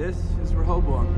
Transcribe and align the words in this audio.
This 0.00 0.16
is 0.42 0.54
Rehoboam. 0.54 1.14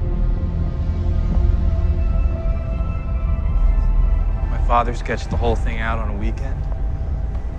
My 4.50 4.60
father 4.66 4.92
sketched 4.92 5.30
the 5.30 5.36
whole 5.36 5.54
thing 5.54 5.78
out 5.78 6.00
on 6.00 6.10
a 6.10 6.18
weekend. 6.18 6.60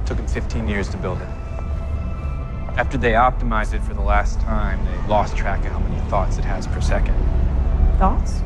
It 0.02 0.06
took 0.06 0.20
him 0.20 0.28
15 0.28 0.68
years 0.68 0.90
to 0.90 0.98
build 0.98 1.22
it. 1.22 1.28
After 2.76 2.98
they 2.98 3.14
optimized 3.14 3.74
it 3.74 3.82
for 3.84 3.94
the 3.94 4.02
last 4.02 4.42
time, 4.42 4.86
they 4.86 5.08
lost 5.08 5.38
track 5.38 5.64
of 5.64 5.72
how 5.72 5.80
many 5.80 5.98
thoughts 6.10 6.38
it 6.38 6.44
has 6.44 6.68
per 6.68 6.82
second. 6.82 7.16
Thoughts? 7.98 8.42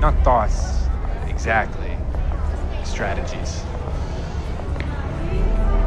Not 0.00 0.20
thoughts, 0.24 0.88
exactly. 1.28 1.96
Strategies. 2.82 3.62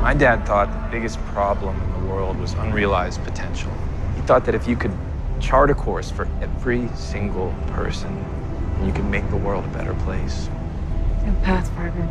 My 0.02 0.14
dad 0.18 0.46
thought 0.46 0.72
the 0.72 0.90
biggest 0.90 1.20
problem 1.34 1.82
in 1.82 2.02
the 2.02 2.10
world 2.10 2.40
was 2.40 2.54
unrealized 2.54 3.22
potential. 3.26 3.74
He 4.16 4.22
thought 4.22 4.46
that 4.46 4.56
if 4.56 4.70
you 4.70 4.78
could 4.78 4.98
chart 5.44 5.70
a 5.70 5.76
course 5.76 6.10
for 6.10 6.26
every 6.42 6.88
single 6.96 7.54
person, 7.68 8.10
you 8.86 8.94
could 8.94 9.06
make 9.06 9.30
the 9.30 9.36
world 9.36 9.66
a 9.66 9.68
better 9.68 9.94
place. 9.96 10.50
Pathfinder. 11.44 12.08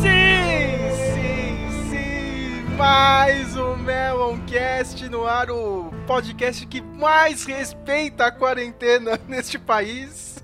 Sim, 0.00 0.90
sim, 1.12 1.90
sim! 1.90 2.76
Mais 2.76 3.56
um 3.56 3.76
Meloncast 3.76 5.08
no 5.10 5.26
ar, 5.26 5.50
o 5.50 5.92
podcast 6.06 6.64
que 6.66 6.80
mais 6.80 7.44
respeita 7.44 8.26
a 8.26 8.32
quarentena 8.32 9.20
neste 9.28 9.58
país. 9.58 10.39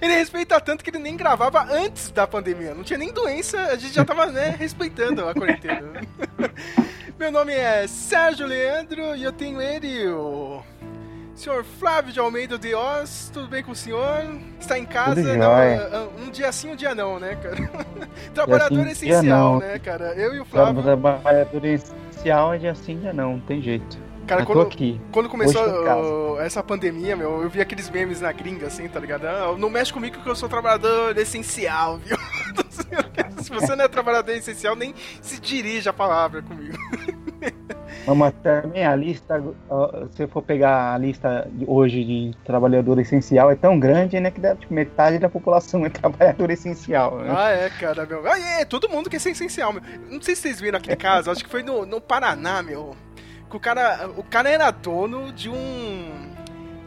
Ele 0.00 0.14
respeita 0.14 0.60
tanto 0.60 0.84
que 0.84 0.90
ele 0.90 0.98
nem 0.98 1.16
gravava 1.16 1.66
antes 1.70 2.10
da 2.10 2.26
pandemia. 2.26 2.74
Não 2.74 2.84
tinha 2.84 2.98
nem 2.98 3.12
doença, 3.12 3.58
a 3.58 3.76
gente 3.76 3.94
já 3.94 4.04
tava 4.04 4.26
né, 4.26 4.54
respeitando 4.58 5.28
a 5.28 5.34
quarentena. 5.34 6.00
Meu 7.18 7.32
nome 7.32 7.52
é 7.52 7.86
Sérgio 7.88 8.46
Leandro 8.46 9.16
e 9.16 9.24
eu 9.24 9.32
tenho 9.32 9.60
ele, 9.60 10.06
o 10.08 10.62
senhor 11.34 11.64
Flávio 11.64 12.12
de 12.12 12.20
Almeida 12.20 12.56
de 12.56 12.74
Oz. 12.74 13.30
Tudo 13.32 13.48
bem 13.48 13.62
com 13.62 13.72
o 13.72 13.76
senhor? 13.76 14.24
Está 14.60 14.78
em 14.78 14.84
casa? 14.84 15.16
Tudo 15.16 15.36
Não, 15.36 15.50
jóia. 15.50 15.90
ah, 15.92 16.08
um 16.20 16.30
dia 16.30 16.52
sim, 16.52 16.70
um 16.70 16.76
dia 16.76 16.94
não, 16.94 17.18
né, 17.18 17.36
cara? 17.36 17.56
Trabalhador 18.34 18.82
dia 18.82 18.92
essencial, 18.92 19.58
né, 19.58 19.78
cara? 19.78 20.14
Eu 20.14 20.34
e 20.34 20.40
o 20.40 20.44
Flávio. 20.44 20.82
Trabalhador 20.82 21.64
essencial 21.64 22.54
é 22.54 22.58
de 22.58 22.68
assim 22.68 23.00
já 23.02 23.12
não, 23.12 23.32
não 23.32 23.40
tem 23.40 23.60
jeito. 23.60 23.98
Cara, 24.28 24.42
eu 24.42 24.46
quando, 24.46 24.60
aqui. 24.60 25.00
quando 25.10 25.28
começou 25.28 25.62
uh, 25.62 26.40
essa 26.40 26.62
pandemia, 26.62 27.16
meu, 27.16 27.42
eu 27.42 27.48
vi 27.48 27.62
aqueles 27.62 27.88
memes 27.88 28.20
na 28.20 28.30
gringa, 28.30 28.66
assim, 28.66 28.86
tá 28.86 29.00
ligado? 29.00 29.26
Ah, 29.26 29.56
não 29.56 29.70
mexe 29.70 29.90
comigo 29.90 30.20
que 30.20 30.28
eu 30.28 30.36
sou 30.36 30.50
trabalhador 30.50 31.16
essencial, 31.16 31.96
viu? 31.96 32.16
Se 33.42 33.50
você 33.50 33.74
não 33.74 33.84
é 33.84 33.88
trabalhador 33.88 34.32
essencial, 34.32 34.76
nem 34.76 34.94
se 35.22 35.40
dirige 35.40 35.88
a 35.88 35.92
palavra 35.92 36.42
comigo. 36.42 36.76
Mas 38.14 38.34
também 38.42 38.86
a 38.86 38.94
lista, 38.94 39.42
se 40.12 40.22
eu 40.22 40.28
for 40.28 40.42
pegar 40.42 40.94
a 40.94 40.98
lista 40.98 41.48
de 41.52 41.64
hoje 41.66 42.04
de 42.04 42.36
trabalhador 42.44 42.98
essencial, 42.98 43.50
é 43.50 43.54
tão 43.54 43.78
grande, 43.78 44.18
né, 44.20 44.30
que 44.30 44.40
dá, 44.40 44.54
tipo, 44.54 44.72
metade 44.72 45.18
da 45.18 45.28
população 45.28 45.84
é 45.86 45.88
trabalhador 45.90 46.50
essencial. 46.50 47.18
Né? 47.18 47.34
Ah, 47.34 47.50
é, 47.50 47.70
cara, 47.70 48.06
meu. 48.06 48.26
Ah, 48.26 48.38
é, 48.38 48.64
todo 48.64 48.88
mundo 48.88 49.10
quer 49.10 49.20
ser 49.20 49.30
essencial, 49.30 49.72
meu. 49.72 49.82
Não 50.10 50.20
sei 50.20 50.34
se 50.34 50.42
vocês 50.42 50.60
viram 50.60 50.78
aquele 50.78 50.96
caso, 50.96 51.30
acho 51.30 51.44
que 51.44 51.50
foi 51.50 51.62
no, 51.62 51.86
no 51.86 52.00
Paraná, 52.00 52.62
meu. 52.62 52.94
Que 53.48 53.56
o 53.56 53.60
cara, 53.60 54.10
o 54.16 54.22
cara 54.22 54.50
era 54.50 54.70
dono 54.70 55.32
de 55.32 55.48
um. 55.48 56.28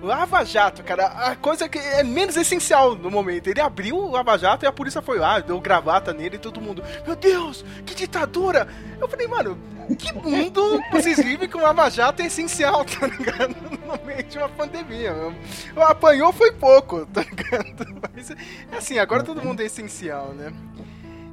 Lava 0.02 0.44
Jato, 0.44 0.84
cara, 0.84 1.06
a 1.06 1.36
coisa 1.36 1.70
que 1.70 1.78
é 1.78 2.04
menos 2.04 2.36
essencial 2.36 2.96
no 2.96 3.12
momento. 3.12 3.48
Ele 3.48 3.62
abriu 3.62 3.96
o 3.96 4.10
Lava 4.10 4.36
Jato 4.36 4.66
e 4.66 4.68
a 4.68 4.72
polícia 4.72 5.00
foi 5.00 5.20
lá, 5.20 5.40
deu 5.40 5.60
gravata 5.60 6.12
nele 6.12 6.38
e 6.38 6.40
todo 6.40 6.60
mundo. 6.60 6.84
Meu 7.06 7.16
Deus, 7.16 7.64
que 7.86 7.94
ditadura! 7.94 8.68
Eu 9.00 9.08
falei, 9.08 9.28
mano, 9.28 9.60
que 9.96 10.12
mundo 10.12 10.82
vocês 10.92 11.18
vivem 11.18 11.48
com 11.48 11.60
Lava 11.60 11.88
Jato 11.90 12.24
é 12.24 12.26
essencial, 12.26 12.84
tá 12.86 13.06
ligado? 13.06 13.56
No 13.86 14.06
meio 14.06 14.24
de 14.24 14.38
uma 14.40 14.50
pandemia, 14.50 15.14
meu. 15.14 15.36
O 15.76 15.82
apanhou 15.82 16.34
foi 16.34 16.52
pouco, 16.52 17.06
tá 17.14 17.22
ligado? 17.22 17.86
Mas, 18.14 18.32
assim, 18.76 18.98
agora 18.98 19.24
todo 19.24 19.44
mundo 19.44 19.62
é 19.62 19.66
essencial, 19.66 20.34
né? 20.34 20.52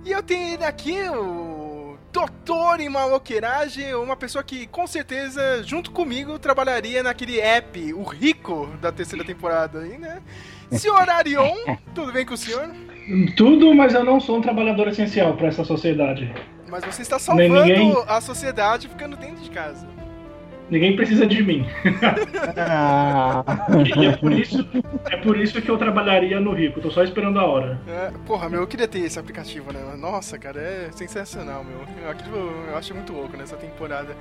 E 0.04 0.12
eu 0.12 0.22
tenho 0.22 0.54
ele 0.54 0.64
aqui, 0.64 1.00
o 1.08 1.67
doutor 2.12 2.80
em 2.80 2.88
maloqueiragem, 2.88 3.94
uma 3.94 4.16
pessoa 4.16 4.42
que 4.42 4.66
com 4.66 4.86
certeza, 4.86 5.62
junto 5.62 5.90
comigo, 5.90 6.38
trabalharia 6.38 7.02
naquele 7.02 7.38
app, 7.40 7.92
o 7.94 8.02
Rico, 8.02 8.66
da 8.80 8.90
terceira 8.90 9.24
temporada 9.24 9.80
aí, 9.80 9.98
né? 9.98 10.20
Senhor 10.72 11.08
Arion, 11.08 11.54
tudo 11.94 12.12
bem 12.12 12.24
com 12.26 12.34
o 12.34 12.36
senhor? 12.36 12.68
Tudo, 13.36 13.74
mas 13.74 13.94
eu 13.94 14.04
não 14.04 14.20
sou 14.20 14.38
um 14.38 14.42
trabalhador 14.42 14.88
essencial 14.88 15.34
para 15.36 15.48
essa 15.48 15.64
sociedade. 15.64 16.32
Mas 16.68 16.84
você 16.84 17.00
está 17.02 17.18
salvando 17.18 17.64
ninguém- 17.64 18.04
a 18.06 18.20
sociedade 18.20 18.88
ficando 18.88 19.16
dentro 19.16 19.42
de 19.42 19.50
casa. 19.50 19.86
Ninguém 20.70 20.96
precisa 20.96 21.26
de 21.26 21.42
mim. 21.42 21.66
Ah, 22.56 23.44
E 24.00 24.06
é 24.06 24.16
por 24.16 24.32
isso, 24.32 24.68
é 25.10 25.16
por 25.16 25.38
isso 25.38 25.60
que 25.62 25.70
eu 25.70 25.78
trabalharia 25.78 26.40
no 26.40 26.52
Rico. 26.52 26.80
Tô 26.80 26.90
só 26.90 27.02
esperando 27.02 27.38
a 27.38 27.46
hora. 27.46 27.80
É, 27.88 28.10
porra, 28.26 28.48
meu, 28.48 28.60
eu 28.60 28.66
queria 28.66 28.88
ter 28.88 29.00
esse 29.00 29.18
aplicativo, 29.18 29.72
né? 29.72 29.80
Nossa, 29.96 30.38
cara, 30.38 30.60
é 30.60 30.90
sensacional, 30.92 31.64
meu. 31.64 32.10
Aquilo 32.10 32.36
eu 32.68 32.76
acho 32.76 32.94
muito 32.94 33.12
louco 33.12 33.36
nessa 33.36 33.56
temporada. 33.56 34.16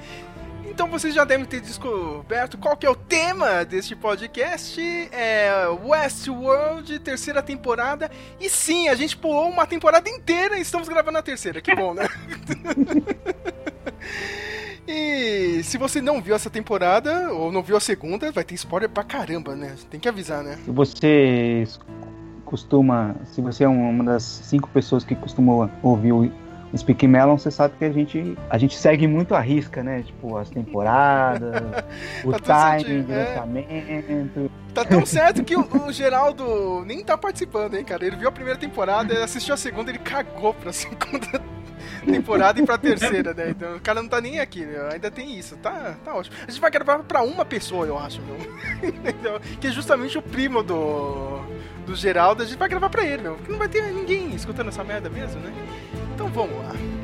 Então 0.70 0.88
vocês 0.90 1.14
já 1.14 1.24
devem 1.24 1.46
ter 1.46 1.62
descoberto 1.62 2.58
qual 2.58 2.76
que 2.76 2.86
é 2.86 2.90
o 2.90 2.96
tema 2.96 3.64
deste 3.66 3.96
podcast. 3.96 4.80
É 5.12 5.52
Westworld, 5.84 7.00
terceira 7.00 7.42
temporada. 7.42 8.12
E 8.40 8.50
sim, 8.50 8.90
a 8.90 8.96
gente 8.96 9.18
pulou 9.18 9.50
uma 9.50 9.66
temporada 9.66 10.10
inteira 10.10 10.58
e 10.58 10.62
estamos 10.62 10.88
gravando 10.88 11.18
a 11.18 11.22
terceira. 11.22 11.62
Que 11.62 11.76
bom, 11.76 11.94
né? 11.94 12.08
E 14.88 15.62
se 15.64 15.78
você 15.78 16.02
não 16.02 16.22
viu 16.22 16.34
essa 16.34 16.50
temporada, 16.50 17.34
ou 17.34 17.52
não 17.52 17.62
viu 17.62 17.76
a 17.76 17.80
segunda, 17.80 18.32
vai 18.32 18.44
ter 18.44 18.56
spoiler 18.56 18.90
pra 18.90 19.04
caramba, 19.04 19.56
né? 19.56 19.76
Tem 19.90 20.00
que 20.00 20.08
avisar, 20.08 20.44
né? 20.44 20.58
se 20.64 20.72
você 20.72 21.68
costuma, 22.46 23.16
se 23.26 23.42
você 23.42 23.66
é 23.66 23.68
uma 23.68 24.04
das 24.04 24.24
cinco 24.24 24.70
pessoas 24.70 25.04
que 25.04 25.14
costumam 25.16 25.70
ouvir 25.84 26.32
o 26.72 26.78
Speak 26.78 27.08
Melon, 27.08 27.38
você 27.38 27.50
sabe 27.50 27.76
que 27.78 27.86
a 27.86 27.92
gente, 27.92 28.38
a 28.50 28.58
gente 28.58 28.78
segue 28.78 29.08
muito 29.08 29.34
a 29.34 29.40
risca, 29.40 29.82
né? 29.84 30.04
Tipo, 30.04 30.38
as 30.38 30.50
temporadas, 30.50 31.64
o 32.26 32.32
Tá 32.34 32.78
timing 32.80 33.04
do 33.04 33.14
é. 33.14 33.24
lançamento. 33.24 34.52
Tá 34.74 34.84
tão 34.84 35.06
certo 35.06 35.44
que 35.44 35.56
o, 35.56 35.68
o 35.88 35.92
Geraldo 35.92 36.84
nem 36.86 37.04
tá 37.04 37.18
participando, 37.18 37.76
hein, 37.76 37.84
cara? 37.84 38.06
Ele 38.06 38.16
viu 38.16 38.28
a 38.28 38.32
primeira 38.32 38.60
temporada, 38.60 39.24
assistiu 39.24 39.54
a 39.54 39.58
segunda, 39.58 39.92
ele 39.92 40.00
cagou 40.00 40.54
pra 40.54 40.72
segunda 40.74 41.42
temporada 42.06 42.60
e 42.60 42.66
pra 42.66 42.78
terceira, 42.78 43.34
né? 43.34 43.50
Então 43.50 43.76
o 43.76 43.80
cara 43.80 44.02
não 44.02 44.10
tá 44.10 44.20
nem 44.22 44.40
aqui, 44.40 44.66
né? 44.66 44.90
ainda 44.92 45.12
tem 45.12 45.38
isso, 45.38 45.56
tá, 45.58 45.96
tá 46.04 46.14
ótimo. 46.14 46.36
A 46.48 46.52
gente 46.52 46.60
vai 46.60 46.72
gravar 46.72 47.00
pra 47.00 47.22
uma 47.22 47.46
pessoa, 47.46 47.86
eu 47.86 47.98
acho, 47.98 48.22
meu. 48.22 48.38
Entendeu? 48.90 49.40
que 49.60 49.68
é 49.68 49.72
justamente 49.72 50.18
o 50.18 50.22
primo 50.22 50.64
do, 50.64 51.42
do 51.86 51.96
Geraldo, 51.96 52.44
a 52.44 52.46
gente 52.46 52.58
vai 52.58 52.70
gravar 52.70 52.90
pra 52.90 53.06
ele, 53.06 53.24
meu. 53.24 53.36
Porque 53.36 53.52
não 53.52 53.60
vai 53.60 53.68
ter 53.68 53.84
ninguém 53.92 54.34
escutando 54.34 54.70
essa 54.70 54.84
merda 54.84 55.10
mesmo, 55.10 55.40
né? 55.42 55.52
Então 56.18 56.30
vamos 56.30 56.58
lá. 56.58 56.97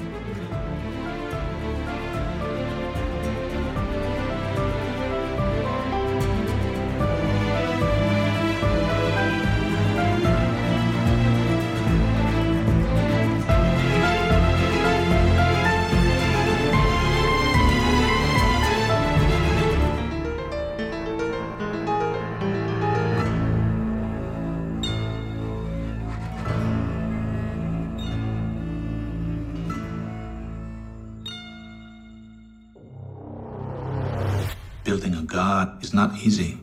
God 35.34 35.84
is 35.84 35.96
not 35.96 36.16
easy. 36.20 36.60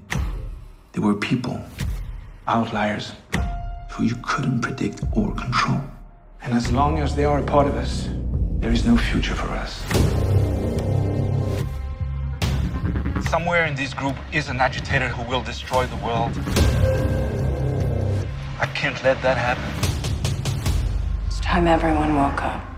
There 0.92 1.02
were 1.02 1.14
people, 1.14 1.60
outliers, 2.46 3.10
who 3.90 4.04
you 4.04 4.14
couldn't 4.22 4.60
predict 4.60 5.02
or 5.16 5.34
control. 5.34 5.80
And 6.40 6.54
as 6.54 6.70
long 6.70 7.00
as 7.00 7.16
they 7.16 7.24
are 7.24 7.40
a 7.40 7.42
part 7.42 7.66
of 7.66 7.74
us, 7.74 8.08
there 8.60 8.70
is 8.70 8.86
no 8.86 8.96
future 8.96 9.34
for 9.34 9.48
us. 9.48 9.72
Somewhere 13.28 13.64
in 13.64 13.74
this 13.74 13.92
group 13.92 14.16
is 14.32 14.48
an 14.48 14.60
agitator 14.60 15.08
who 15.08 15.28
will 15.28 15.42
destroy 15.42 15.86
the 15.86 16.00
world. 16.06 16.32
I 18.60 18.66
can't 18.66 19.02
let 19.02 19.20
that 19.22 19.36
happen. 19.36 19.70
It's 21.26 21.40
time 21.40 21.66
everyone 21.66 22.14
woke 22.14 22.40
up. 22.44 22.69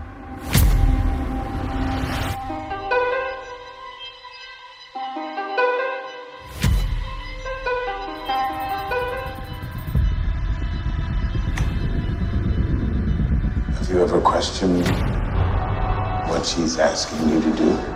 Asking 16.83 17.29
you 17.29 17.41
to 17.41 17.51
do? 17.55 17.92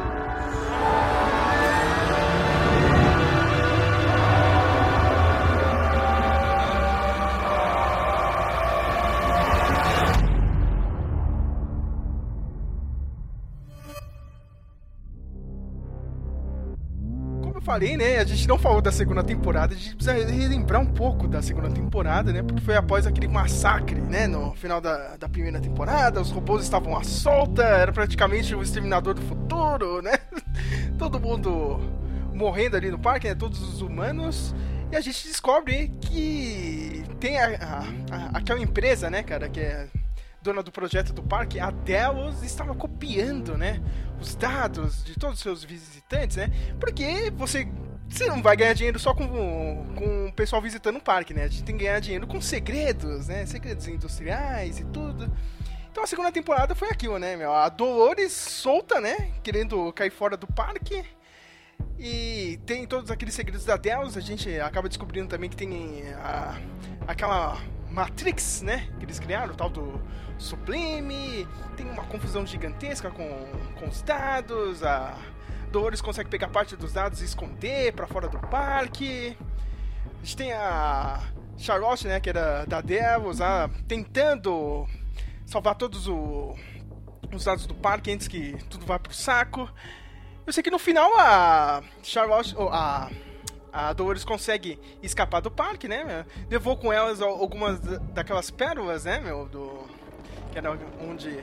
Falei, 17.78 17.96
né? 17.96 18.18
A 18.18 18.24
gente 18.24 18.48
não 18.48 18.58
falou 18.58 18.82
da 18.82 18.92
segunda 18.92 19.24
temporada, 19.24 19.76
a 19.76 19.78
gente 19.78 19.96
precisa 19.96 20.14
relembrar 20.32 20.82
um 20.82 20.86
pouco 20.88 21.28
da 21.28 21.42
segunda 21.44 21.70
temporada, 21.70 22.34
né? 22.34 22.42
Porque 22.42 22.60
foi 22.62 22.76
após 22.76 23.06
aquele 23.06 23.28
massacre, 23.28 24.02
né? 24.02 24.26
No 24.26 24.54
final 24.56 24.82
da, 24.82 25.16
da 25.16 25.30
primeira 25.30 25.60
temporada, 25.60 26.20
os 26.20 26.32
robôs 26.32 26.64
estavam 26.64 26.98
à 26.98 27.04
solta, 27.04 27.62
era 27.64 27.92
praticamente 27.92 28.56
o 28.56 28.64
exterminador 28.64 29.14
do 29.14 29.22
futuro, 29.22 30.02
né? 30.02 30.14
Todo 30.98 31.20
mundo 31.20 31.80
morrendo 32.34 32.76
ali 32.78 32.90
no 32.90 32.98
parque, 32.98 33.28
né? 33.28 33.36
Todos 33.36 33.62
os 33.62 33.80
humanos. 33.82 34.56
E 34.92 34.96
a 34.96 35.02
gente 35.02 35.28
descobre 35.28 35.90
que 36.02 37.04
tem 37.20 37.38
a, 37.40 37.46
a- 37.48 38.16
a- 38.16 38.38
aquela 38.40 38.60
empresa, 38.60 39.08
né, 39.10 39.22
cara, 39.22 39.50
que 39.50 39.60
é 39.60 39.88
dona 40.48 40.64
do 40.64 40.72
projeto 40.72 41.12
do 41.12 41.22
parque, 41.22 41.60
a 41.60 41.70
Delos 41.70 42.42
estava 42.42 42.74
copiando, 42.74 43.58
né, 43.58 43.82
os 44.20 44.34
dados 44.34 45.04
de 45.04 45.14
todos 45.20 45.36
os 45.36 45.42
seus 45.42 45.64
visitantes, 45.64 46.38
né? 46.38 46.50
Porque 46.80 47.32
você 47.36 47.68
você 48.10 48.26
não 48.26 48.42
vai 48.42 48.56
ganhar 48.56 48.72
dinheiro 48.72 48.98
só 48.98 49.14
com, 49.14 49.28
com 49.28 50.28
o 50.28 50.32
pessoal 50.32 50.62
visitando 50.62 50.96
o 50.96 51.02
parque, 51.02 51.34
né? 51.34 51.44
A 51.44 51.48
gente 51.50 51.66
tem 51.66 51.78
que 51.78 51.84
ganhar 51.84 52.00
dinheiro 52.00 52.26
com 52.26 52.40
segredos, 52.40 53.28
né? 53.28 53.46
Segredos 53.46 53.86
industriais 53.86 54.80
e 54.80 54.86
tudo. 54.86 55.30
Então 55.92 56.06
a 56.06 56.08
segunda 56.08 56.32
temporada 56.32 56.74
foi 56.74 56.88
aquilo, 56.90 57.20
né, 57.20 57.36
meu? 57.36 57.54
A 57.54 57.68
Dolores 57.68 58.32
solta, 58.32 59.02
né? 59.02 59.34
Querendo 59.44 59.92
cair 59.92 60.10
fora 60.10 60.38
do 60.38 60.48
parque. 60.48 61.04
E 62.00 62.58
tem 62.66 62.88
todos 62.88 63.12
aqueles 63.12 63.36
segredos 63.36 63.66
da 63.66 63.76
Deus. 63.76 64.16
A 64.16 64.22
gente 64.22 64.58
acaba 64.58 64.88
descobrindo 64.88 65.28
também 65.28 65.50
que 65.50 65.58
tem 65.58 66.04
a, 66.14 66.58
aquela 67.06 67.58
Matrix, 67.98 68.62
né? 68.62 68.88
Que 69.00 69.06
eles 69.06 69.20
criaram, 69.20 69.54
o 69.54 69.58
tal 69.58 69.70
do 69.70 70.00
Sublime. 70.38 71.48
Tem 71.76 71.90
uma 71.90 72.04
confusão 72.06 72.46
gigantesca 72.46 73.10
com, 73.10 73.28
com 73.80 73.88
os 73.88 74.02
dados. 74.04 74.84
A 74.84 75.16
Dolores 75.72 76.00
consegue 76.00 76.30
pegar 76.30 76.48
parte 76.50 76.76
dos 76.76 76.94
dados 76.94 77.22
e 77.22 77.26
esconder 77.26 77.94
pra 77.94 78.06
fora 78.08 78.28
do 78.28 78.40
parque. 78.40 79.36
A 80.06 80.24
gente 80.24 80.38
tem 80.38 80.54
a 80.54 81.22
Charlotte, 81.58 82.08
né? 82.08 82.20
Que 82.20 82.30
era 82.30 82.66
da 82.66 82.82
Devils, 82.82 83.42
a, 83.42 83.70
tentando 83.88 84.88
salvar 85.46 85.76
todos 85.76 86.08
o- 86.08 86.56
os 87.34 87.44
dados 87.46 87.66
do 87.66 87.74
parque 87.74 88.12
antes 88.12 88.28
que 88.28 88.56
tudo 88.70 88.86
vá 88.86 89.00
pro 89.00 89.14
saco. 89.14 89.68
Eu 90.46 90.54
sei 90.54 90.62
que 90.64 90.70
no 90.72 90.80
final 90.80 91.12
a 91.20 91.82
Charlotte, 92.04 92.56
ou 92.56 92.70
a 92.70 93.10
a 93.78 93.94
Dolores 93.94 94.24
consegue 94.24 94.80
escapar 95.04 95.42
do 95.42 95.52
parque, 95.52 95.88
né? 95.88 96.04
meu? 96.04 96.26
Levou 96.50 96.76
com 96.76 96.92
elas 96.92 97.22
al- 97.22 97.30
algumas 97.40 97.80
da- 97.80 97.98
daquelas 98.14 98.50
pérolas, 98.50 99.06
né, 99.06 99.20
meu, 99.20 99.46
do 99.46 99.86
que 100.52 100.58
era 100.58 100.76
onde 101.02 101.40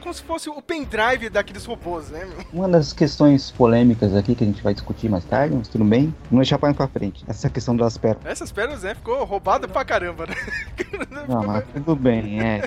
como, 0.00 0.14
se 0.14 0.22
fosse 0.22 0.48
o 0.48 0.60
pendrive 0.60 1.28
daqueles 1.28 1.64
robôs, 1.64 2.08
né, 2.08 2.24
meu? 2.24 2.38
Uma 2.52 2.68
das 2.68 2.92
questões 2.92 3.50
polêmicas 3.52 4.14
aqui 4.16 4.34
que 4.34 4.42
a 4.42 4.46
gente 4.46 4.60
vai 4.62 4.74
discutir 4.74 5.08
mais 5.08 5.24
tarde, 5.24 5.54
mas 5.56 5.68
tudo 5.68 5.84
bem, 5.84 6.12
não 6.30 6.38
deixar 6.40 6.58
para 6.58 6.72
pra 6.74 6.88
frente. 6.88 7.24
Essa 7.28 7.48
questão 7.50 7.76
das 7.76 7.96
pérolas. 7.98 8.26
Essas 8.26 8.50
pérolas, 8.50 8.82
né, 8.82 8.94
ficou 8.96 9.22
roubada 9.24 9.68
pra 9.68 9.84
caramba, 9.84 10.26
né? 10.26 10.34
Não, 11.28 11.42
mas 11.44 11.64
tudo 11.72 11.94
bem, 11.94 12.40
é. 12.40 12.62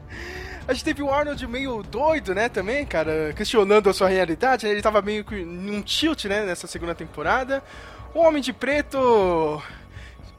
A 0.68 0.72
gente 0.72 0.84
teve 0.84 1.00
o 1.02 1.10
Arnold 1.12 1.46
meio 1.46 1.82
doido, 1.84 2.34
né, 2.34 2.48
também, 2.48 2.84
cara, 2.84 3.32
questionando 3.36 3.88
a 3.88 3.94
sua 3.94 4.08
realidade, 4.08 4.66
né? 4.66 4.72
Ele 4.72 4.82
tava 4.82 5.00
meio 5.00 5.24
que 5.24 5.44
num 5.44 5.80
tilt, 5.80 6.24
né, 6.24 6.44
nessa 6.44 6.66
segunda 6.66 6.94
temporada. 6.94 7.62
O 8.16 8.20
Homem 8.20 8.40
de 8.40 8.50
Preto 8.50 9.62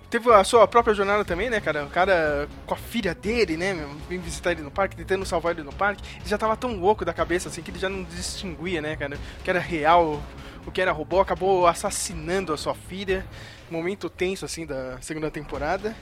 teve 0.09 0.33
a 0.33 0.43
sua 0.43 0.67
própria 0.67 0.95
jornada 0.95 1.23
também, 1.23 1.47
né, 1.47 1.61
cara? 1.61 1.85
O 1.85 1.89
cara 1.91 2.49
com 2.65 2.73
a 2.73 2.77
filha 2.77 3.13
dele, 3.13 3.55
né, 3.55 3.71
meu, 3.71 3.87
vem 4.09 4.17
visitar 4.17 4.51
ele 4.51 4.63
no 4.63 4.71
parque, 4.71 4.95
tentando 4.95 5.23
salvar 5.27 5.53
ele 5.53 5.61
no 5.61 5.71
parque. 5.71 6.01
Ele 6.15 6.27
já 6.27 6.39
tava 6.39 6.57
tão 6.57 6.75
louco 6.75 7.05
da 7.05 7.13
cabeça, 7.13 7.49
assim, 7.49 7.61
que 7.61 7.69
ele 7.69 7.77
já 7.77 7.87
não 7.87 8.03
distinguia, 8.03 8.81
né, 8.81 8.95
cara? 8.95 9.15
O 9.15 9.43
que 9.43 9.49
era 9.51 9.59
real, 9.59 10.19
o 10.65 10.71
que 10.71 10.81
era 10.81 10.91
robô, 10.91 11.19
acabou 11.19 11.67
assassinando 11.67 12.51
a 12.51 12.57
sua 12.57 12.73
filha. 12.73 13.23
Momento 13.69 14.09
tenso, 14.09 14.43
assim, 14.43 14.65
da 14.65 14.99
segunda 14.99 15.29
temporada. 15.29 15.95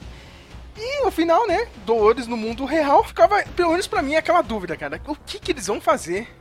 E 0.77 1.03
no 1.03 1.11
final, 1.11 1.45
né, 1.45 1.67
Dolores 1.85 2.25
no 2.25 2.37
mundo 2.37 2.63
real, 2.63 3.03
ficava, 3.03 3.43
pelo 3.53 3.71
menos 3.71 3.85
pra 3.85 4.01
mim, 4.01 4.15
aquela 4.15 4.41
dúvida, 4.41 4.77
cara. 4.77 5.01
O 5.07 5.13
que, 5.13 5.39
que 5.39 5.51
eles 5.51 5.67
vão 5.67 5.81
fazer 5.81 6.33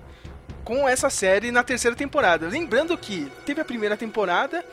com 0.63 0.89
essa 0.89 1.11
série 1.11 1.51
na 1.51 1.65
terceira 1.65 1.97
temporada? 1.97 2.47
Lembrando 2.47 2.97
que 2.97 3.33
teve 3.45 3.61
a 3.61 3.65
primeira 3.65 3.97
temporada, 3.97 4.65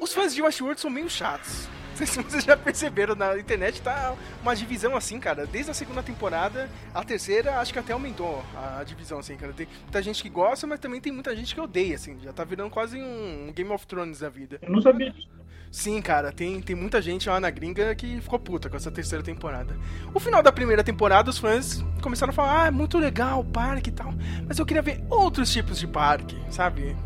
os 0.00 0.12
fãs 0.12 0.34
de 0.34 0.42
Westworld 0.42 0.80
são 0.80 0.90
meio 0.90 1.08
chatos. 1.08 1.68
Não 1.96 1.96
sei 1.96 2.06
se 2.06 2.22
vocês 2.22 2.44
já 2.44 2.56
perceberam, 2.56 3.14
na 3.14 3.38
internet 3.38 3.80
tá 3.80 4.14
uma 4.42 4.54
divisão 4.54 4.94
assim, 4.94 5.18
cara. 5.18 5.46
Desde 5.46 5.70
a 5.70 5.74
segunda 5.74 6.02
temporada, 6.02 6.68
a 6.94 7.02
terceira, 7.02 7.58
acho 7.58 7.72
que 7.72 7.78
até 7.78 7.94
aumentou 7.94 8.44
a 8.54 8.84
divisão, 8.84 9.18
assim, 9.18 9.34
cara. 9.36 9.54
Tem 9.54 9.66
muita 9.82 10.02
gente 10.02 10.22
que 10.22 10.28
gosta, 10.28 10.66
mas 10.66 10.78
também 10.78 11.00
tem 11.00 11.10
muita 11.10 11.34
gente 11.34 11.54
que 11.54 11.60
odeia, 11.60 11.94
assim. 11.94 12.18
Já 12.22 12.34
tá 12.34 12.44
virando 12.44 12.68
quase 12.68 13.00
um 13.00 13.50
Game 13.54 13.70
of 13.70 13.86
Thrones 13.86 14.18
da 14.18 14.28
vida. 14.28 14.58
Eu 14.60 14.70
não 14.70 14.82
sabia 14.82 15.10
disso. 15.10 15.26
Sim, 15.70 16.00
cara, 16.00 16.32
tem, 16.32 16.60
tem 16.60 16.76
muita 16.76 17.02
gente 17.02 17.28
lá 17.28 17.40
na 17.40 17.50
gringa 17.50 17.94
que 17.94 18.20
ficou 18.20 18.38
puta 18.38 18.70
com 18.70 18.76
essa 18.76 18.90
terceira 18.90 19.22
temporada. 19.22 19.76
O 20.14 20.20
final 20.20 20.42
da 20.42 20.52
primeira 20.52 20.84
temporada, 20.84 21.30
os 21.30 21.38
fãs 21.38 21.84
começaram 22.00 22.30
a 22.30 22.34
falar: 22.34 22.62
ah, 22.62 22.66
é 22.68 22.70
muito 22.70 22.98
legal 22.98 23.40
o 23.40 23.44
parque 23.44 23.90
e 23.90 23.92
tal, 23.92 24.14
mas 24.46 24.58
eu 24.58 24.64
queria 24.64 24.82
ver 24.82 25.02
outros 25.10 25.52
tipos 25.52 25.78
de 25.78 25.86
parque, 25.86 26.36
sabe? 26.50 26.96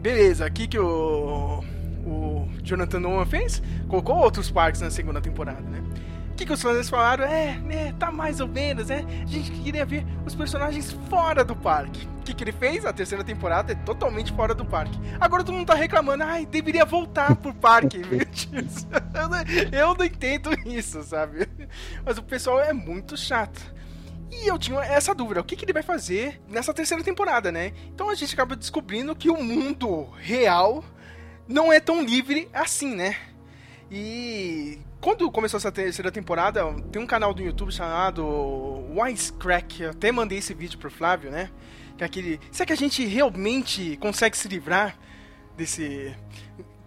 Beleza, 0.00 0.46
aqui 0.46 0.66
que 0.66 0.78
o, 0.78 1.62
o 2.06 2.48
Jonathan 2.62 3.00
Nolan 3.00 3.26
fez, 3.26 3.62
colocou 3.88 4.16
outros 4.16 4.50
parques 4.50 4.80
na 4.80 4.90
segunda 4.90 5.20
temporada, 5.20 5.62
né? 5.62 5.82
O 6.34 6.36
que, 6.36 6.44
que 6.44 6.52
os 6.52 6.60
fãs 6.60 6.90
falaram? 6.90 7.24
É, 7.24 7.56
né, 7.58 7.94
tá 7.96 8.10
mais 8.10 8.40
ou 8.40 8.48
menos, 8.48 8.88
né? 8.88 9.04
A 9.22 9.26
gente 9.26 9.52
queria 9.52 9.86
ver 9.86 10.04
os 10.26 10.34
personagens 10.34 10.90
fora 11.08 11.44
do 11.44 11.54
parque. 11.54 12.08
O 12.18 12.22
que, 12.24 12.34
que 12.34 12.42
ele 12.42 12.50
fez? 12.50 12.84
A 12.84 12.92
terceira 12.92 13.22
temporada 13.22 13.70
é 13.70 13.76
totalmente 13.76 14.32
fora 14.32 14.52
do 14.52 14.64
parque. 14.64 14.98
Agora 15.20 15.44
todo 15.44 15.54
mundo 15.54 15.68
tá 15.68 15.74
reclamando, 15.74 16.24
ai, 16.24 16.44
deveria 16.44 16.84
voltar 16.84 17.36
pro 17.36 17.54
parque. 17.54 17.98
meu 18.10 18.18
Deus. 18.18 18.86
eu, 19.14 19.28
não, 19.28 19.78
eu 19.78 19.94
não 19.94 20.04
entendo 20.04 20.50
isso, 20.66 21.04
sabe? 21.04 21.48
Mas 22.04 22.18
o 22.18 22.22
pessoal 22.22 22.60
é 22.60 22.72
muito 22.72 23.16
chato. 23.16 23.72
E 24.32 24.48
eu 24.48 24.58
tinha 24.58 24.80
essa 24.80 25.14
dúvida, 25.14 25.40
o 25.40 25.44
que, 25.44 25.54
que 25.54 25.64
ele 25.64 25.72
vai 25.72 25.84
fazer 25.84 26.42
nessa 26.48 26.74
terceira 26.74 27.04
temporada, 27.04 27.52
né? 27.52 27.72
Então 27.94 28.10
a 28.10 28.14
gente 28.16 28.34
acaba 28.34 28.56
descobrindo 28.56 29.14
que 29.14 29.30
o 29.30 29.40
mundo 29.40 30.08
real 30.18 30.82
não 31.48 31.72
é 31.72 31.80
tão 31.80 32.02
livre 32.02 32.48
assim, 32.52 32.94
né? 32.94 33.16
E 33.90 34.78
quando 35.00 35.30
começou 35.30 35.58
essa 35.58 35.70
terceira 35.70 36.10
temporada, 36.10 36.64
tem 36.90 37.00
um 37.00 37.06
canal 37.06 37.34
do 37.34 37.42
YouTube 37.42 37.70
chamado 37.70 38.24
Wisecrack. 38.96 39.82
Eu 39.82 39.90
até 39.90 40.10
mandei 40.10 40.38
esse 40.38 40.54
vídeo 40.54 40.78
pro 40.78 40.90
Flávio, 40.90 41.30
né? 41.30 41.50
Que 41.96 42.04
é 42.04 42.06
aquele. 42.06 42.40
Será 42.50 42.66
que 42.66 42.72
a 42.72 42.76
gente 42.76 43.04
realmente 43.04 43.96
consegue 43.98 44.36
se 44.36 44.48
livrar 44.48 44.98
desse. 45.56 46.14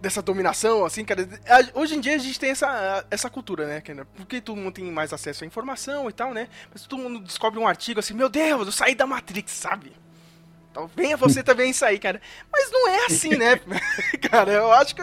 Dessa 0.00 0.22
dominação, 0.22 0.84
assim, 0.84 1.04
cara. 1.04 1.28
Hoje 1.74 1.96
em 1.96 2.00
dia 2.00 2.14
a 2.14 2.18
gente 2.18 2.38
tem 2.38 2.50
essa, 2.50 3.04
essa 3.10 3.28
cultura, 3.28 3.66
né? 3.66 3.82
Porque 4.14 4.40
todo 4.40 4.56
mundo 4.56 4.74
tem 4.74 4.84
mais 4.84 5.12
acesso 5.12 5.42
à 5.42 5.46
informação 5.46 6.08
e 6.08 6.12
tal, 6.12 6.32
né? 6.32 6.48
Mas 6.72 6.86
todo 6.86 7.02
mundo 7.02 7.18
descobre 7.18 7.58
um 7.58 7.66
artigo 7.66 7.98
assim, 7.98 8.14
meu 8.14 8.28
Deus, 8.28 8.66
eu 8.66 8.72
saí 8.72 8.94
da 8.94 9.08
Matrix, 9.08 9.50
sabe? 9.50 9.92
Então 10.78 10.88
venha 10.94 11.16
você 11.16 11.42
também 11.42 11.72
sair, 11.72 11.98
cara. 11.98 12.20
Mas 12.52 12.70
não 12.70 12.88
é 12.88 13.06
assim, 13.06 13.30
né? 13.30 13.60
cara, 14.30 14.52
eu 14.52 14.72
acho 14.72 14.94
que. 14.94 15.02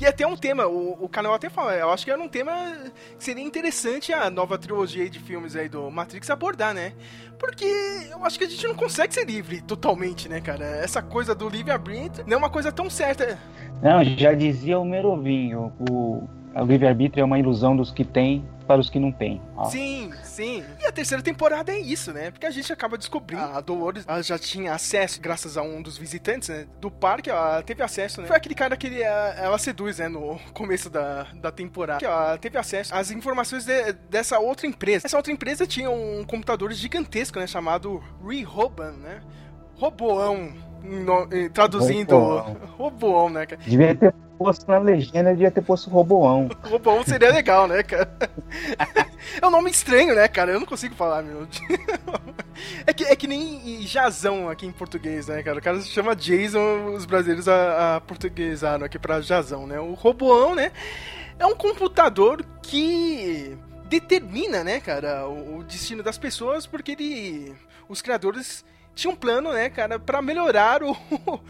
E 0.00 0.06
até 0.06 0.24
um 0.24 0.36
tema, 0.36 0.68
o, 0.68 1.04
o 1.04 1.08
canal 1.08 1.34
até 1.34 1.50
fala, 1.50 1.74
eu 1.74 1.90
acho 1.90 2.04
que 2.04 2.10
era 2.12 2.22
um 2.22 2.28
tema 2.28 2.52
que 3.18 3.24
seria 3.24 3.42
interessante 3.42 4.12
a 4.12 4.30
nova 4.30 4.56
trilogia 4.56 5.10
de 5.10 5.18
filmes 5.18 5.56
aí 5.56 5.68
do 5.68 5.90
Matrix 5.90 6.30
abordar, 6.30 6.72
né? 6.72 6.92
Porque 7.36 7.66
eu 8.10 8.24
acho 8.24 8.38
que 8.38 8.44
a 8.44 8.48
gente 8.48 8.64
não 8.64 8.76
consegue 8.76 9.12
ser 9.12 9.24
livre 9.24 9.60
totalmente, 9.60 10.28
né, 10.28 10.40
cara? 10.40 10.64
Essa 10.64 11.02
coisa 11.02 11.34
do 11.34 11.48
livre-arbítrio 11.48 12.24
não 12.24 12.34
é 12.34 12.38
uma 12.38 12.50
coisa 12.50 12.70
tão 12.70 12.88
certa. 12.88 13.38
Não, 13.82 14.04
já 14.04 14.32
dizia 14.34 14.78
o 14.78 14.84
Merovinho, 14.84 15.72
o, 15.90 16.28
o 16.54 16.64
livre-arbítrio 16.64 17.22
é 17.22 17.24
uma 17.24 17.38
ilusão 17.38 17.76
dos 17.76 17.90
que 17.90 18.04
têm 18.04 18.44
para 18.66 18.80
os 18.80 18.90
que 18.90 18.98
não 18.98 19.10
têm. 19.10 19.40
Ó. 19.56 19.64
Sim, 19.64 20.12
sim. 20.22 20.62
E 20.78 20.84
a 20.86 20.92
terceira 20.92 21.22
temporada 21.22 21.72
é 21.72 21.78
isso, 21.78 22.12
né? 22.12 22.30
Porque 22.30 22.44
a 22.44 22.50
gente 22.50 22.70
acaba 22.70 22.98
descobrindo. 22.98 23.42
A 23.42 23.60
Dolores 23.62 24.04
ela 24.06 24.22
já 24.22 24.38
tinha 24.38 24.74
acesso, 24.74 25.20
graças 25.22 25.56
a 25.56 25.62
um 25.62 25.80
dos 25.80 25.96
visitantes, 25.96 26.50
né? 26.50 26.66
Do 26.78 26.90
parque, 26.90 27.30
ela 27.30 27.62
teve 27.62 27.82
acesso, 27.82 28.20
né? 28.20 28.26
Foi 28.26 28.36
aquele 28.36 28.54
cara 28.54 28.76
que 28.76 28.88
eh, 29.02 29.34
ela 29.38 29.56
seduz, 29.56 29.98
né? 29.98 30.08
No 30.08 30.38
começo 30.52 30.90
da, 30.90 31.24
da 31.34 31.50
temporada. 31.50 31.98
Que 32.00 32.04
ela 32.04 32.36
teve 32.36 32.58
acesso 32.58 32.94
às 32.94 33.10
informações 33.10 33.64
de- 33.64 33.92
dessa 34.10 34.38
outra 34.38 34.66
empresa. 34.66 35.06
Essa 35.06 35.16
outra 35.16 35.32
empresa 35.32 35.66
tinha 35.66 35.90
um 35.90 36.22
computador 36.24 36.70
gigantesco, 36.72 37.38
né? 37.38 37.46
Chamado 37.46 38.02
Rehoban, 38.22 38.92
né? 38.98 39.20
Roboão. 39.76 40.52
No- 40.82 41.50
traduzindo 41.50 42.14
Roboão. 42.16 42.56
Roboão, 42.76 43.30
né, 43.30 43.46
cara? 43.46 43.60
Devia 43.64 43.94
ter 43.94 44.14
posto 44.38 44.70
na 44.70 44.78
legenda, 44.78 45.30
devia 45.32 45.50
ter 45.50 45.62
posto 45.62 45.90
Roboão. 45.90 46.48
Roboão 46.62 47.02
seria 47.04 47.32
legal, 47.32 47.66
né, 47.66 47.82
cara? 47.82 48.08
É 49.40 49.46
um 49.46 49.50
nome 49.50 49.70
estranho, 49.70 50.14
né, 50.14 50.28
cara? 50.28 50.52
Eu 50.52 50.60
não 50.60 50.66
consigo 50.66 50.94
falar, 50.94 51.22
meu. 51.22 51.46
É 52.84 52.92
que, 52.92 53.04
é 53.04 53.14
que 53.14 53.28
nem 53.28 53.82
Jazão 53.82 54.48
aqui 54.48 54.66
em 54.66 54.72
português, 54.72 55.28
né, 55.28 55.42
cara? 55.44 55.58
O 55.58 55.62
cara 55.62 55.80
se 55.80 55.86
chama 55.88 56.16
Jason, 56.16 56.86
os 56.86 57.04
brasileiros 57.04 57.46
a, 57.46 57.96
a 57.96 58.00
portuguesaram 58.00 58.84
aqui 58.84 58.98
pra 58.98 59.20
Jazão, 59.20 59.64
né? 59.64 59.78
O 59.78 59.94
Roboão, 59.94 60.56
né, 60.56 60.72
é 61.38 61.46
um 61.46 61.54
computador 61.54 62.44
que 62.60 63.56
determina, 63.84 64.64
né, 64.64 64.80
cara, 64.80 65.28
o, 65.28 65.58
o 65.58 65.62
destino 65.62 66.02
das 66.02 66.18
pessoas, 66.18 66.66
porque 66.66 66.92
ele. 66.92 67.54
Os 67.88 68.02
criadores 68.02 68.64
tinham 68.98 69.14
um 69.14 69.16
plano, 69.16 69.52
né, 69.52 69.70
cara, 69.70 69.98
pra 69.98 70.20
melhorar 70.20 70.82
o. 70.82 70.94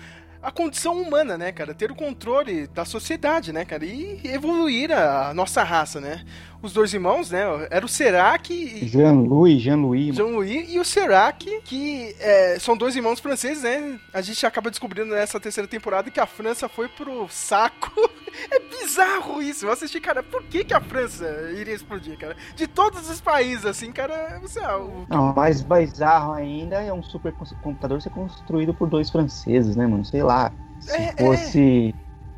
A 0.40 0.52
condição 0.52 1.02
humana, 1.02 1.36
né, 1.36 1.50
cara? 1.50 1.74
Ter 1.74 1.90
o 1.90 1.96
controle 1.96 2.68
da 2.68 2.84
sociedade, 2.84 3.52
né, 3.52 3.64
cara? 3.64 3.84
E 3.84 4.20
evoluir 4.22 4.92
a 4.92 5.34
nossa 5.34 5.64
raça, 5.64 6.00
né? 6.00 6.24
Os 6.60 6.72
dois 6.72 6.92
irmãos, 6.92 7.30
né? 7.30 7.42
Era 7.70 7.86
o 7.86 7.88
Serac 7.88 8.52
e 8.52 8.86
Jean-Louis, 8.88 9.60
Jean-Louis. 9.62 10.16
Jean-Louis 10.16 10.68
e 10.72 10.78
o 10.80 10.84
Serac, 10.84 11.46
que 11.64 12.16
é, 12.18 12.58
são 12.58 12.76
dois 12.76 12.96
irmãos 12.96 13.20
franceses, 13.20 13.62
né? 13.62 13.98
A 14.12 14.20
gente 14.20 14.44
acaba 14.44 14.68
descobrindo 14.68 15.10
nessa 15.14 15.38
terceira 15.38 15.68
temporada 15.68 16.10
que 16.10 16.18
a 16.18 16.26
França 16.26 16.68
foi 16.68 16.88
pro 16.88 17.26
saco. 17.30 17.90
É 18.52 18.60
bizarro 18.60 19.42
isso. 19.42 19.66
Eu 19.66 19.72
assisti, 19.72 19.98
cara, 20.00 20.22
por 20.22 20.44
que, 20.44 20.62
que 20.62 20.72
a 20.74 20.80
França 20.80 21.26
iria 21.56 21.74
explodir, 21.74 22.16
cara? 22.16 22.36
De 22.54 22.68
todos 22.68 23.10
os 23.10 23.20
países, 23.20 23.64
assim, 23.66 23.90
cara, 23.90 24.38
você, 24.40 24.60
ah, 24.60 24.78
o- 24.78 25.06
Não, 25.08 25.32
mais 25.34 25.60
bizarro 25.62 26.34
ainda 26.34 26.76
é 26.80 26.92
um 26.92 27.02
supercomputador 27.02 28.00
ser 28.00 28.10
construído 28.10 28.72
por 28.72 28.88
dois 28.88 29.10
franceses, 29.10 29.74
né, 29.74 29.86
mano? 29.88 30.04
Sei 30.04 30.22
lá. 30.22 30.52
Se 30.78 30.92
É, 30.92 31.12
fosse. 31.18 31.94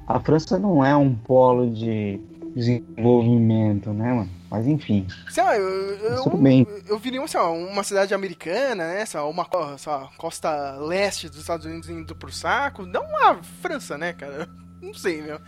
A 0.06 0.18
França 0.20 0.58
não 0.58 0.82
é 0.82 0.96
um 0.96 1.14
polo 1.14 1.70
de 1.70 2.18
desenvolvimento, 2.54 3.92
né, 3.92 4.12
mano? 4.12 4.30
Mas 4.50 4.66
enfim. 4.66 5.06
sei 5.28 5.42
lá, 5.44 5.56
eu, 5.56 5.68
eu, 5.68 6.22
tudo 6.24 6.36
bem. 6.38 6.66
eu 6.88 6.98
vi 6.98 7.10
sei 7.28 7.38
lá, 7.38 7.50
uma 7.50 7.84
cidade 7.84 8.12
americana, 8.12 8.86
né? 8.88 9.06
Sei 9.06 9.18
lá, 9.20 9.26
uma 9.28 9.44
sei 9.78 9.92
costa 10.16 10.76
leste 10.76 11.28
dos 11.28 11.38
Estados 11.38 11.66
Unidos 11.66 11.88
indo 11.88 12.14
pro 12.16 12.32
saco. 12.32 12.84
Não 12.84 13.04
a 13.30 13.42
França, 13.62 13.96
né, 13.96 14.12
cara? 14.12 14.48
Não 14.82 14.94
sei, 14.94 15.20
meu. 15.22 15.38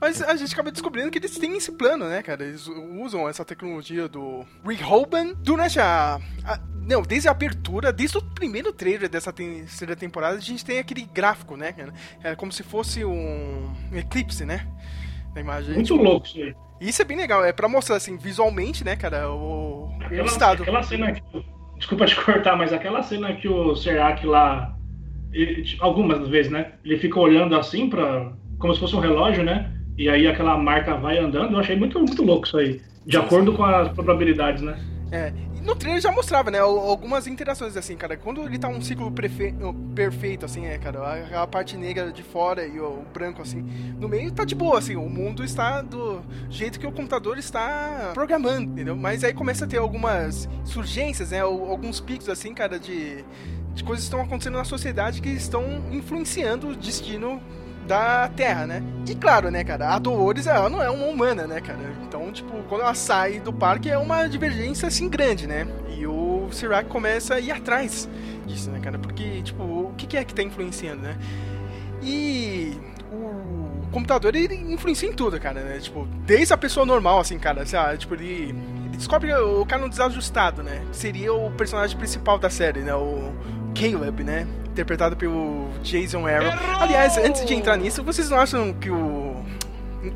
Mas 0.00 0.20
a 0.20 0.34
gente 0.36 0.52
acaba 0.52 0.72
descobrindo 0.72 1.08
que 1.10 1.18
eles 1.18 1.38
têm 1.38 1.56
esse 1.56 1.70
plano, 1.72 2.06
né, 2.08 2.20
cara? 2.22 2.44
Eles 2.44 2.66
usam 2.66 3.28
essa 3.28 3.44
tecnologia 3.44 4.08
do 4.08 4.44
Rick 4.66 4.82
Hoban 4.82 5.32
durante 5.38 5.78
a, 5.78 6.20
a- 6.44 6.60
Não, 6.82 7.00
desde 7.00 7.28
a 7.28 7.30
abertura, 7.30 7.92
desde 7.92 8.18
o 8.18 8.22
primeiro 8.22 8.72
trailer 8.72 9.08
dessa 9.08 9.32
terceira 9.32 9.94
temporada, 9.94 10.36
a 10.36 10.40
gente 10.40 10.64
tem 10.64 10.80
aquele 10.80 11.02
gráfico, 11.06 11.56
né, 11.56 11.72
cara? 11.72 11.94
É 12.22 12.34
como 12.34 12.52
se 12.52 12.64
fosse 12.64 13.04
um 13.04 13.72
eclipse, 13.92 14.44
né? 14.44 14.66
Da 15.34 15.40
imagem. 15.40 15.74
Muito 15.74 15.94
louco 15.96 16.26
isso 16.26 16.38
aí. 16.38 16.54
Isso 16.80 17.02
é 17.02 17.04
bem 17.04 17.16
legal, 17.16 17.44
é 17.44 17.52
pra 17.52 17.68
mostrar, 17.68 17.96
assim, 17.96 18.16
visualmente, 18.16 18.84
né, 18.84 18.94
cara, 18.96 19.30
o, 19.30 19.86
o 19.88 20.02
Aquela, 20.04 20.24
estado. 20.26 20.62
aquela 20.62 20.82
cena 20.82 21.12
que. 21.12 21.22
Desculpa 21.76 22.06
te 22.06 22.16
cortar, 22.16 22.56
mas 22.56 22.72
aquela 22.72 23.02
cena 23.02 23.32
que 23.34 23.48
o 23.48 23.74
Serac 23.74 24.24
lá. 24.26 24.74
ele- 25.32 25.64
algumas 25.80 26.28
vezes, 26.28 26.50
né? 26.52 26.72
Ele 26.84 26.96
fica 26.98 27.18
olhando 27.18 27.56
assim 27.56 27.88
para 27.90 28.32
como 28.58 28.72
se 28.74 28.80
fosse 28.80 28.94
um 28.94 29.00
relógio, 29.00 29.42
né? 29.42 29.72
E 29.98 30.08
aí 30.08 30.26
aquela 30.26 30.56
marca 30.56 30.94
vai 30.96 31.18
andando. 31.18 31.52
Eu 31.54 31.58
achei 31.58 31.76
muito, 31.76 31.98
muito 31.98 32.22
louco 32.24 32.46
isso 32.46 32.56
aí. 32.56 32.80
De 33.04 33.16
acordo 33.16 33.52
com 33.52 33.64
as 33.64 33.88
probabilidades, 33.88 34.62
né? 34.62 34.78
É, 35.10 35.32
no 35.64 35.74
trailer 35.74 36.00
já 36.00 36.10
mostrava, 36.12 36.50
né, 36.50 36.58
al- 36.60 36.78
algumas 36.78 37.26
interações 37.26 37.76
assim, 37.76 37.96
cara. 37.96 38.16
Quando 38.16 38.42
ele 38.42 38.58
tá 38.58 38.68
um 38.68 38.80
ciclo 38.80 39.10
prefe- 39.10 39.54
perfeito, 39.94 40.44
assim, 40.44 40.66
é, 40.66 40.76
cara, 40.78 41.40
a, 41.40 41.46
parte 41.46 41.76
negra 41.76 42.12
de 42.12 42.22
fora 42.22 42.66
e 42.66 42.80
o, 42.80 42.84
o 42.86 43.06
branco, 43.12 43.40
assim, 43.40 43.62
no 43.98 44.08
meio 44.08 44.32
tá 44.32 44.44
de 44.44 44.54
boa, 44.54 44.78
assim, 44.78 44.96
o 44.96 45.08
mundo 45.08 45.44
está 45.44 45.80
do 45.80 46.20
jeito 46.50 46.78
que 46.80 46.86
o 46.86 46.92
computador 46.92 47.38
está 47.38 48.10
programando, 48.12 48.72
entendeu? 48.72 48.96
Mas 48.96 49.22
aí 49.24 49.32
começa 49.32 49.64
a 49.64 49.68
ter 49.68 49.78
algumas 49.78 50.48
surgências, 50.64 51.30
né, 51.30 51.40
al- 51.40 51.70
alguns 51.70 52.00
picos, 52.00 52.28
assim, 52.28 52.52
cara, 52.52 52.78
de, 52.78 53.24
de 53.74 53.84
coisas 53.84 54.04
que 54.04 54.08
estão 54.08 54.20
acontecendo 54.20 54.56
na 54.56 54.64
sociedade 54.64 55.22
que 55.22 55.30
estão 55.30 55.64
influenciando 55.92 56.68
o 56.68 56.76
destino 56.76 57.40
da 57.84 58.28
Terra, 58.28 58.66
né? 58.66 58.82
E 59.08 59.14
claro, 59.14 59.50
né, 59.50 59.62
cara, 59.62 59.94
a 59.94 59.98
Dolores, 59.98 60.46
ela 60.46 60.68
não 60.68 60.82
é 60.82 60.90
uma 60.90 61.06
humana, 61.06 61.46
né, 61.46 61.60
cara? 61.60 61.78
Então, 62.06 62.32
tipo, 62.32 62.50
quando 62.68 62.82
ela 62.82 62.94
sai 62.94 63.40
do 63.40 63.52
parque 63.52 63.90
é 63.90 63.98
uma 63.98 64.26
divergência, 64.26 64.88
assim, 64.88 65.08
grande, 65.08 65.46
né? 65.46 65.66
E 65.96 66.06
o 66.06 66.48
Sirac 66.50 66.88
começa 66.88 67.34
a 67.34 67.40
ir 67.40 67.50
atrás 67.50 68.08
disso, 68.46 68.70
né, 68.70 68.80
cara? 68.80 68.98
Porque, 68.98 69.42
tipo, 69.42 69.62
o 69.62 69.94
que 69.96 70.16
é 70.16 70.24
que 70.24 70.34
tá 70.34 70.42
influenciando, 70.42 71.02
né? 71.02 71.16
E 72.02 72.76
o 73.12 73.86
computador, 73.90 74.34
ele 74.34 74.54
influencia 74.54 75.08
em 75.08 75.12
tudo, 75.12 75.38
cara, 75.40 75.60
né? 75.60 75.78
Tipo, 75.78 76.06
desde 76.26 76.52
a 76.52 76.56
pessoa 76.56 76.84
normal, 76.84 77.20
assim, 77.20 77.38
cara, 77.38 77.64
sei 77.64 77.78
lá, 77.78 77.96
tipo, 77.96 78.14
ele, 78.14 78.54
descobre 78.96 79.32
o 79.34 79.64
cara 79.66 79.82
no 79.82 79.88
desajustado, 79.88 80.62
né? 80.62 80.82
Seria 80.92 81.32
o 81.32 81.50
personagem 81.52 81.96
principal 81.96 82.38
da 82.38 82.50
série, 82.50 82.80
né? 82.80 82.94
O 82.94 83.32
Caleb, 83.74 84.22
né? 84.22 84.46
Interpretado 84.74 85.14
pelo 85.16 85.68
Jason 85.84 86.26
Aaron. 86.26 86.50
Aliás, 86.80 87.16
antes 87.16 87.44
de 87.46 87.54
entrar 87.54 87.76
nisso, 87.76 88.02
vocês 88.02 88.28
não 88.28 88.40
acham 88.40 88.72
que 88.72 88.90
o. 88.90 89.36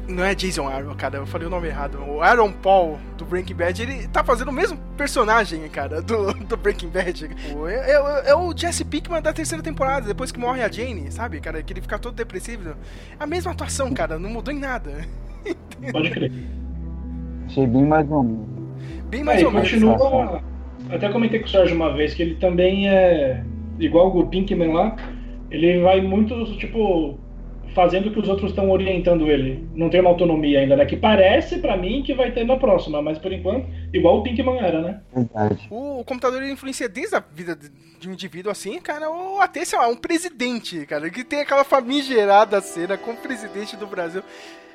Não 0.08 0.24
é 0.24 0.34
Jason 0.34 0.66
Aaron, 0.68 0.94
cara, 0.96 1.16
eu 1.18 1.26
falei 1.26 1.46
o 1.46 1.50
nome 1.50 1.68
errado. 1.68 1.96
O 2.08 2.20
Aaron 2.20 2.50
Paul 2.50 2.98
do 3.16 3.24
Breaking 3.24 3.54
Bad, 3.54 3.80
ele 3.80 4.08
tá 4.08 4.24
fazendo 4.24 4.48
o 4.48 4.52
mesmo 4.52 4.76
personagem, 4.96 5.66
cara, 5.68 6.02
do, 6.02 6.34
do 6.34 6.56
Breaking 6.56 6.88
Bad. 6.88 7.30
É, 7.68 7.92
é- 7.92 8.30
é 8.30 8.34
o 8.34 8.52
Jesse 8.54 8.84
Pinkman 8.84 9.22
da 9.22 9.32
terceira 9.32 9.62
temporada, 9.62 10.08
depois 10.08 10.32
que 10.32 10.40
morre 10.40 10.60
a 10.62 10.68
Jane, 10.68 11.10
sabe, 11.12 11.40
cara? 11.40 11.62
Que 11.62 11.72
ele 11.72 11.80
fica 11.80 11.96
todo 12.00 12.14
depressivo. 12.16 12.74
A 13.18 13.26
mesma 13.26 13.52
atuação, 13.52 13.92
cara, 13.94 14.18
não 14.18 14.28
mudou 14.28 14.52
em 14.52 14.58
nada. 14.58 15.06
Pode 15.92 16.10
crer. 16.10 16.32
Achei 17.46 17.64
bem 17.66 17.86
mais 17.86 18.10
ou 18.10 18.24
menos. 18.24 18.48
Bem 19.08 19.22
mais 19.22 19.38
Aí, 19.38 19.44
ou 19.46 19.52
menos. 19.52 19.70
continua. 19.70 20.42
Até 20.90 21.08
comentei 21.10 21.38
com 21.38 21.46
o 21.46 21.48
Sérgio 21.48 21.76
uma 21.76 21.94
vez 21.94 22.12
que 22.12 22.22
ele 22.22 22.34
também 22.34 22.88
é 22.90 23.42
igual 23.78 24.16
o 24.16 24.26
Pinkman 24.26 24.72
lá. 24.72 24.96
Ele 25.50 25.80
vai 25.80 26.00
muito, 26.00 26.44
tipo, 26.58 27.18
fazendo 27.74 28.08
o 28.08 28.12
que 28.12 28.20
os 28.20 28.28
outros 28.28 28.50
estão 28.50 28.70
orientando 28.70 29.30
ele. 29.30 29.68
Não 29.74 29.88
tem 29.88 30.00
uma 30.00 30.10
autonomia 30.10 30.60
ainda, 30.60 30.76
né? 30.76 30.84
Que 30.84 30.96
parece 30.96 31.58
pra 31.58 31.76
mim 31.76 32.02
que 32.02 32.14
vai 32.14 32.32
ter 32.32 32.44
na 32.44 32.56
próxima, 32.56 33.00
mas 33.00 33.18
por 33.18 33.32
enquanto, 33.32 33.68
igual 33.92 34.18
o 34.18 34.22
Pinkman 34.22 34.58
era, 34.58 34.80
né? 34.80 35.00
Verdade. 35.14 35.68
O, 35.70 36.00
o 36.00 36.04
computador 36.04 36.42
ele 36.42 36.52
influencia 36.52 36.88
desde 36.88 37.16
a 37.16 37.20
vida 37.20 37.56
de, 37.56 38.08
um 38.08 38.12
indivíduo 38.12 38.50
assim, 38.50 38.80
cara, 38.80 39.08
ou 39.08 39.40
até, 39.40 39.64
sei 39.64 39.78
lá, 39.78 39.88
um 39.88 39.96
presidente, 39.96 40.84
cara, 40.86 41.08
que 41.10 41.24
tem 41.24 41.40
aquela 41.40 41.64
famigerada 41.64 42.60
cena 42.60 42.96
com 42.96 43.12
o 43.12 43.16
presidente 43.16 43.76
do 43.76 43.86
Brasil. 43.86 44.22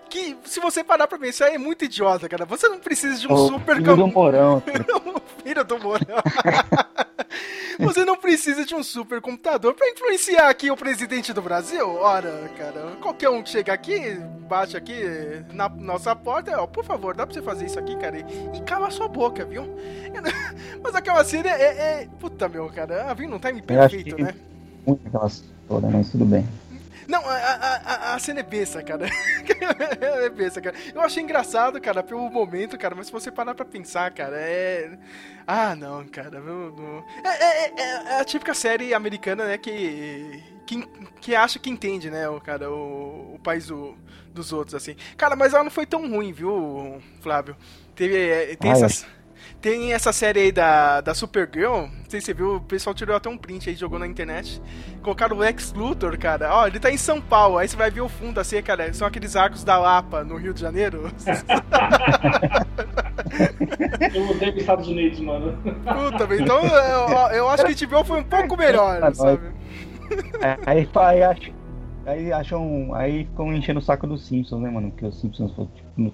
Que, 0.10 0.38
se 0.44 0.60
você 0.60 0.84
parar 0.84 1.08
pra 1.08 1.18
pensar, 1.18 1.52
é 1.52 1.58
muito 1.58 1.86
idiota, 1.86 2.30
cara. 2.30 2.46
Você 2.46 2.70
não 2.70 2.78
precisa 2.78 3.20
de 3.20 3.28
um 3.28 3.34
O 3.34 3.48
super 3.48 3.78
filho 3.78 3.96
do 3.98 4.08
Morão. 4.08 4.62
filho 5.44 5.66
do 5.66 5.80
Mourão. 5.80 6.22
Você 7.84 8.06
não 8.06 8.18
precisa 8.18 8.66
de 8.66 8.74
um 8.76 8.84
supercomputador 8.84 9.74
pra 9.74 9.90
influenciar 9.90 10.50
aqui 10.50 10.72
o 10.72 10.78
presidente 10.78 11.34
do 11.34 11.42
Brasil? 11.42 11.88
Ora, 11.90 12.50
cara, 12.58 12.98
qualquer 13.02 13.30
um 13.30 13.42
que 13.44 13.50
chega 13.50 13.74
aqui, 13.74 14.18
bate 14.48 14.76
aqui 14.78 15.04
na 15.52 15.70
nossa 15.70 16.16
porta, 16.16 16.60
ó, 16.62 16.68
por 16.68 16.84
favor, 16.84 17.16
dá 17.16 17.26
pra 17.26 17.34
você 17.34 17.42
fazer 17.42 17.66
isso 17.66 17.80
aqui, 17.80 17.96
cara? 17.98 18.18
E, 18.20 18.58
e 18.58 18.62
cala 18.62 18.88
a 18.88 18.92
sua 18.92 19.08
boca, 19.08 19.46
viu? 19.46 19.64
Mas 20.84 20.96
aquela 20.96 21.24
cena 21.24 21.50
é. 21.50 21.64
é- 22.04 22.08
Puta, 22.20 22.48
meu, 22.48 22.70
cara, 22.70 23.10
ah, 23.10 23.14
viu 23.14 23.30
num 23.30 23.40
time 23.40 23.62
perfeito, 23.62 24.22
né? 24.22 24.34
Muito 24.86 25.06
aquela 25.08 25.30
toda, 25.68 25.88
mas 25.88 26.10
tudo 26.10 26.26
bem. 26.26 26.46
Não, 27.08 27.20
a, 27.28 27.34
a, 27.36 28.14
a- 28.16 28.20
cena 28.20 28.40
é 28.40 28.44
besta, 28.44 28.82
cara. 28.84 29.06
é 30.02 30.30
besta, 30.30 30.62
cara. 30.62 30.76
Eu 30.94 31.02
achei 31.02 31.22
engraçado, 31.24 31.80
cara, 31.82 32.02
pelo 32.04 32.30
momento, 32.30 32.78
cara, 32.78 32.96
mas 32.96 33.08
se 33.08 33.12
você 33.12 33.32
parar 33.32 33.54
pra 33.56 33.66
pensar, 33.66 34.12
cara, 34.12 34.36
é. 34.40 34.98
Ah, 35.46 35.76
não, 35.76 36.06
cara. 36.08 36.40
não- 36.40 36.72
não- 36.72 37.06
É, 37.24 37.44
é- 37.44 37.66
é- 37.66 38.04
é 38.16 38.20
a 38.22 38.26
típica 38.26 38.54
série 38.54 38.94
americana, 38.94 39.46
né, 39.46 39.58
que. 39.58 40.44
Que, 40.66 40.82
que 41.20 41.36
acha 41.36 41.60
que 41.60 41.70
entende, 41.70 42.10
né, 42.10 42.30
o 42.30 42.40
cara, 42.40 42.72
o, 42.72 43.36
o 43.36 43.40
país 43.44 43.68
do- 43.68 43.98
dos 44.34 44.54
outros, 44.54 44.74
assim. 44.76 44.96
Cara, 45.18 45.36
mas 45.36 45.54
ela 45.54 45.64
não 45.66 45.70
foi 45.72 45.86
tão 45.86 46.10
ruim, 46.10 46.32
viu, 46.32 47.02
Flávio? 47.22 47.58
Teve. 47.94 48.16
é, 48.18 48.56
Tem 48.56 48.72
é? 48.72 48.74
essas. 48.74 49.06
Tem 49.64 49.94
essa 49.94 50.12
série 50.12 50.42
aí 50.42 50.52
da, 50.52 51.00
da 51.00 51.14
Supergirl, 51.14 51.84
não 51.88 51.90
sei 52.10 52.20
se 52.20 52.26
você 52.26 52.34
viu, 52.34 52.58
o 52.58 52.62
pessoal 52.62 52.94
tirou 52.94 53.16
até 53.16 53.30
um 53.30 53.38
print 53.38 53.70
aí, 53.70 53.76
jogou 53.78 53.98
na 53.98 54.06
internet. 54.06 54.62
Colocaram 55.02 55.38
o 55.38 55.40
Lex 55.40 55.72
Luthor, 55.74 56.18
cara. 56.20 56.54
Ó, 56.54 56.68
ele 56.68 56.82
tá 56.82 56.92
em 56.92 56.98
São 56.98 57.22
Paulo, 57.22 57.58
aí 57.58 57.66
você 57.70 57.78
vai 57.78 57.90
ver 57.90 58.02
o 58.02 58.10
fundo 58.10 58.42
assim, 58.42 58.62
cara. 58.62 58.94
São 58.94 59.08
aqueles 59.08 59.38
arcos 59.38 59.64
da 59.64 59.78
Lapa, 59.78 60.22
no 60.26 60.36
Rio 60.36 60.54
de 60.54 60.60
Janeiro. 60.60 61.10
Eu 64.14 64.30
odeio 64.30 64.52
os 64.52 64.58
Estados 64.60 64.88
Unidos, 64.90 65.20
mano. 65.22 65.58
Puta. 65.64 66.36
Então 66.36 66.62
eu, 66.62 67.38
eu 67.38 67.50
acho 67.50 67.66
que 67.66 67.86
HBO 67.86 68.04
foi 68.04 68.20
um 68.20 68.24
pouco 68.24 68.58
melhor, 68.58 69.16
sabe? 69.16 69.48
É, 70.42 70.58
Aí, 70.66 70.90
aí, 70.94 71.24
acho, 71.24 71.52
aí 72.06 72.34
acham. 72.34 72.94
Aí 72.94 73.24
ficam 73.26 73.54
enchendo 73.54 73.80
o 73.80 73.82
saco 73.82 74.06
dos 74.06 74.28
Simpsons, 74.28 74.62
né, 74.62 74.70
mano? 74.70 74.92
Que 74.92 75.06
os 75.06 75.20
Simpsons 75.20 75.52
tipo, 75.52 75.90
no- 75.96 76.14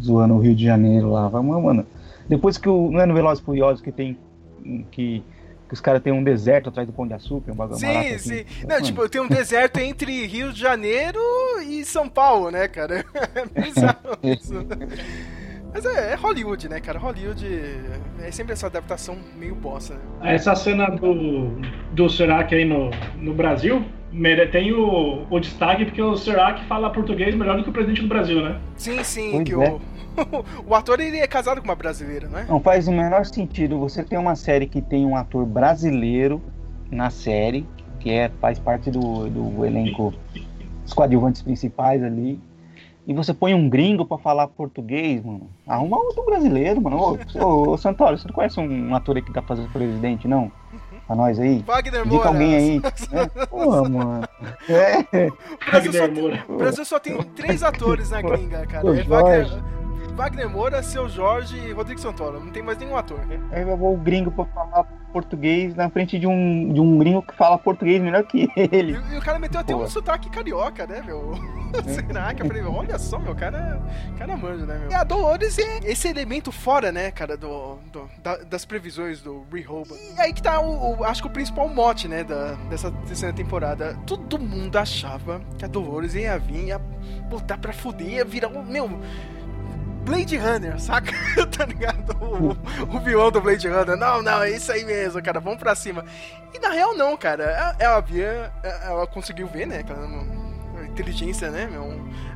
zoando 0.00 0.34
o 0.34 0.38
Rio 0.38 0.54
de 0.54 0.64
Janeiro 0.64 1.10
lá. 1.10 1.26
Vamos, 1.28 1.62
mano. 1.62 1.84
Depois 2.30 2.56
que 2.56 2.68
o. 2.68 2.90
Não 2.90 3.00
é 3.00 3.06
no 3.06 3.12
Velozes 3.12 3.42
e 3.42 3.44
Furiosos 3.44 3.82
que 3.82 3.92
tem. 3.92 4.16
Que 4.90 5.22
que 5.70 5.74
os 5.74 5.80
caras 5.80 6.02
têm 6.02 6.12
um 6.12 6.24
deserto 6.24 6.68
atrás 6.68 6.84
do 6.84 6.92
Pão 6.92 7.06
de 7.06 7.14
Açúcar, 7.14 7.52
um 7.52 7.54
bagulho 7.54 7.78
Sim, 7.78 7.86
barato, 7.86 8.18
sim. 8.18 8.40
assim. 8.40 8.44
Não, 8.62 8.70
Mano, 8.70 8.82
tipo, 8.84 9.08
tem 9.08 9.20
um 9.20 9.28
deserto 9.28 9.78
entre 9.78 10.26
Rio 10.26 10.52
de 10.52 10.58
Janeiro 10.58 11.20
e 11.64 11.84
São 11.84 12.08
Paulo, 12.08 12.50
né, 12.50 12.66
cara? 12.66 13.04
É 13.36 13.60
bizarro 13.60 14.18
isso. 14.20 14.52
Mas 15.72 15.86
é, 15.86 16.12
é 16.12 16.14
Hollywood, 16.16 16.68
né, 16.68 16.80
cara? 16.80 16.98
Hollywood 16.98 17.46
é 18.20 18.32
sempre 18.32 18.52
essa 18.52 18.66
adaptação 18.66 19.16
meio 19.38 19.54
bosta, 19.54 19.94
né? 19.94 20.34
Essa 20.34 20.56
cena 20.56 20.90
do, 20.90 21.52
do 21.92 22.10
Serac 22.10 22.52
aí 22.52 22.64
no, 22.64 22.90
no 23.16 23.32
Brasil 23.32 23.84
tem 24.50 24.72
o, 24.72 25.24
o 25.30 25.38
destaque 25.38 25.84
porque 25.84 26.02
o 26.02 26.16
Serac 26.16 26.64
fala 26.64 26.90
português 26.90 27.32
melhor 27.36 27.56
do 27.56 27.62
que 27.62 27.70
o 27.70 27.72
presidente 27.72 28.02
do 28.02 28.08
Brasil, 28.08 28.42
né? 28.42 28.58
Sim, 28.76 29.04
sim, 29.04 29.30
Pois 29.30 29.44
que 29.44 29.52
é. 29.52 29.56
o, 29.56 29.80
o 30.66 30.74
ator 30.74 31.00
ele 31.00 31.18
é 31.18 31.26
casado 31.26 31.60
com 31.60 31.68
uma 31.68 31.74
brasileira, 31.74 32.28
né? 32.28 32.46
Não 32.48 32.60
faz 32.60 32.88
o 32.88 32.92
menor 32.92 33.24
sentido 33.26 33.78
você 33.78 34.02
ter 34.02 34.18
uma 34.18 34.36
série 34.36 34.66
que 34.66 34.80
tem 34.80 35.06
um 35.06 35.16
ator 35.16 35.44
brasileiro 35.46 36.40
na 36.90 37.10
série, 37.10 37.66
que 37.98 38.10
é, 38.10 38.30
faz 38.40 38.58
parte 38.58 38.90
do, 38.90 39.28
do 39.28 39.64
elenco 39.64 40.12
dos 40.84 40.92
coadjuvantes 40.92 41.42
principais 41.42 42.02
ali, 42.02 42.40
e 43.06 43.14
você 43.14 43.32
põe 43.32 43.54
um 43.54 43.68
gringo 43.68 44.04
pra 44.04 44.18
falar 44.18 44.46
português, 44.46 45.24
mano. 45.24 45.48
Arruma 45.66 45.96
outro 45.98 46.24
brasileiro, 46.24 46.80
mano. 46.80 46.96
Ô, 46.96 47.18
ô, 47.42 47.70
ô, 47.70 47.76
Santoro, 47.78 48.16
você 48.16 48.28
não 48.28 48.34
conhece 48.34 48.60
um 48.60 48.94
ator 48.94 49.16
aí 49.16 49.22
que 49.22 49.32
tá 49.32 49.42
fazendo 49.42 49.68
presidente, 49.72 50.28
não? 50.28 50.52
Pra 51.06 51.16
nós 51.16 51.40
aí? 51.40 51.64
Wagner 51.66 52.02
Indica 52.06 52.14
Moura. 52.14 52.28
alguém 52.28 52.54
aí. 52.54 52.78
né? 52.78 53.26
Pô, 53.50 53.88
mano. 53.88 54.28
É. 54.68 55.26
O 55.28 55.70
Brasil, 55.70 55.92
só 55.92 55.98
Wagner 55.98 56.14
tem, 56.14 56.22
Moura. 56.22 56.44
o 56.48 56.56
Brasil 56.56 56.84
só 56.84 56.98
tem 57.00 57.22
três 57.34 57.62
atores 57.62 58.10
na 58.10 58.22
gringa, 58.22 58.66
cara. 58.66 58.88
É 58.88 59.02
Wagner. 59.02 59.79
Wagner 60.20 60.50
Moura, 60.50 60.82
Seu 60.82 61.08
Jorge 61.08 61.56
e 61.58 61.72
Rodrigo 61.72 61.98
Santoro. 61.98 62.38
Não 62.44 62.52
tem 62.52 62.62
mais 62.62 62.76
nenhum 62.76 62.94
ator. 62.94 63.20
Aí 63.50 63.62
eu 63.62 63.74
vou 63.74 63.94
o 63.94 63.96
gringo 63.96 64.30
pra 64.30 64.44
falar 64.44 64.84
português 65.14 65.74
na 65.74 65.88
frente 65.88 66.18
de 66.18 66.26
um, 66.26 66.70
de 66.74 66.78
um 66.78 66.98
gringo 66.98 67.22
que 67.22 67.34
fala 67.34 67.56
português 67.56 68.02
melhor 68.02 68.22
que 68.24 68.42
E, 68.54 68.68
ele. 68.70 68.98
e 69.12 69.16
o 69.16 69.20
cara 69.22 69.38
meteu 69.38 69.58
até 69.60 69.72
Pô. 69.72 69.82
um 69.82 69.88
sotaque 69.88 70.28
carioca, 70.28 70.86
né, 70.86 71.02
meu? 71.04 71.32
Será 71.88 72.34
que 72.34 72.42
eu 72.42 72.46
falei, 72.46 72.62
olha 72.62 72.98
só, 72.98 73.18
meu, 73.18 73.34
cara, 73.34 73.80
cara 74.18 74.36
manja, 74.36 74.66
né, 74.66 74.78
meu? 74.78 74.90
E 74.90 74.94
a 74.94 75.02
Dolores 75.04 75.58
é 75.58 75.78
esse 75.84 76.06
elemento 76.06 76.52
fora, 76.52 76.92
né, 76.92 77.10
cara, 77.10 77.34
do, 77.36 77.76
do- 77.90 78.08
da- 78.22 78.36
das 78.44 78.66
previsões 78.66 79.22
do 79.22 79.44
Rehoboam. 79.50 79.98
E 80.16 80.20
aí 80.20 80.32
que 80.34 80.42
tá, 80.42 80.60
o, 80.60 80.98
o- 81.00 81.04
acho 81.04 81.22
que 81.22 81.28
o 81.28 81.32
principal 81.32 81.66
mote, 81.66 82.06
né, 82.06 82.22
da, 82.24 82.52
dessa 82.68 82.90
terceira 83.06 83.34
temporada. 83.34 83.96
Todo 84.06 84.38
mundo 84.38 84.76
achava 84.76 85.40
que 85.58 85.64
a 85.64 85.68
Dolores 85.68 86.14
ia 86.14 86.38
vir, 86.38 86.66
ia 86.66 86.78
botar 87.30 87.56
pra 87.56 87.72
fuder, 87.72 88.06
ia 88.06 88.24
virar 88.24 88.48
um, 88.48 88.62
meu... 88.62 89.00
Blade 90.04 90.36
Runner, 90.36 90.80
saca? 90.80 91.12
tá 91.56 91.64
ligado? 91.64 92.16
O, 92.20 92.56
o 92.96 93.00
vilão 93.00 93.30
do 93.30 93.40
Blade 93.40 93.68
Runner. 93.68 93.96
Não, 93.96 94.22
não, 94.22 94.42
é 94.42 94.50
isso 94.50 94.72
aí 94.72 94.84
mesmo, 94.84 95.22
cara. 95.22 95.40
Vamos 95.40 95.58
pra 95.58 95.74
cima. 95.74 96.04
E 96.54 96.58
na 96.58 96.70
real, 96.70 96.96
não, 96.96 97.16
cara. 97.16 97.44
Ela, 97.44 97.76
ela 97.78 98.00
via. 98.00 98.52
Ela 98.84 99.06
conseguiu 99.06 99.46
ver, 99.46 99.66
né? 99.66 99.78
Aquela 99.78 100.06
inteligência, 100.86 101.50
né? 101.50 101.68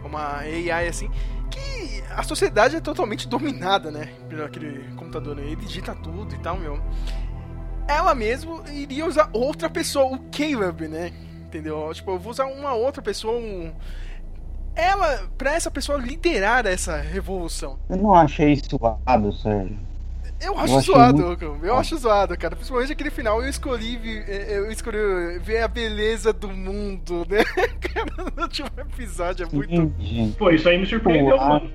Uma 0.04 0.38
AI 0.38 0.88
assim. 0.88 1.10
Que 1.50 2.02
a 2.10 2.22
sociedade 2.22 2.76
é 2.76 2.80
totalmente 2.80 3.28
dominada, 3.28 3.90
né? 3.90 4.12
Pelo 4.28 4.44
aquele 4.44 4.88
computador, 4.96 5.36
né? 5.36 5.42
Ele 5.42 5.56
digita 5.56 5.94
tudo 5.94 6.34
e 6.34 6.38
tal, 6.38 6.56
meu. 6.56 6.80
Ela 7.86 8.14
mesmo 8.14 8.62
iria 8.70 9.04
usar 9.04 9.28
outra 9.32 9.68
pessoa, 9.68 10.16
o 10.16 10.18
Caleb, 10.30 10.88
né? 10.88 11.12
Entendeu? 11.46 11.90
Tipo, 11.92 12.12
eu 12.12 12.18
vou 12.18 12.32
usar 12.32 12.46
uma 12.46 12.72
outra 12.74 13.02
pessoa, 13.02 13.38
um. 13.38 13.72
Ela, 14.76 15.28
pra 15.38 15.54
essa 15.54 15.70
pessoa 15.70 15.98
liderar 15.98 16.66
essa 16.66 16.96
revolução. 16.96 17.78
Eu 17.88 17.96
não 17.96 18.14
achei 18.14 18.56
suado, 18.56 19.32
Sérgio. 19.32 19.78
Eu 20.40 20.58
acho 20.58 20.76
achei 20.78 20.92
zoado, 20.94 21.22
muito- 21.26 21.58
eu 21.62 21.76
acho 21.78 21.96
zoado, 21.96 22.36
cara. 22.36 22.54
Principalmente 22.56 22.92
aquele 22.92 23.10
final, 23.10 23.40
eu 23.42 23.48
escolhi, 23.48 23.96
vi- 23.96 24.24
eu 24.48 24.70
escolhi 24.70 25.38
ver 25.40 25.62
a 25.62 25.68
beleza 25.68 26.32
do 26.32 26.50
mundo, 26.50 27.24
né? 27.30 27.38
Cara, 27.80 28.06
no 28.36 28.42
último 28.42 28.68
episódio 28.76 29.46
é 29.46 29.54
muito. 29.54 29.70
Sim, 29.74 29.92
gente. 30.00 30.36
Pô, 30.36 30.50
isso 30.50 30.68
aí 30.68 30.76
me 30.76 30.86
surpreendeu, 30.86 31.36
Pô, 31.36 31.42
a- 31.42 31.48
mano. 31.48 31.70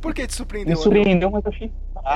Por 0.00 0.12
que 0.14 0.26
te 0.26 0.30
Me 0.30 0.36
surpreendeu? 0.36 0.72
Anel? 0.74 0.82
surpreendeu, 0.82 1.30
mas 1.30 1.44
eu 1.44 1.50
achei. 1.52 1.72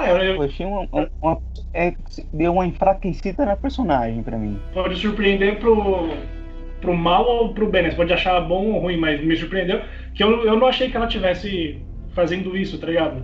Eu- 0.08 0.16
eu 0.36 0.42
achei 0.42 0.66
uma, 0.66 0.80
uma- 0.92 1.10
uma- 1.22 1.42
é, 1.72 1.94
deu 2.32 2.52
uma 2.52 2.66
enfraquecida 2.66 3.46
na 3.46 3.56
personagem 3.56 4.22
pra 4.22 4.36
mim. 4.36 4.60
Pode 4.74 4.96
surpreender 5.00 5.58
pro, 5.60 6.08
pro 6.82 6.94
mal 6.94 7.24
ou 7.26 7.54
pro 7.54 7.70
bem, 7.70 7.84
né? 7.84 7.90
Você 7.90 7.96
pode 7.96 8.12
achar 8.12 8.38
bom 8.40 8.72
ou 8.72 8.80
ruim, 8.80 8.98
mas 8.98 9.24
me 9.24 9.34
surpreendeu 9.34 9.80
que 10.14 10.22
eu, 10.22 10.44
eu 10.44 10.58
não 10.58 10.66
achei 10.66 10.90
que 10.90 10.96
ela 10.96 11.06
tivesse 11.06 11.80
fazendo 12.14 12.54
isso, 12.54 12.78
tá 12.78 12.88
ligado? 12.88 13.22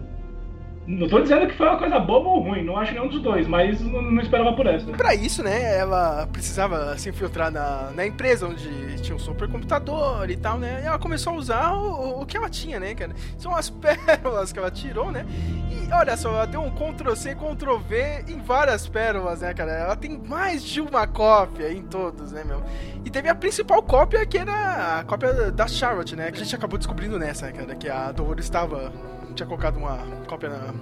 Não 0.88 1.06
tô 1.06 1.20
dizendo 1.20 1.46
que 1.46 1.54
foi 1.54 1.68
uma 1.68 1.76
coisa 1.76 1.98
boa 1.98 2.26
ou 2.26 2.40
ruim, 2.40 2.64
não 2.64 2.78
acho 2.78 2.94
nenhum 2.94 3.08
dos 3.08 3.20
dois, 3.20 3.46
mas 3.46 3.78
não, 3.78 4.00
não 4.00 4.22
esperava 4.22 4.54
por 4.54 4.66
essa. 4.66 4.90
Pra 4.92 5.14
isso, 5.14 5.42
né, 5.42 5.76
ela 5.76 6.26
precisava 6.32 6.96
se 6.96 7.10
infiltrar 7.10 7.50
na, 7.50 7.90
na 7.90 8.06
empresa 8.06 8.48
onde 8.48 8.96
tinha 9.02 9.14
um 9.14 9.18
supercomputador 9.18 10.30
e 10.30 10.36
tal, 10.36 10.58
né? 10.58 10.80
E 10.82 10.86
ela 10.86 10.98
começou 10.98 11.34
a 11.34 11.36
usar 11.36 11.74
o, 11.74 12.22
o 12.22 12.26
que 12.26 12.38
ela 12.38 12.48
tinha, 12.48 12.80
né, 12.80 12.94
cara? 12.94 13.12
São 13.36 13.54
as 13.54 13.68
pérolas 13.68 14.50
que 14.50 14.58
ela 14.58 14.70
tirou, 14.70 15.12
né? 15.12 15.26
E 15.70 15.92
olha 15.92 16.16
só, 16.16 16.30
ela 16.30 16.46
deu 16.46 16.62
um 16.62 16.70
Ctrl-C, 16.70 17.34
Ctrl-V 17.34 18.24
em 18.26 18.38
várias 18.40 18.88
pérolas, 18.88 19.42
né, 19.42 19.52
cara? 19.52 19.72
Ela 19.72 19.96
tem 19.96 20.16
mais 20.16 20.62
de 20.62 20.80
uma 20.80 21.06
cópia 21.06 21.70
em 21.70 21.82
todos, 21.82 22.32
né, 22.32 22.42
meu? 22.44 22.62
E 23.04 23.10
teve 23.10 23.28
a 23.28 23.34
principal 23.34 23.82
cópia, 23.82 24.24
que 24.24 24.38
era 24.38 25.00
a 25.00 25.04
cópia 25.04 25.50
da 25.50 25.68
Charlotte, 25.68 26.16
né? 26.16 26.32
Que 26.32 26.40
a 26.40 26.44
gente 26.44 26.56
acabou 26.56 26.78
descobrindo 26.78 27.18
nessa, 27.18 27.52
cara? 27.52 27.74
Que 27.74 27.90
a 27.90 28.10
Dolores 28.10 28.46
estava... 28.46 28.90
Tinha 29.38 29.46
colocado 29.46 29.76
uma 29.76 29.98
cópia 30.26 30.48
na, 30.48 30.74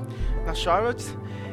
na 0.47 0.55
Charlotte. 0.55 1.05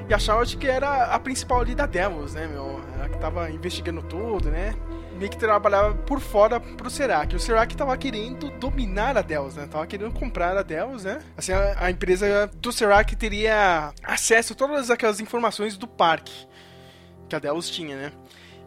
E 0.07 0.13
a 0.13 0.17
Charlotte 0.17 0.55
que 0.55 0.65
era 0.65 1.07
a 1.07 1.19
principal 1.19 1.59
ali 1.59 1.75
da 1.75 1.85
Devils, 1.85 2.33
né, 2.33 2.47
meu? 2.47 2.79
Ela 2.95 3.09
que 3.09 3.17
tava 3.17 3.51
investigando 3.51 4.01
tudo, 4.03 4.49
né? 4.49 4.73
Meio 5.17 5.29
que 5.29 5.37
trabalhava 5.37 5.93
por 5.95 6.21
fora 6.21 6.61
pro 6.61 6.89
Serac. 6.89 7.35
O 7.35 7.39
Serac 7.39 7.75
tava 7.75 7.97
querendo 7.97 8.49
dominar 8.51 9.17
a 9.17 9.21
Devils, 9.21 9.57
né? 9.57 9.67
Tava 9.69 9.85
querendo 9.85 10.13
comprar 10.13 10.55
a 10.55 10.61
Devils, 10.61 11.03
né? 11.03 11.19
Assim, 11.35 11.51
a, 11.51 11.75
a 11.77 11.91
empresa 11.91 12.49
do 12.55 12.71
Serac 12.71 13.13
teria 13.17 13.91
acesso 14.01 14.53
a 14.53 14.55
todas 14.55 14.89
aquelas 14.89 15.19
informações 15.19 15.75
do 15.75 15.89
parque 15.89 16.47
que 17.27 17.35
a 17.35 17.39
Devils 17.39 17.69
tinha, 17.69 17.97
né? 17.97 18.13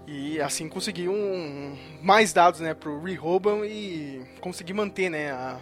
E 0.06 0.38
assim 0.42 0.68
conseguir 0.68 1.08
um, 1.08 1.74
mais 2.02 2.34
dados, 2.34 2.60
né, 2.60 2.74
pro 2.74 3.02
Rehoboam 3.02 3.64
e 3.64 4.22
conseguir 4.42 4.74
manter, 4.74 5.08
né, 5.08 5.32
a 5.32 5.58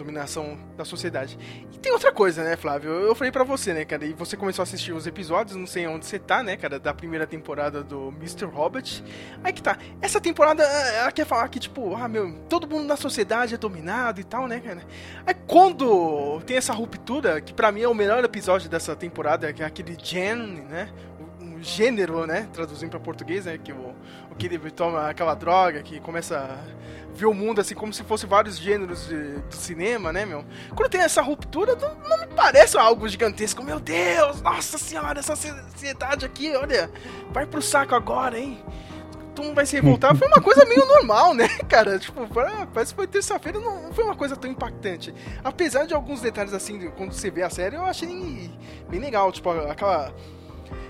dominação 0.00 0.58
da 0.76 0.84
sociedade. 0.84 1.38
E 1.72 1.78
tem 1.78 1.92
outra 1.92 2.10
coisa, 2.10 2.42
né, 2.42 2.56
Flávio? 2.56 2.90
Eu 2.90 3.14
falei 3.14 3.30
pra 3.30 3.44
você, 3.44 3.72
né, 3.74 3.84
cara, 3.84 4.04
e 4.04 4.12
você 4.14 4.36
começou 4.36 4.62
a 4.62 4.64
assistir 4.64 4.92
os 4.92 5.06
episódios, 5.06 5.56
não 5.56 5.66
sei 5.66 5.86
onde 5.86 6.06
você 6.06 6.18
tá, 6.18 6.42
né, 6.42 6.56
cara, 6.56 6.78
da 6.80 6.92
primeira 6.94 7.26
temporada 7.26 7.82
do 7.84 8.08
Mr. 8.18 8.46
Hobbit. 8.46 9.04
Aí 9.44 9.52
que 9.52 9.62
tá. 9.62 9.76
Essa 10.00 10.20
temporada, 10.20 10.62
ela 10.62 11.12
quer 11.12 11.26
falar 11.26 11.48
que, 11.48 11.58
tipo, 11.60 11.94
ah, 11.94 12.08
meu, 12.08 12.32
todo 12.48 12.66
mundo 12.66 12.84
na 12.86 12.96
sociedade 12.96 13.54
é 13.54 13.58
dominado 13.58 14.20
e 14.20 14.24
tal, 14.24 14.48
né, 14.48 14.58
cara? 14.60 14.80
Aí 15.26 15.34
quando 15.46 16.40
tem 16.46 16.56
essa 16.56 16.72
ruptura, 16.72 17.40
que 17.40 17.52
pra 17.52 17.70
mim 17.70 17.82
é 17.82 17.88
o 17.88 17.94
melhor 17.94 18.24
episódio 18.24 18.68
dessa 18.68 18.96
temporada, 18.96 19.52
que 19.52 19.62
é 19.62 19.66
aquele 19.66 19.96
Gen, 20.02 20.36
né? 20.68 20.88
O- 21.20 21.62
gênero, 21.62 22.26
né? 22.26 22.48
Traduzindo 22.54 22.88
pra 22.90 22.98
português, 23.00 23.44
né? 23.44 23.58
Que 23.62 23.70
o, 23.72 23.94
que 24.40 24.46
ele 24.46 24.70
toma 24.70 25.10
aquela 25.10 25.34
droga, 25.34 25.82
que 25.82 26.00
começa 26.00 26.38
a 26.38 27.14
ver 27.14 27.26
o 27.26 27.34
mundo 27.34 27.60
assim 27.60 27.74
como 27.74 27.92
se 27.92 28.02
fosse 28.02 28.24
vários 28.24 28.58
gêneros 28.58 29.06
de, 29.06 29.38
de 29.38 29.54
cinema, 29.54 30.12
né, 30.12 30.24
meu? 30.24 30.44
Quando 30.74 30.88
tem 30.88 31.02
essa 31.02 31.20
ruptura, 31.20 31.76
não, 31.76 31.94
não 32.08 32.18
me 32.18 32.26
parece 32.28 32.78
algo 32.78 33.06
gigantesco. 33.06 33.62
Meu 33.62 33.78
Deus, 33.78 34.40
nossa 34.40 34.78
senhora, 34.78 35.18
essa 35.18 35.36
sociedade 35.36 36.24
aqui, 36.24 36.54
olha, 36.56 36.90
vai 37.30 37.44
pro 37.44 37.60
saco 37.60 37.94
agora, 37.94 38.38
hein? 38.38 38.64
Todo 39.34 39.44
mundo 39.44 39.54
vai 39.54 39.66
se 39.66 39.76
revoltar. 39.76 40.16
Foi 40.16 40.26
uma 40.26 40.40
coisa 40.40 40.64
meio 40.64 40.86
normal, 40.86 41.34
né, 41.34 41.48
cara? 41.68 41.98
Tipo, 41.98 42.26
parece 42.72 42.92
que 42.92 42.96
foi 42.96 43.06
terça-feira, 43.06 43.60
não 43.60 43.92
foi 43.92 44.04
uma 44.04 44.16
coisa 44.16 44.34
tão 44.36 44.50
impactante. 44.50 45.14
Apesar 45.44 45.84
de 45.84 45.92
alguns 45.92 46.22
detalhes 46.22 46.54
assim, 46.54 46.90
quando 46.96 47.12
você 47.12 47.30
vê 47.30 47.42
a 47.42 47.50
série, 47.50 47.76
eu 47.76 47.84
achei 47.84 48.50
bem 48.88 49.00
legal. 49.00 49.30
Tipo, 49.30 49.50
aquela. 49.50 50.14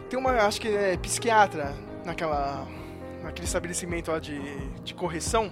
Tem 0.08 0.18
uma, 0.18 0.32
acho 0.42 0.60
que 0.60 0.68
é 0.68 0.96
psiquiatra 0.96 1.74
naquela. 2.04 2.66
Naquele 3.30 3.46
estabelecimento 3.46 4.10
lá 4.10 4.18
de, 4.18 4.38
de 4.84 4.92
correção. 4.92 5.50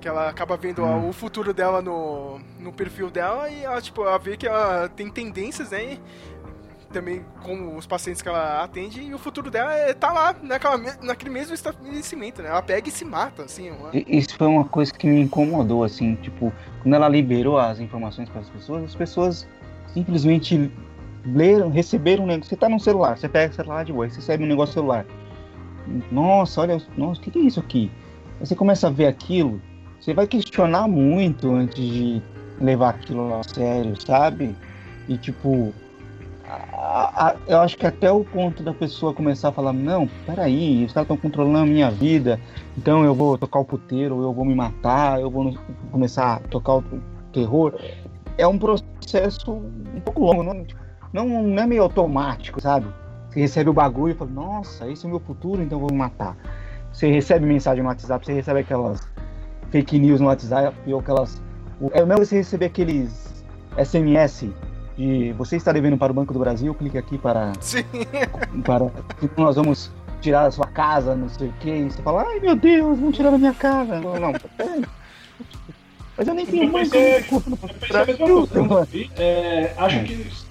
Que 0.00 0.08
ela 0.08 0.28
acaba 0.30 0.56
vendo 0.56 0.82
ó, 0.82 0.98
o 0.98 1.12
futuro 1.12 1.52
dela 1.52 1.82
no, 1.82 2.40
no 2.58 2.72
perfil 2.72 3.10
dela 3.10 3.50
e 3.50 3.64
ela, 3.64 3.80
tipo, 3.82 4.02
ela 4.02 4.18
vê 4.18 4.34
que 4.36 4.46
ela 4.46 4.88
tem 4.88 5.10
tendências, 5.10 5.70
né? 5.70 5.92
E 5.92 6.00
também 6.90 7.24
com 7.42 7.76
os 7.76 7.86
pacientes 7.86 8.20
que 8.20 8.28
ela 8.28 8.64
atende 8.64 9.00
e 9.00 9.14
o 9.14 9.18
futuro 9.18 9.50
dela 9.50 9.72
é 9.74 9.92
tá 9.92 10.10
lá, 10.10 10.34
naquela, 10.42 10.78
naquele 11.02 11.30
mesmo 11.30 11.54
estabelecimento, 11.54 12.42
né? 12.42 12.48
Ela 12.48 12.62
pega 12.62 12.88
e 12.88 12.92
se 12.92 13.04
mata, 13.04 13.42
assim. 13.42 13.70
Uma... 13.70 13.90
Isso 13.92 14.36
foi 14.36 14.46
uma 14.46 14.64
coisa 14.64 14.92
que 14.92 15.06
me 15.06 15.20
incomodou, 15.20 15.84
assim, 15.84 16.14
tipo, 16.16 16.50
quando 16.82 16.94
ela 16.94 17.08
liberou 17.08 17.58
as 17.58 17.78
informações 17.78 18.28
para 18.30 18.40
as 18.40 18.48
pessoas, 18.48 18.84
as 18.84 18.94
pessoas 18.94 19.48
simplesmente 19.92 20.70
leram, 21.26 21.68
receberam 21.68 22.24
um 22.24 22.26
negócio. 22.26 22.48
Você 22.48 22.56
tá 22.56 22.70
no 22.70 22.80
celular, 22.80 23.18
você 23.18 23.28
pega 23.28 23.52
o 23.52 23.56
celular 23.56 23.84
de 23.84 23.92
boa, 23.92 24.08
você 24.08 24.16
recebe 24.16 24.44
um 24.44 24.48
negócio 24.48 24.72
celular. 24.72 25.04
Nossa, 26.10 26.60
olha, 26.60 26.78
nossa, 26.96 27.20
o 27.20 27.24
que, 27.24 27.30
que 27.30 27.38
é 27.38 27.42
isso 27.42 27.60
aqui? 27.60 27.90
Você 28.38 28.54
começa 28.54 28.86
a 28.86 28.90
ver 28.90 29.06
aquilo, 29.06 29.60
você 30.00 30.14
vai 30.14 30.26
questionar 30.26 30.88
muito 30.88 31.50
antes 31.52 31.84
de 31.84 32.22
levar 32.60 32.90
aquilo 32.90 33.34
a 33.34 33.42
sério, 33.42 33.94
sabe? 34.06 34.56
E 35.08 35.16
tipo, 35.18 35.74
a- 36.48 37.28
a- 37.28 37.36
eu 37.46 37.60
acho 37.60 37.76
que 37.76 37.86
até 37.86 38.10
o 38.10 38.24
ponto 38.24 38.62
da 38.62 38.72
pessoa 38.72 39.12
começar 39.14 39.48
a 39.48 39.52
falar, 39.52 39.72
não, 39.72 40.08
peraí, 40.26 40.84
os 40.84 40.92
caras 40.92 41.04
estão 41.06 41.16
controlando 41.16 41.58
a 41.58 41.66
minha 41.66 41.90
vida, 41.90 42.40
então 42.76 43.04
eu 43.04 43.14
vou 43.14 43.36
tocar 43.36 43.60
o 43.60 43.64
puteiro, 43.64 44.22
eu 44.22 44.32
vou 44.32 44.44
me 44.44 44.54
matar, 44.54 45.20
eu 45.20 45.30
vou 45.30 45.54
começar 45.90 46.36
a 46.36 46.40
tocar 46.48 46.76
o 46.76 46.84
terror. 47.32 47.74
É 48.38 48.46
um 48.46 48.58
processo 48.58 49.52
um 49.52 50.00
pouco 50.00 50.24
longo, 50.24 50.42
não, 50.42 50.64
não, 51.12 51.42
não 51.42 51.62
é 51.62 51.66
meio 51.66 51.82
automático, 51.82 52.60
sabe? 52.60 52.86
Você 53.30 53.40
recebe 53.40 53.70
o 53.70 53.72
bagulho 53.72 54.12
e 54.12 54.14
fala, 54.14 54.30
nossa, 54.30 54.90
esse 54.90 55.04
é 55.04 55.08
o 55.08 55.10
meu 55.10 55.20
futuro, 55.20 55.62
então 55.62 55.78
vou 55.78 55.90
me 55.90 55.96
matar. 55.96 56.36
Você 56.92 57.10
recebe 57.10 57.46
mensagem 57.46 57.82
no 57.82 57.88
WhatsApp, 57.88 58.26
você 58.26 58.32
recebe 58.32 58.60
aquelas 58.60 59.06
fake 59.70 59.98
news 59.98 60.20
no 60.20 60.26
WhatsApp, 60.26 60.76
ou 60.92 60.98
aquelas. 60.98 61.40
É 61.92 62.04
mesmo 62.04 62.24
você 62.24 62.36
receber 62.36 62.66
aqueles 62.66 63.44
SMS 63.78 64.48
de 64.96 65.32
você 65.32 65.56
está 65.56 65.72
devendo 65.72 65.96
para 65.96 66.10
o 66.10 66.14
Banco 66.14 66.32
do 66.32 66.40
Brasil, 66.40 66.74
clique 66.74 66.98
aqui 66.98 67.16
para. 67.16 67.52
Sim. 67.60 67.84
para 68.64 68.90
então 69.22 69.44
nós 69.44 69.56
vamos 69.56 69.92
tirar 70.20 70.46
a 70.46 70.50
sua 70.50 70.66
casa, 70.66 71.14
não 71.14 71.28
sei 71.28 71.48
o 71.48 71.52
que. 71.54 71.70
E 71.70 71.84
você 71.84 72.02
fala, 72.02 72.24
ai 72.26 72.40
meu 72.40 72.56
Deus, 72.56 72.98
vão 72.98 73.12
tirar 73.12 73.32
a 73.32 73.38
minha 73.38 73.54
casa. 73.54 74.00
Não, 74.00 74.18
não, 74.18 74.32
peraí. 74.56 74.84
Mas 76.16 76.28
eu 76.28 76.34
nem 76.34 76.44
tenho 76.44 76.64
Eu 76.64 76.84
eu 76.84 78.28
Eu 78.28 78.46
quando 78.46 78.78
eu 78.78 78.84
vi. 78.84 79.10
É, 79.16 79.72
acho 79.78 80.04
que 80.04 80.12
é, 80.12 80.49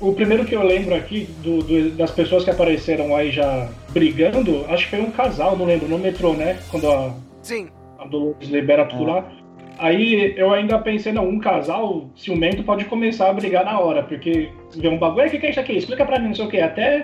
o 0.00 0.12
primeiro 0.12 0.44
que 0.44 0.54
eu 0.54 0.62
lembro 0.62 0.94
aqui 0.94 1.28
do- 1.42 1.62
do- 1.62 1.90
das 1.92 2.10
pessoas 2.10 2.44
que 2.44 2.50
apareceram 2.50 3.14
aí 3.16 3.30
já 3.30 3.68
brigando, 3.90 4.64
acho 4.68 4.84
que 4.84 4.96
foi 4.96 5.00
um 5.00 5.10
casal, 5.10 5.56
não 5.56 5.64
lembro, 5.64 5.88
no 5.88 5.98
metrô, 5.98 6.32
né? 6.34 6.58
Quando 6.70 6.90
a, 6.90 7.14
Sim. 7.42 7.68
a 7.98 8.06
Dolores 8.06 8.48
libera 8.48 8.84
tudo 8.84 9.04
lá. 9.04 9.30
Aí 9.78 10.34
eu 10.36 10.52
ainda 10.52 10.78
pensei, 10.78 11.10
não, 11.12 11.26
um 11.26 11.38
casal 11.38 12.10
ciumento 12.14 12.62
pode 12.62 12.84
começar 12.84 13.30
a 13.30 13.32
brigar 13.32 13.64
na 13.64 13.80
hora, 13.80 14.02
porque 14.02 14.50
vê 14.76 14.88
um 14.88 14.98
bagulho, 14.98 15.22
"Ei, 15.22 15.28
o 15.28 15.30
que 15.30 15.38
que 15.38 15.46
é 15.46 15.50
isso 15.50 15.60
aqui? 15.60 15.72
Explica 15.72 16.04
pra 16.04 16.18
mim, 16.18 16.28
não 16.28 16.34
sei 16.34 16.44
o 16.44 16.48
que. 16.50 16.60
Até 16.60 17.02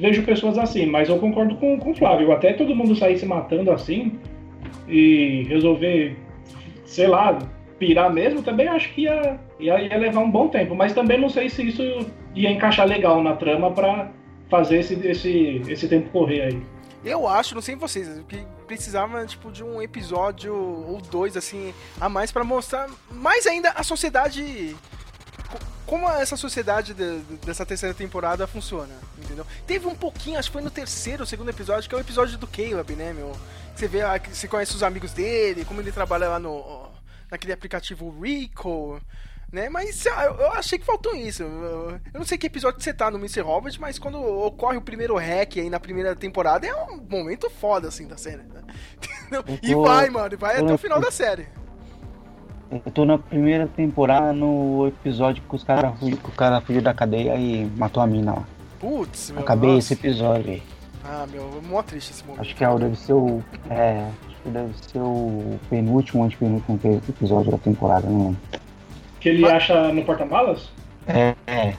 vejo 0.00 0.22
pessoas 0.22 0.56
assim, 0.58 0.86
mas 0.86 1.08
eu 1.08 1.18
concordo 1.18 1.56
com, 1.56 1.76
com 1.78 1.90
o 1.90 1.94
Flávio. 1.96 2.30
Até 2.30 2.52
todo 2.52 2.74
mundo 2.74 2.94
sair 2.94 3.18
se 3.18 3.26
matando 3.26 3.72
assim 3.72 4.12
e 4.88 5.44
resolver, 5.48 6.16
sei 6.84 7.08
lá, 7.08 7.36
pirar 7.80 8.12
mesmo, 8.12 8.42
também 8.42 8.68
acho 8.68 8.92
que 8.94 9.02
ia, 9.02 9.38
ia, 9.58 9.80
ia 9.80 9.96
levar 9.98 10.20
um 10.20 10.30
bom 10.30 10.48
tempo. 10.48 10.74
Mas 10.74 10.92
também 10.92 11.20
não 11.20 11.28
sei 11.28 11.48
se 11.48 11.66
isso 11.68 11.82
ia 12.34 12.50
encaixar 12.50 12.86
legal 12.86 13.22
na 13.22 13.36
trama 13.36 13.70
pra 13.72 14.10
fazer 14.50 14.78
esse, 14.78 14.94
esse, 15.06 15.62
esse 15.68 15.88
tempo 15.88 16.10
correr 16.10 16.42
aí. 16.42 16.62
Eu 17.04 17.28
acho, 17.28 17.54
não 17.54 17.62
sei 17.62 17.76
vocês, 17.76 18.08
que 18.28 18.44
precisava 18.66 19.24
tipo 19.24 19.52
de 19.52 19.62
um 19.62 19.80
episódio 19.80 20.54
ou 20.54 21.00
dois 21.00 21.36
assim 21.36 21.72
a 22.00 22.08
mais 22.08 22.30
pra 22.32 22.42
mostrar 22.44 22.88
mais 23.10 23.46
ainda 23.46 23.70
a 23.70 23.82
sociedade 23.84 24.76
co- 25.50 25.58
como 25.86 26.08
essa 26.10 26.36
sociedade 26.36 26.92
de- 26.92 27.18
dessa 27.46 27.64
terceira 27.64 27.94
temporada 27.94 28.46
funciona, 28.46 28.94
entendeu? 29.16 29.46
Teve 29.66 29.86
um 29.86 29.94
pouquinho, 29.94 30.38
acho 30.38 30.48
que 30.50 30.52
foi 30.54 30.62
no 30.62 30.70
terceiro 30.70 31.22
ou 31.22 31.26
segundo 31.26 31.48
episódio, 31.48 31.88
que 31.88 31.94
é 31.94 31.98
o 31.98 32.00
episódio 32.00 32.36
do 32.36 32.46
Caleb, 32.48 32.94
né, 32.96 33.12
meu? 33.12 33.32
Você 33.74 33.86
vê, 33.86 34.02
ah, 34.02 34.20
você 34.30 34.48
conhece 34.48 34.74
os 34.74 34.82
amigos 34.82 35.12
dele, 35.12 35.64
como 35.64 35.80
ele 35.80 35.92
trabalha 35.92 36.28
lá 36.28 36.38
no 36.38 36.88
naquele 37.30 37.52
aplicativo 37.52 38.10
Rico, 38.20 39.00
né? 39.52 39.68
Mas 39.68 40.04
eu, 40.06 40.12
eu 40.12 40.52
achei 40.52 40.78
que 40.78 40.84
faltou 40.84 41.14
isso. 41.14 41.42
Eu, 41.42 41.90
eu 42.12 42.18
não 42.20 42.24
sei 42.24 42.36
que 42.38 42.46
episódio 42.46 42.80
você 42.82 42.92
tá 42.92 43.10
no 43.10 43.18
Mr. 43.18 43.40
Robert, 43.40 43.74
mas 43.80 43.98
quando 43.98 44.20
ocorre 44.22 44.76
o 44.76 44.82
primeiro 44.82 45.16
hack 45.16 45.56
aí 45.58 45.70
na 45.70 45.80
primeira 45.80 46.14
temporada, 46.14 46.66
é 46.66 46.74
um 46.74 47.00
momento 47.08 47.48
foda, 47.50 47.88
assim, 47.88 48.06
da 48.06 48.16
série. 48.16 48.42
né? 48.42 48.62
E 49.62 49.74
vai, 49.74 50.08
mano, 50.10 50.36
vai 50.38 50.56
até 50.58 50.72
o 50.72 50.78
final 50.78 51.00
da 51.00 51.10
série. 51.10 51.46
Eu 52.70 52.80
tô 52.92 53.04
na 53.06 53.16
primeira 53.16 53.66
temporada 53.66 54.32
no 54.32 54.86
episódio 54.88 55.42
que 55.42 55.54
os 55.56 55.64
cara, 55.64 55.92
que 55.92 56.12
o 56.12 56.32
cara 56.32 56.60
fugiu 56.60 56.82
da 56.82 56.92
cadeia 56.92 57.34
e 57.36 57.64
matou 57.76 58.02
a 58.02 58.06
mina 58.06 58.34
lá. 58.34 58.44
Putz, 58.78 59.30
meu 59.30 59.40
Acabei 59.42 59.70
nossa. 59.74 59.94
esse 59.94 59.94
episódio 59.94 60.50
aí. 60.52 60.62
Ah, 61.02 61.26
meu, 61.30 61.62
mó 61.66 61.82
triste 61.82 62.10
esse 62.12 62.22
momento. 62.24 62.42
Acho 62.42 62.54
que 62.54 62.62
é, 62.62 62.68
o- 62.68 62.78
deve 62.78 62.96
ser 62.96 63.14
o. 63.14 63.42
É, 63.70 64.06
acho 64.26 64.36
que 64.42 64.48
deve 64.50 64.72
ser 64.92 64.98
o 64.98 65.58
penúltimo, 65.70 66.24
antepenúltimo 66.24 66.78
episódio 67.08 67.50
da 67.52 67.58
temporada, 67.58 68.06
não 68.06 68.18
lembro. 68.28 68.40
Que 69.20 69.28
ele 69.30 69.46
acha 69.46 69.92
no 69.92 70.04
porta-malas? 70.04 70.68
É, 71.06 71.34
é. 71.46 71.74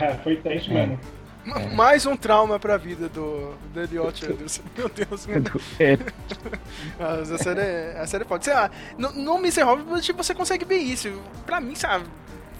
É, 0.00 0.14
foi 0.22 0.40
é 0.44 0.56
isso 0.56 0.72
mesmo. 0.72 0.98
Ma- 1.44 1.58
Mais 1.74 2.06
um 2.06 2.16
trauma 2.16 2.58
pra 2.58 2.76
vida 2.76 3.08
do, 3.08 3.52
do 3.72 3.80
Elliot 3.80 4.24
Anderson. 4.26 4.62
Meu 4.78 4.88
Deus, 4.88 5.26
meu 5.26 5.42
é. 5.80 5.98
Mas 6.98 7.30
a 7.32 7.38
série, 7.38 7.60
é- 7.60 7.98
a 8.00 8.06
série 8.06 8.24
pode. 8.24 8.44
Sei 8.44 8.54
lá, 8.54 8.70
no, 8.96 9.12
no 9.12 9.38
Mr. 9.38 9.62
Hobbit 9.62 10.02
tipo, 10.02 10.22
você 10.22 10.34
consegue 10.34 10.64
ver 10.64 10.76
isso. 10.78 11.10
Pra 11.44 11.60
mim, 11.60 11.74
sabe, 11.74 12.04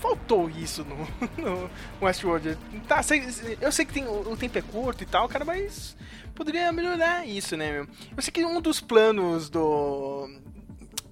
faltou 0.01 0.51
isso 0.51 0.85
no, 0.85 1.07
no 1.39 1.71
Westworld. 2.01 2.59
Tá, 2.89 3.03
sei- 3.03 3.25
eu 3.61 3.71
sei 3.71 3.85
que 3.85 3.93
tem, 3.93 4.05
o, 4.05 4.33
o 4.33 4.37
tempo 4.37 4.59
é 4.59 4.63
curto 4.63 5.03
e 5.03 5.07
tal, 5.07 5.29
cara, 5.29 5.45
mas 5.45 5.97
poderia 6.35 6.73
melhorar 6.73 7.25
isso, 7.27 7.57
né, 7.57 7.71
meu? 7.71 7.87
Eu 8.17 8.23
sei 8.23 8.33
que 8.33 8.45
um 8.45 8.61
dos 8.61 8.81
planos 8.81 9.49
do. 9.49 10.29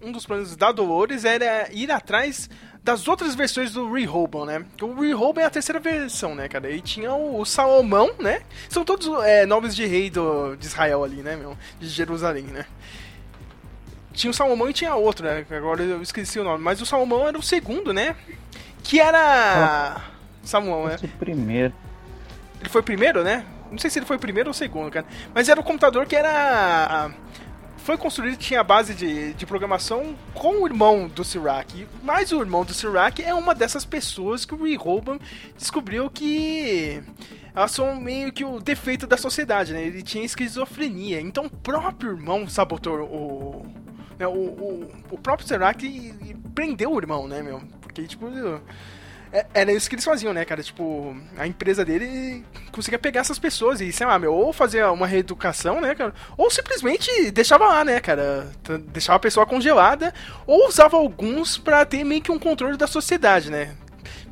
Um 0.03 0.11
dos 0.13 0.25
planos 0.27 0.57
da 0.57 0.73
Dolores 0.73 1.25
era 1.27 1.69
ir 1.73 1.91
atrás 1.93 2.49
das 2.83 3.07
outras 3.07 3.35
versões 3.35 3.73
do 3.73 3.93
Rehoboam, 3.93 4.47
né? 4.47 4.65
O 4.81 5.01
Rehoboam 5.01 5.43
é 5.43 5.47
a 5.47 5.51
terceira 5.51 5.79
versão, 5.79 6.35
né, 6.35 6.49
cara? 6.49 6.71
E 6.71 6.81
tinha 6.81 7.13
o, 7.15 7.45
Salomão, 7.45 8.11
né? 8.19 8.43
São 8.69 8.85
todos 8.85 9.07
é, 9.25 9.45
nomes 9.45 9.77
de 9.77 9.85
rei 9.87 10.11
do, 10.11 10.57
de 10.57 10.67
Israel 10.67 11.05
ali, 11.05 11.23
né, 11.23 11.37
meu? 11.37 11.57
De 11.79 11.89
Jerusalém, 11.89 12.45
né? 12.45 12.65
Tinha 14.13 14.31
o 14.31 14.35
Salomão 14.35 14.69
e 14.69 14.73
tinha 14.73 14.95
outro, 14.95 15.25
né? 15.27 15.45
Agora 15.51 15.83
eu 15.83 16.03
esqueci 16.03 16.41
o 16.41 16.45
nome. 16.45 16.63
Mas 16.63 16.81
o 16.81 16.87
Salomão 16.87 17.29
era 17.29 17.39
o 17.39 17.43
segundo, 17.43 17.93
né? 17.93 18.17
Que 18.83 18.99
era. 18.99 20.03
Salomão, 20.43 20.87
né? 20.87 20.97
Primeiro. 21.19 21.73
Ele 22.61 22.69
foi 22.69 22.81
o 22.81 22.85
primeiro, 22.85 23.23
né? 23.23 23.45
Não 23.71 23.79
sei 23.79 23.89
se 23.89 23.99
ele 23.99 24.07
foi 24.07 24.17
o 24.17 24.21
primeiro 24.21 24.49
ou 24.49 24.53
o 24.53 24.55
segundo, 24.55 24.91
cara. 24.91 25.07
Mas 25.33 25.49
era 25.49 25.61
o 25.61 25.65
computador 25.65 26.07
que 26.07 26.17
era. 26.17 27.11
Foi 27.85 27.97
construído, 27.97 28.37
tinha 28.37 28.63
base 28.63 28.95
de, 28.95 29.33
de 29.35 29.47
programação 29.47 30.15
com 30.35 30.63
o 30.63 30.67
irmão 30.67 31.09
do 31.09 31.25
Sirac. 31.25 31.87
Mas 32.03 32.31
o 32.31 32.41
irmão 32.41 32.65
do 32.65 32.75
Sirac 32.75 33.23
é 33.23 33.35
uma 33.35 33.55
dessas 33.55 33.85
pessoas 33.85 34.45
que 34.45 34.55
o 34.55 34.65
Rehoboam 34.65 35.19
descobriu 35.57 36.11
que 36.11 37.03
elas 37.55 37.71
são 37.73 38.01
meio 38.01 38.33
que 38.33 38.45
o 38.45 38.61
defeito 38.61 39.07
da 39.07 39.17
sociedade, 39.17 39.73
né? 39.73 39.83
Ele 39.83 40.03
tinha 40.03 40.25
esquizofrenia. 40.25 41.21
Então 41.21 41.47
o 41.47 41.51
próprio 41.51 42.13
irmão 42.13 42.49
sabotou 42.49 43.01
o. 43.03 43.67
né, 44.19 44.27
o, 44.27 44.31
o, 44.31 44.91
o 45.11 45.19
próprio 45.19 45.49
Sirac 45.49 45.83
prendeu 46.55 46.93
o 46.93 46.99
irmão, 46.99 47.27
né, 47.27 47.43
meu? 47.43 47.61
Porque, 47.81 48.03
tipo. 48.05 48.27
É- 49.33 49.47
Era 49.55 49.73
isso 49.73 49.89
que 49.89 49.95
eles 49.95 50.05
faziam, 50.05 50.33
né, 50.33 50.45
cara? 50.45 50.63
Tipo, 50.63 51.17
a 51.37 51.47
empresa 51.47 51.85
dele 51.85 52.45
conseguia 52.73 52.99
pegar 52.99 53.21
essas 53.21 53.39
pessoas 53.39 53.81
e, 53.81 53.93
sei 53.93 54.07
lá, 54.07 54.19
meu, 54.19 54.35
ou 54.35 54.53
fazer 54.53 54.85
uma 54.87 55.07
reeducação, 55.07 55.81
né, 55.81 55.95
cara? 55.95 56.13
Ou 56.37 56.51
simplesmente 56.51 57.31
deixava 57.31 57.67
lá, 57.67 57.85
né, 57.85 58.01
cara? 58.01 58.51
Deixava 58.93 59.17
a 59.17 59.21
pessoa 59.21 59.47
congelada, 59.47 60.13
ou 60.47 60.67
usava 60.69 60.97
alguns 60.97 61.59
pra 61.59 61.85
ter 61.85 62.05
meio 62.05 62.23
que 62.23 62.33
um 62.33 62.39
controle 62.39 62.77
da 62.77 62.87
sociedade, 62.87 63.51
né? 63.51 63.75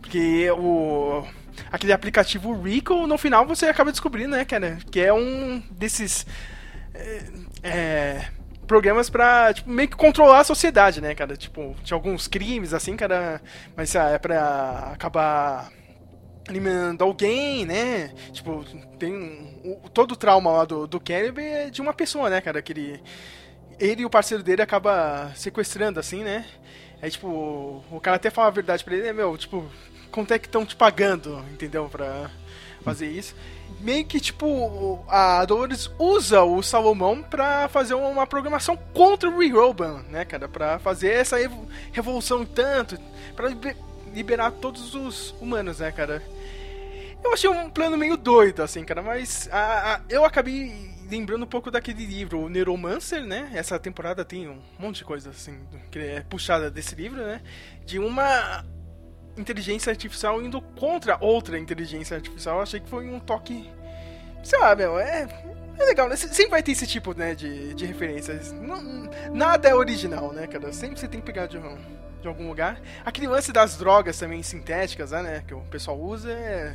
Porque 0.01 0.51
o. 0.53 1.25
Aquele 1.71 1.93
aplicativo 1.93 2.53
Rico, 2.63 3.07
no 3.07 3.19
final 3.19 3.45
você 3.47 3.67
acaba 3.67 3.91
descobrindo, 3.91 4.31
né, 4.37 4.45
cara? 4.45 4.79
Que 4.91 5.01
é 5.01 5.13
um 5.13 5.63
desses. 5.71 6.25
é, 6.95 7.23
é, 7.63 8.25
programas 8.69 9.11
pra, 9.11 9.53
tipo, 9.53 9.69
meio 9.71 9.89
que 9.89 9.97
controlar 9.97 10.41
a 10.41 10.45
sociedade, 10.45 11.01
né, 11.01 11.15
cara? 11.17 11.37
Tipo, 11.37 11.75
tinha 11.83 11.97
alguns 11.97 12.29
crimes, 12.29 12.73
assim, 12.75 12.97
cara, 12.97 13.43
mas 13.77 13.97
ah, 13.97 14.11
é 14.11 14.19
pra 14.19 14.93
acabar 14.95 15.71
eliminando 16.49 17.05
alguém, 17.05 17.67
né? 17.67 18.09
Tipo, 18.33 18.65
tem 18.99 19.13
um, 19.15 19.61
o- 19.85 19.91
todo 19.91 20.13
o 20.13 20.17
trauma 20.17 20.51
lá 20.53 20.65
do, 20.65 20.87
do 20.87 21.01
Caleb 21.01 21.43
é 21.43 21.71
de 21.71 21.81
uma 21.83 21.93
pessoa, 21.93 22.31
né, 22.31 22.41
cara? 22.41 22.63
Que 22.63 22.73
ele, 22.73 23.03
ele 23.79 24.03
e 24.03 24.07
o 24.07 24.11
parceiro 24.11 24.43
dele 24.43 24.63
acaba 24.63 25.33
sequestrando, 25.35 26.01
assim, 26.01 26.25
né? 26.25 26.47
Aí, 27.03 27.11
tipo, 27.11 27.29
o 27.29 28.01
cara 28.01 28.17
até 28.17 28.31
fala 28.31 28.49
a 28.49 28.53
verdade 28.53 28.85
pra 28.85 28.95
ele, 28.95 29.05
né, 29.05 29.13
meu, 29.13 29.37
tipo, 29.37 29.65
quanto 30.11 30.33
é 30.35 30.39
que 30.39 30.47
estão 30.47 30.65
te 30.67 30.75
pagando, 30.77 31.45
entendeu? 31.53 31.89
Pra 31.89 32.31
fazer 32.83 33.09
isso. 33.11 33.35
Meio 33.81 34.05
que, 34.05 34.19
tipo, 34.19 35.05
a 35.09 35.45
Dolores 35.45 35.89
usa 35.99 36.43
o 36.43 36.61
Salomão 36.63 37.23
pra 37.23 37.69
fazer 37.69 37.95
uma 37.95 38.27
programação 38.27 38.77
contra 38.93 39.29
o 39.31 39.39
Rehoboam, 39.39 40.03
né, 40.11 40.25
cara? 40.25 40.49
Pra 40.49 40.79
fazer 40.81 41.13
essa 41.13 41.41
evo- 41.41 41.69
revolução 41.93 42.45
tanto, 42.45 42.99
liber- 43.39 43.77
liberar 44.13 44.51
todos 44.51 44.95
os 44.97 45.31
humanos, 45.41 45.79
né, 45.79 45.93
cara? 45.93 46.21
Eu 47.23 47.33
achei 47.33 47.49
um 47.49 47.71
plano 47.71 47.97
meio 47.97 48.17
doido, 48.17 48.63
assim, 48.63 48.85
cara, 48.85 49.01
mas 49.03 49.49
a- 49.53 49.95
a- 49.95 50.01
eu 50.09 50.25
acabei 50.25 50.89
lembrando 51.09 51.45
um 51.45 51.49
pouco 51.49 51.71
daquele 51.71 52.05
livro, 52.05 52.41
o 52.41 52.49
Neuromancer, 52.49 53.25
né? 53.25 53.51
Essa 53.55 53.79
temporada 53.79 54.25
tem 54.25 54.49
um 54.49 54.59
monte 54.79 54.97
de 54.99 55.05
coisa, 55.05 55.31
assim, 55.31 55.59
que 55.91 55.99
é 55.99 56.21
puxada 56.29 56.69
desse 56.71 56.95
livro, 56.95 57.23
né? 57.25 57.41
De 57.87 57.99
uma 57.99 58.65
inteligência 59.39 59.91
artificial 59.91 60.43
indo 60.43 60.61
contra 60.61 61.17
outra 61.21 61.59
inteligência 61.59 62.17
artificial. 62.17 62.61
Achei 62.61 62.81
que 62.81 62.89
foi 62.89 63.09
um 63.09 63.19
toque. 63.21 63.71
Sei 64.43 64.59
lá, 64.59 64.75
meu, 64.75 64.99
é. 64.99 65.29
É 65.79 65.85
legal, 65.85 66.09
né? 66.09 66.17
Se- 66.17 66.29
Sempre 66.35 66.51
vai 66.51 66.63
ter 66.63 66.73
esse 66.73 66.87
tipo, 66.87 67.15
né, 67.17 67.35
de, 67.35 67.73
de 67.75 67.87
referências. 67.87 68.51
Não- 68.53 69.09
nada 69.33 69.69
é 69.69 69.75
original, 69.75 70.33
né, 70.33 70.47
cara? 70.47 70.73
Sempre 70.73 70.99
você 70.99 71.07
tem 71.09 71.21
que 71.21 71.27
pegar 71.27 71.47
de 71.47 71.59
de 72.21 72.27
algum 72.27 72.49
lugar. 72.49 72.81
Aquele 73.05 73.29
lance 73.29 73.53
das 73.53 73.77
drogas 73.77 74.19
também 74.19 74.43
sintéticas, 74.43 75.13
né? 75.13 75.45
Que 75.47 75.55
o 75.55 75.61
pessoal 75.61 75.97
usa 75.97 76.33
é, 76.33 76.75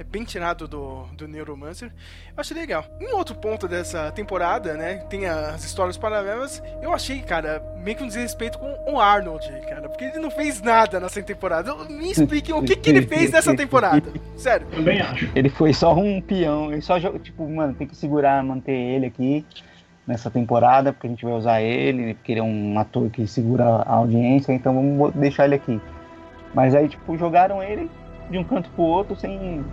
é 0.00 0.04
bem 0.04 0.24
tirado 0.24 0.66
do, 0.66 1.04
do 1.12 1.28
Neuromancer. 1.28 1.92
Eu 2.34 2.40
achei 2.40 2.56
legal. 2.56 2.86
Um 2.98 3.14
outro 3.16 3.34
ponto 3.34 3.68
dessa 3.68 4.10
temporada, 4.10 4.72
né? 4.72 5.04
Tem 5.10 5.26
as 5.26 5.62
histórias 5.62 5.98
paralelas. 5.98 6.62
Eu 6.80 6.94
achei, 6.94 7.20
cara, 7.20 7.62
meio 7.84 7.98
que 7.98 8.02
um 8.02 8.06
desrespeito 8.06 8.58
com 8.58 8.94
o 8.94 8.98
Arnold, 8.98 9.46
cara. 9.68 9.90
Porque 9.90 10.06
ele 10.06 10.18
não 10.18 10.30
fez 10.30 10.62
nada 10.62 10.98
nessa 10.98 11.22
temporada. 11.22 11.74
Me 11.84 12.10
expliquem 12.10 12.54
o 12.54 12.62
que, 12.62 12.76
que 12.76 12.88
ele 12.88 13.02
fez 13.02 13.30
nessa 13.30 13.54
temporada. 13.54 14.10
Sério. 14.36 14.66
Também 14.68 15.02
acho. 15.02 15.28
Ele 15.34 15.50
foi 15.50 15.74
só 15.74 15.94
um 15.94 16.18
peão. 16.18 16.72
Ele 16.72 16.80
só 16.80 16.98
jogou, 16.98 17.20
tipo, 17.20 17.46
mano, 17.46 17.74
tem 17.74 17.86
que 17.86 17.94
segurar, 17.94 18.42
manter 18.42 18.72
ele 18.72 19.04
aqui 19.04 19.44
nessa 20.06 20.30
temporada, 20.30 20.94
porque 20.94 21.08
a 21.08 21.10
gente 21.10 21.26
vai 21.26 21.34
usar 21.34 21.60
ele, 21.60 22.14
porque 22.14 22.32
ele 22.32 22.40
é 22.40 22.42
um 22.42 22.78
ator 22.78 23.10
que 23.10 23.26
segura 23.26 23.64
a 23.64 23.96
audiência, 23.96 24.50
então 24.52 24.74
vamos 24.74 25.12
deixar 25.12 25.44
ele 25.44 25.56
aqui. 25.56 25.78
Mas 26.54 26.74
aí, 26.74 26.88
tipo, 26.88 27.18
jogaram 27.18 27.62
ele 27.62 27.88
de 28.30 28.38
um 28.38 28.44
canto 28.44 28.70
pro 28.70 28.82
outro 28.82 29.16
sem. 29.16 29.64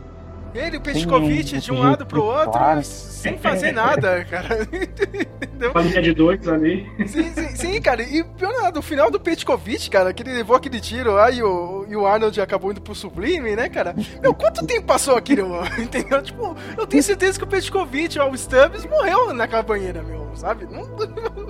Ele, 0.53 0.77
o 0.77 0.81
Petkovic, 0.81 1.57
de 1.59 1.71
um 1.71 1.79
lado 1.79 2.05
pro 2.05 2.23
outro, 2.23 2.51
claro. 2.51 2.83
sem 2.83 3.37
fazer 3.37 3.71
nada, 3.71 4.23
cara. 4.25 4.67
Entendeu? 4.71 5.71
Família 5.71 6.01
de 6.01 6.13
dois 6.13 6.47
ali. 6.47 6.89
Sim, 7.07 7.31
sim, 7.33 7.55
sim, 7.55 7.81
cara. 7.81 8.01
E 8.03 8.23
pior 8.23 8.53
nada, 8.61 8.79
o 8.79 8.81
final 8.81 9.09
do 9.11 9.19
Petkovic, 9.19 9.89
cara, 9.89 10.13
que 10.13 10.23
ele 10.23 10.33
levou 10.33 10.55
aquele 10.55 10.79
tiro 10.79 11.13
lá 11.13 11.29
e 11.31 11.41
o, 11.41 11.85
e 11.87 11.95
o 11.95 12.05
Arnold 12.05 12.39
acabou 12.41 12.71
indo 12.71 12.81
pro 12.81 12.93
Sublime, 12.95 13.55
né, 13.55 13.69
cara? 13.69 13.95
Meu, 14.21 14.33
quanto 14.33 14.65
tempo 14.65 14.85
passou 14.87 15.15
aquilo, 15.15 15.47
entendeu? 15.77 16.21
Tipo, 16.21 16.55
eu 16.77 16.85
tenho 16.87 17.03
certeza 17.03 17.37
que 17.37 17.43
o 17.43 17.47
Petkovic 17.47 18.17
o 18.19 18.37
Stubbs 18.37 18.85
morreu 18.85 19.33
naquela 19.33 19.63
banheira, 19.63 20.01
meu, 20.03 20.29
sabe? 20.35 20.65
Não... 20.65 20.87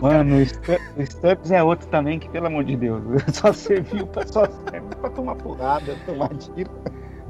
Mano, 0.02 0.38
o 0.38 0.46
Stu- 0.46 0.80
o 0.98 1.06
Stubbs 1.06 1.52
é 1.52 1.64
outro 1.64 1.88
também 1.88 2.20
que, 2.20 2.30
pelo 2.30 2.48
amor 2.48 2.64
de 2.64 2.76
Deus, 2.76 3.02
só 3.34 3.52
serviu 3.54 4.06
pra, 4.08 4.26
só 4.28 4.46
serve 4.46 4.88
pra 5.02 5.10
tomar 5.10 5.36
porrada, 5.36 5.96
tomar 6.06 6.30
tiro. 6.36 6.70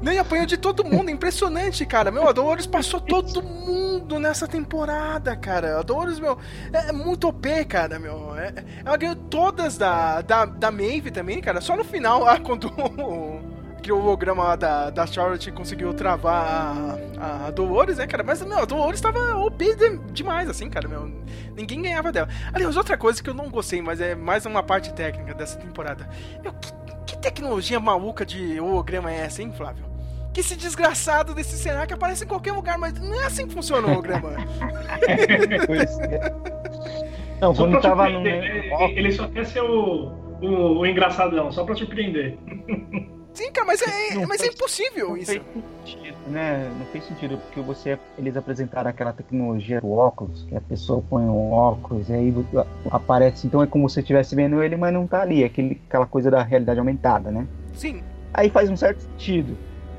Nem 0.00 0.18
apanhou 0.18 0.46
de 0.46 0.56
todo 0.56 0.84
mundo, 0.84 1.10
impressionante, 1.10 1.84
cara. 1.84 2.10
Meu, 2.12 2.28
a 2.28 2.32
Dolores 2.32 2.66
passou 2.66 3.00
todo 3.00 3.42
mundo 3.42 4.18
nessa 4.20 4.46
temporada, 4.46 5.34
cara. 5.36 5.80
A 5.80 5.82
Dolores, 5.82 6.20
meu, 6.20 6.38
é, 6.72 6.90
é 6.90 6.92
muito 6.92 7.26
OP, 7.28 7.64
cara, 7.64 7.98
meu. 7.98 8.36
É- 8.36 8.52
ela 8.84 8.96
ganhou 8.96 9.16
todas 9.16 9.76
da, 9.76 10.20
da, 10.20 10.44
da 10.44 10.70
Maeve 10.70 11.10
também, 11.10 11.40
cara. 11.40 11.60
Só 11.60 11.76
no 11.76 11.82
final, 11.84 12.20
lá, 12.24 12.38
quando 12.38 12.68
o- 12.68 13.40
aquele 13.76 13.92
holograma 13.92 14.56
da, 14.56 14.90
da 14.90 15.04
Charlotte 15.04 15.50
conseguiu 15.50 15.92
travar 15.92 16.76
a, 17.18 17.46
a 17.46 17.50
Dolores, 17.50 17.98
né, 17.98 18.06
cara? 18.06 18.22
Mas, 18.22 18.40
meu, 18.42 18.58
a 18.60 18.64
Dolores 18.64 19.00
tava 19.00 19.36
OP 19.36 19.74
de- 19.74 19.98
demais, 20.12 20.48
assim, 20.48 20.70
cara, 20.70 20.86
meu. 20.86 21.10
Ninguém 21.56 21.82
ganhava 21.82 22.12
dela. 22.12 22.28
Aliás, 22.54 22.76
outra 22.76 22.96
coisa 22.96 23.20
que 23.20 23.28
eu 23.28 23.34
não 23.34 23.50
gostei, 23.50 23.82
mas 23.82 24.00
é 24.00 24.14
mais 24.14 24.46
uma 24.46 24.62
parte 24.62 24.92
técnica 24.94 25.34
dessa 25.34 25.58
temporada. 25.58 26.08
Meu, 26.40 26.52
que, 26.52 26.72
que 27.04 27.18
tecnologia 27.18 27.80
maluca 27.80 28.24
de 28.24 28.60
holograma 28.60 29.10
é 29.12 29.16
essa, 29.24 29.42
hein, 29.42 29.52
Flávio? 29.56 29.87
Que 30.38 30.42
esse 30.42 30.54
desgraçado 30.54 31.34
desse 31.34 31.58
Senac 31.58 31.92
aparece 31.92 32.22
em 32.22 32.28
qualquer 32.28 32.52
lugar, 32.52 32.78
mas 32.78 32.92
não 32.92 33.20
é 33.20 33.26
assim 33.26 33.48
que 33.48 33.54
funciona 33.54 33.88
o 33.88 33.90
holograma. 33.90 34.36
Pois 35.66 35.98
é. 35.98 36.32
Não, 37.40 37.52
Só 37.52 37.64
quando 37.64 37.80
tava 37.80 38.08
no. 38.08 38.24
ele, 38.24 38.72
ele 38.94 39.10
só 39.10 39.26
quer 39.26 39.44
ser 39.44 39.62
o, 39.62 40.12
o, 40.40 40.78
o 40.78 40.86
engraçadão, 40.86 41.50
só 41.50 41.64
pra 41.64 41.74
surpreender. 41.74 42.38
Sim, 43.34 43.50
cara, 43.50 43.66
mas 43.66 43.82
é, 43.82 44.14
Não 44.14 44.28
mas 44.28 44.40
é 44.40 44.46
impossível 44.46 45.08
Não 45.08 45.16
isso. 45.16 45.32
fez 45.32 45.42
sentido, 45.84 46.16
né? 46.28 46.70
Não 46.78 46.86
fez 46.86 47.04
sentido, 47.06 47.38
porque 47.38 47.60
você, 47.60 47.98
eles 48.16 48.36
apresentaram 48.36 48.90
aquela 48.90 49.12
tecnologia 49.12 49.80
do 49.80 49.90
óculos, 49.90 50.44
que 50.44 50.54
a 50.54 50.60
pessoa 50.60 51.02
põe 51.10 51.24
o 51.24 51.50
óculos 51.50 52.08
e 52.10 52.12
aí 52.12 52.34
aparece, 52.92 53.44
então 53.44 53.60
é 53.60 53.66
como 53.66 53.88
se 53.88 53.94
você 53.94 54.00
estivesse 54.02 54.36
vendo 54.36 54.62
ele, 54.62 54.76
mas 54.76 54.94
não 54.94 55.04
tá 55.04 55.20
ali, 55.20 55.42
aquele, 55.42 55.80
aquela 55.88 56.06
coisa 56.06 56.30
da 56.30 56.44
realidade 56.44 56.78
aumentada, 56.78 57.28
né? 57.28 57.44
Sim. 57.74 58.04
Aí 58.32 58.48
faz 58.48 58.70
um 58.70 58.76
certo 58.76 59.00
sentido. 59.00 59.56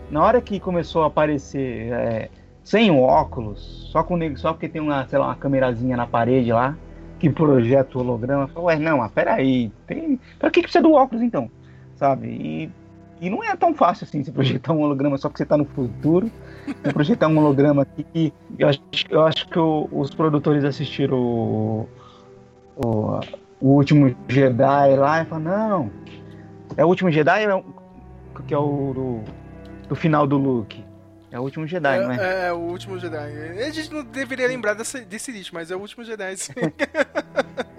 Na 0.09 0.23
hora 0.23 0.41
que 0.41 0.59
começou 0.59 1.03
a 1.03 1.07
aparecer 1.07 1.91
é, 1.91 2.29
sem 2.63 2.89
o 2.91 2.99
óculos, 2.99 3.89
só 3.91 4.03
com 4.03 4.17
só 4.35 4.53
porque 4.53 4.67
tem 4.67 4.81
uma, 4.81 5.05
sei 5.07 5.19
lá, 5.19 5.27
uma 5.27 5.35
câmerazinha 5.35 5.95
na 5.95 6.07
parede 6.07 6.51
lá, 6.51 6.75
que 7.19 7.29
projeta 7.29 7.97
o 7.97 8.01
holograma, 8.01 8.43
eu 8.43 8.47
falo, 8.47 8.65
ué, 8.67 8.79
não, 8.79 8.99
mas 8.99 9.11
peraí, 9.11 9.71
tem... 9.85 10.19
pra 10.39 10.49
que 10.49 10.61
que 10.61 10.67
precisa 10.67 10.81
do 10.81 10.93
óculos 10.93 11.21
então? 11.21 11.49
Sabe? 11.95 12.27
E, 12.27 12.69
e 13.21 13.29
não 13.29 13.43
é 13.43 13.55
tão 13.55 13.73
fácil 13.73 14.05
assim 14.05 14.23
você 14.23 14.31
projetar 14.31 14.71
um 14.73 14.81
holograma 14.81 15.17
só 15.17 15.29
que 15.29 15.37
você 15.37 15.45
tá 15.45 15.57
no 15.57 15.65
futuro. 15.65 16.29
Você 16.83 16.93
projetar 16.93 17.27
um 17.27 17.37
holograma 17.39 17.81
aqui 17.81 18.31
eu 18.59 18.67
acho, 18.67 18.79
eu 19.09 19.25
acho 19.25 19.47
que 19.49 19.57
o- 19.57 19.89
os 19.91 20.13
produtores 20.13 20.63
assistiram 20.63 21.17
o, 21.17 21.89
o, 22.75 23.19
o 23.59 23.67
último 23.73 24.15
Jedi 24.27 24.95
lá 24.95 25.21
e 25.21 25.25
falaram, 25.25 25.49
não, 25.79 25.91
é 26.77 26.85
o 26.85 26.87
último 26.87 27.09
Jedi 27.09 27.45
é 27.45 27.63
que 28.45 28.53
é 28.53 28.57
o 28.57 28.93
do, 28.93 29.23
do 29.89 29.95
final 29.95 30.25
do 30.25 30.37
Luke? 30.37 30.85
É 31.31 31.39
o 31.39 31.43
último 31.43 31.67
Jedi, 31.67 31.99
não 31.99 32.11
é? 32.11 32.17
É, 32.17 32.47
é, 32.47 32.53
o 32.53 32.57
último 32.57 32.97
Jedi. 32.97 33.17
A 33.17 33.69
gente 33.69 33.91
não 33.91 34.03
deveria 34.03 34.47
lembrar 34.47 34.73
dessa, 34.73 34.99
desse 35.01 35.31
lixo, 35.31 35.53
mas 35.53 35.69
é 35.69 35.75
o 35.75 35.79
último 35.79 36.03
Jedi. 36.03 36.37
sim. 36.37 36.53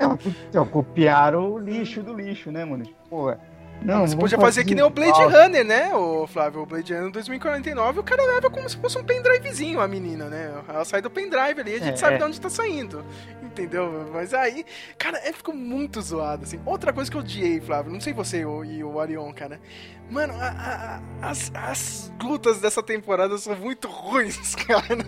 É, 0.00 0.30
então, 0.48 0.66
copiaram 0.66 1.52
o 1.52 1.58
lixo 1.58 2.02
do 2.02 2.14
lixo, 2.14 2.50
né, 2.50 2.64
mano? 2.64 2.86
Pô, 3.10 3.34
não, 3.82 4.06
Você 4.06 4.16
podia 4.16 4.38
fazer 4.38 4.64
que 4.64 4.74
nem 4.74 4.84
o 4.84 4.90
Blade. 4.90 5.18
Runner, 5.22 5.64
né, 5.64 5.94
o 5.94 6.26
Flávio? 6.26 6.62
O 6.62 6.66
Blade 6.66 6.92
Runner 6.94 7.10
2049, 7.10 8.00
o 8.00 8.02
cara 8.02 8.22
leva 8.24 8.50
como 8.50 8.68
se 8.68 8.76
fosse 8.76 8.98
um 8.98 9.04
pendrivezinho, 9.04 9.80
a 9.80 9.88
menina, 9.88 10.26
né? 10.28 10.52
Ela 10.68 10.84
sai 10.84 11.00
do 11.02 11.08
pendrive 11.10 11.60
ali, 11.60 11.74
a 11.74 11.78
gente 11.78 11.94
É, 11.94 11.96
sabe 11.96 12.14
é. 12.14 12.18
de 12.18 12.24
onde 12.24 12.40
tá 12.40 12.50
saindo. 12.50 13.04
Entendeu? 13.42 14.08
Mas 14.12 14.32
aí, 14.32 14.64
cara, 14.96 15.18
é, 15.24 15.32
ficou 15.32 15.54
muito 15.54 16.00
zoado, 16.00 16.44
assim. 16.44 16.60
Outra 16.64 16.92
coisa 16.92 17.10
que 17.10 17.16
eu 17.16 17.20
odiei, 17.20 17.60
Flávio, 17.60 17.92
não 17.92 18.00
sei 18.00 18.12
você 18.12 18.44
o- 18.44 18.64
e 18.64 18.82
o 18.84 19.00
Arion, 19.00 19.32
cara. 19.32 19.60
Mano, 20.08 20.34
a- 20.34 21.00
a- 21.22 21.28
as, 21.30 21.50
as 21.54 22.12
lutas 22.22 22.60
dessa 22.60 22.82
temporada 22.82 23.36
são 23.38 23.56
muito 23.56 23.86
ruins, 23.90 24.54
cara. 24.54 24.84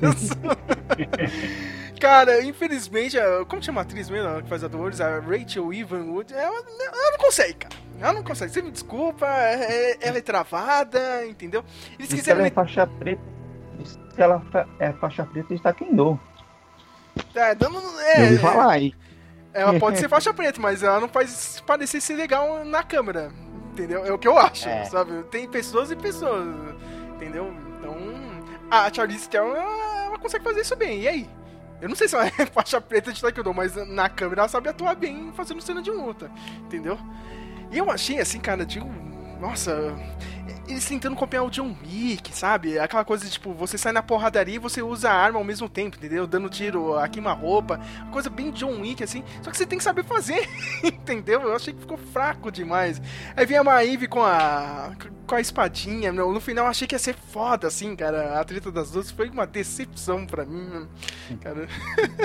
Cara, 2.02 2.42
infelizmente, 2.42 3.16
a- 3.16 3.44
como 3.48 3.62
chama 3.62 3.80
a 3.80 3.84
atriz 3.84 4.10
mesmo 4.10 4.42
que 4.42 4.48
faz 4.48 4.64
a 4.64 4.66
Dolores? 4.68 5.00
A 5.00 5.20
Rachel 5.20 5.72
Evenwood, 5.72 6.34
ela, 6.34 6.56
ela 6.56 7.10
não 7.12 7.18
consegue, 7.18 7.54
cara. 7.54 7.74
Ela 8.00 8.12
não 8.14 8.24
consegue. 8.24 8.50
Você 8.52 8.60
me 8.60 8.72
desculpa, 8.72 9.24
é- 9.24 9.92
é- 9.92 9.98
ela 10.00 10.18
é 10.18 10.20
travada, 10.20 11.24
entendeu? 11.26 11.64
Eles 11.96 12.08
que 12.08 12.16
quiseram. 12.16 12.40
ela 12.40 12.48
é 12.48 12.50
faixa 12.50 12.84
preta. 12.88 13.22
Ela 14.16 14.42
é 14.80 14.92
faixa 14.94 15.24
preta 15.24 15.54
de 15.54 15.62
Taekwondo. 15.62 16.18
É, 17.36 17.54
não, 17.54 17.70
não- 17.70 18.00
Eu 18.00 18.22
ouvi 18.24 18.34
é, 18.34 18.38
falar 18.38 18.72
aí. 18.72 18.94
ela 19.54 19.78
pode 19.78 19.98
ser 20.00 20.08
faixa 20.08 20.34
preta, 20.34 20.60
mas 20.60 20.82
ela 20.82 20.98
não 20.98 21.08
faz 21.08 21.62
parecer 21.64 22.00
ser 22.00 22.16
legal 22.16 22.64
na 22.64 22.82
câmera. 22.82 23.30
Entendeu? 23.72 24.04
É 24.04 24.12
o 24.12 24.18
que 24.18 24.26
eu 24.26 24.36
acho, 24.36 24.68
É. 24.68 24.84
sabe? 24.86 25.22
Tem 25.30 25.48
pessoas 25.48 25.88
e 25.92 25.94
pessoas, 25.96 26.44
entendeu? 27.14 27.54
Então, 27.78 27.96
a 28.70 28.92
Charlize 28.92 29.28
Theron, 29.28 29.54
ela, 29.54 30.04
ela 30.06 30.18
consegue 30.18 30.42
fazer 30.42 30.62
isso 30.62 30.74
bem. 30.74 31.02
E 31.02 31.08
aí? 31.08 31.30
Eu 31.82 31.88
não 31.88 31.96
sei 31.96 32.06
se 32.06 32.14
ela 32.14 32.26
é 32.38 32.46
faixa 32.46 32.80
preta 32.80 33.12
de 33.12 33.20
Taekwondo, 33.20 33.52
mas 33.52 33.74
na 33.88 34.08
câmera 34.08 34.42
ela 34.42 34.48
sabe 34.48 34.68
atuar 34.68 34.94
bem 34.94 35.32
fazendo 35.34 35.60
cena 35.60 35.82
de 35.82 35.90
luta, 35.90 36.30
entendeu? 36.60 36.96
E 37.72 37.76
eu 37.76 37.90
achei 37.90 38.20
assim, 38.20 38.38
cara, 38.38 38.64
um. 38.80 39.40
Nossa, 39.40 39.92
eles 40.66 40.84
tentando 40.84 41.16
copiar 41.16 41.44
o 41.44 41.50
John 41.50 41.76
Wick, 41.84 42.36
sabe? 42.36 42.78
Aquela 42.78 43.04
coisa 43.04 43.24
de 43.24 43.30
tipo, 43.30 43.52
você 43.52 43.76
sai 43.76 43.92
na 43.92 44.02
porradaria 44.02 44.56
e 44.56 44.58
você 44.58 44.82
usa 44.82 45.10
a 45.10 45.14
arma 45.14 45.38
ao 45.38 45.44
mesmo 45.44 45.68
tempo, 45.68 45.96
entendeu? 45.96 46.26
Dando 46.26 46.48
tiro 46.48 46.96
a 46.96 47.08
queima-roupa. 47.08 47.80
Coisa 48.10 48.30
bem 48.30 48.50
John 48.50 48.80
Wick, 48.80 49.02
assim. 49.02 49.24
Só 49.42 49.50
que 49.50 49.56
você 49.56 49.66
tem 49.66 49.78
que 49.78 49.84
saber 49.84 50.04
fazer, 50.04 50.48
entendeu? 50.82 51.42
Eu 51.42 51.54
achei 51.54 51.72
que 51.72 51.80
ficou 51.80 51.96
fraco 51.96 52.50
demais. 52.50 53.00
Aí 53.36 53.44
vem 53.46 53.56
a 53.56 53.64
Maeve 53.64 54.06
com 54.06 54.22
a. 54.22 54.92
com 55.26 55.34
a 55.34 55.40
espadinha, 55.40 56.12
meu. 56.12 56.32
No 56.32 56.40
final 56.40 56.66
achei 56.66 56.86
que 56.86 56.94
ia 56.94 56.98
ser 56.98 57.14
foda, 57.14 57.66
assim, 57.66 57.94
cara. 57.96 58.40
A 58.40 58.44
treta 58.44 58.70
das 58.70 58.90
duas 58.90 59.10
foi 59.10 59.28
uma 59.28 59.46
decepção 59.46 60.26
pra 60.26 60.44
mim, 60.44 60.88
cara. 61.40 61.68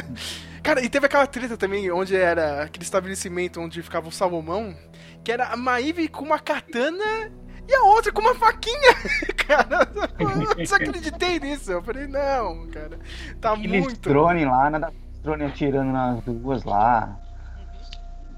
cara, 0.63 0.81
e 0.81 0.89
teve 0.89 1.05
aquela 1.05 1.27
treta 1.27 1.57
também, 1.57 1.91
onde 1.91 2.15
era 2.15 2.63
aquele 2.63 2.83
estabelecimento 2.83 3.59
onde 3.59 3.81
ficava 3.81 4.07
o 4.07 4.11
Salomão, 4.11 4.75
que 5.23 5.31
era 5.31 5.47
a 5.47 5.57
Maeve 5.57 6.07
com 6.07 6.23
uma 6.23 6.39
katana 6.39 7.31
e 7.67 7.73
a 7.75 7.81
outra 7.83 8.11
com 8.11 8.21
uma 8.21 8.35
faquinha. 8.35 8.93
cara, 9.47 9.87
eu 10.19 10.29
não 10.29 10.55
desacreditei 10.55 11.39
nisso. 11.39 11.71
Eu 11.71 11.81
falei, 11.81 12.07
não, 12.07 12.67
cara. 12.67 12.99
Tá 13.41 13.53
Aqueles 13.53 13.83
muito. 13.83 14.09
drone 14.09 14.45
lá, 14.45 14.69
nada 14.69 14.93
drone 15.23 15.43
atirando 15.43 15.91
nas 15.91 16.23
duas 16.23 16.63
lá. 16.63 17.19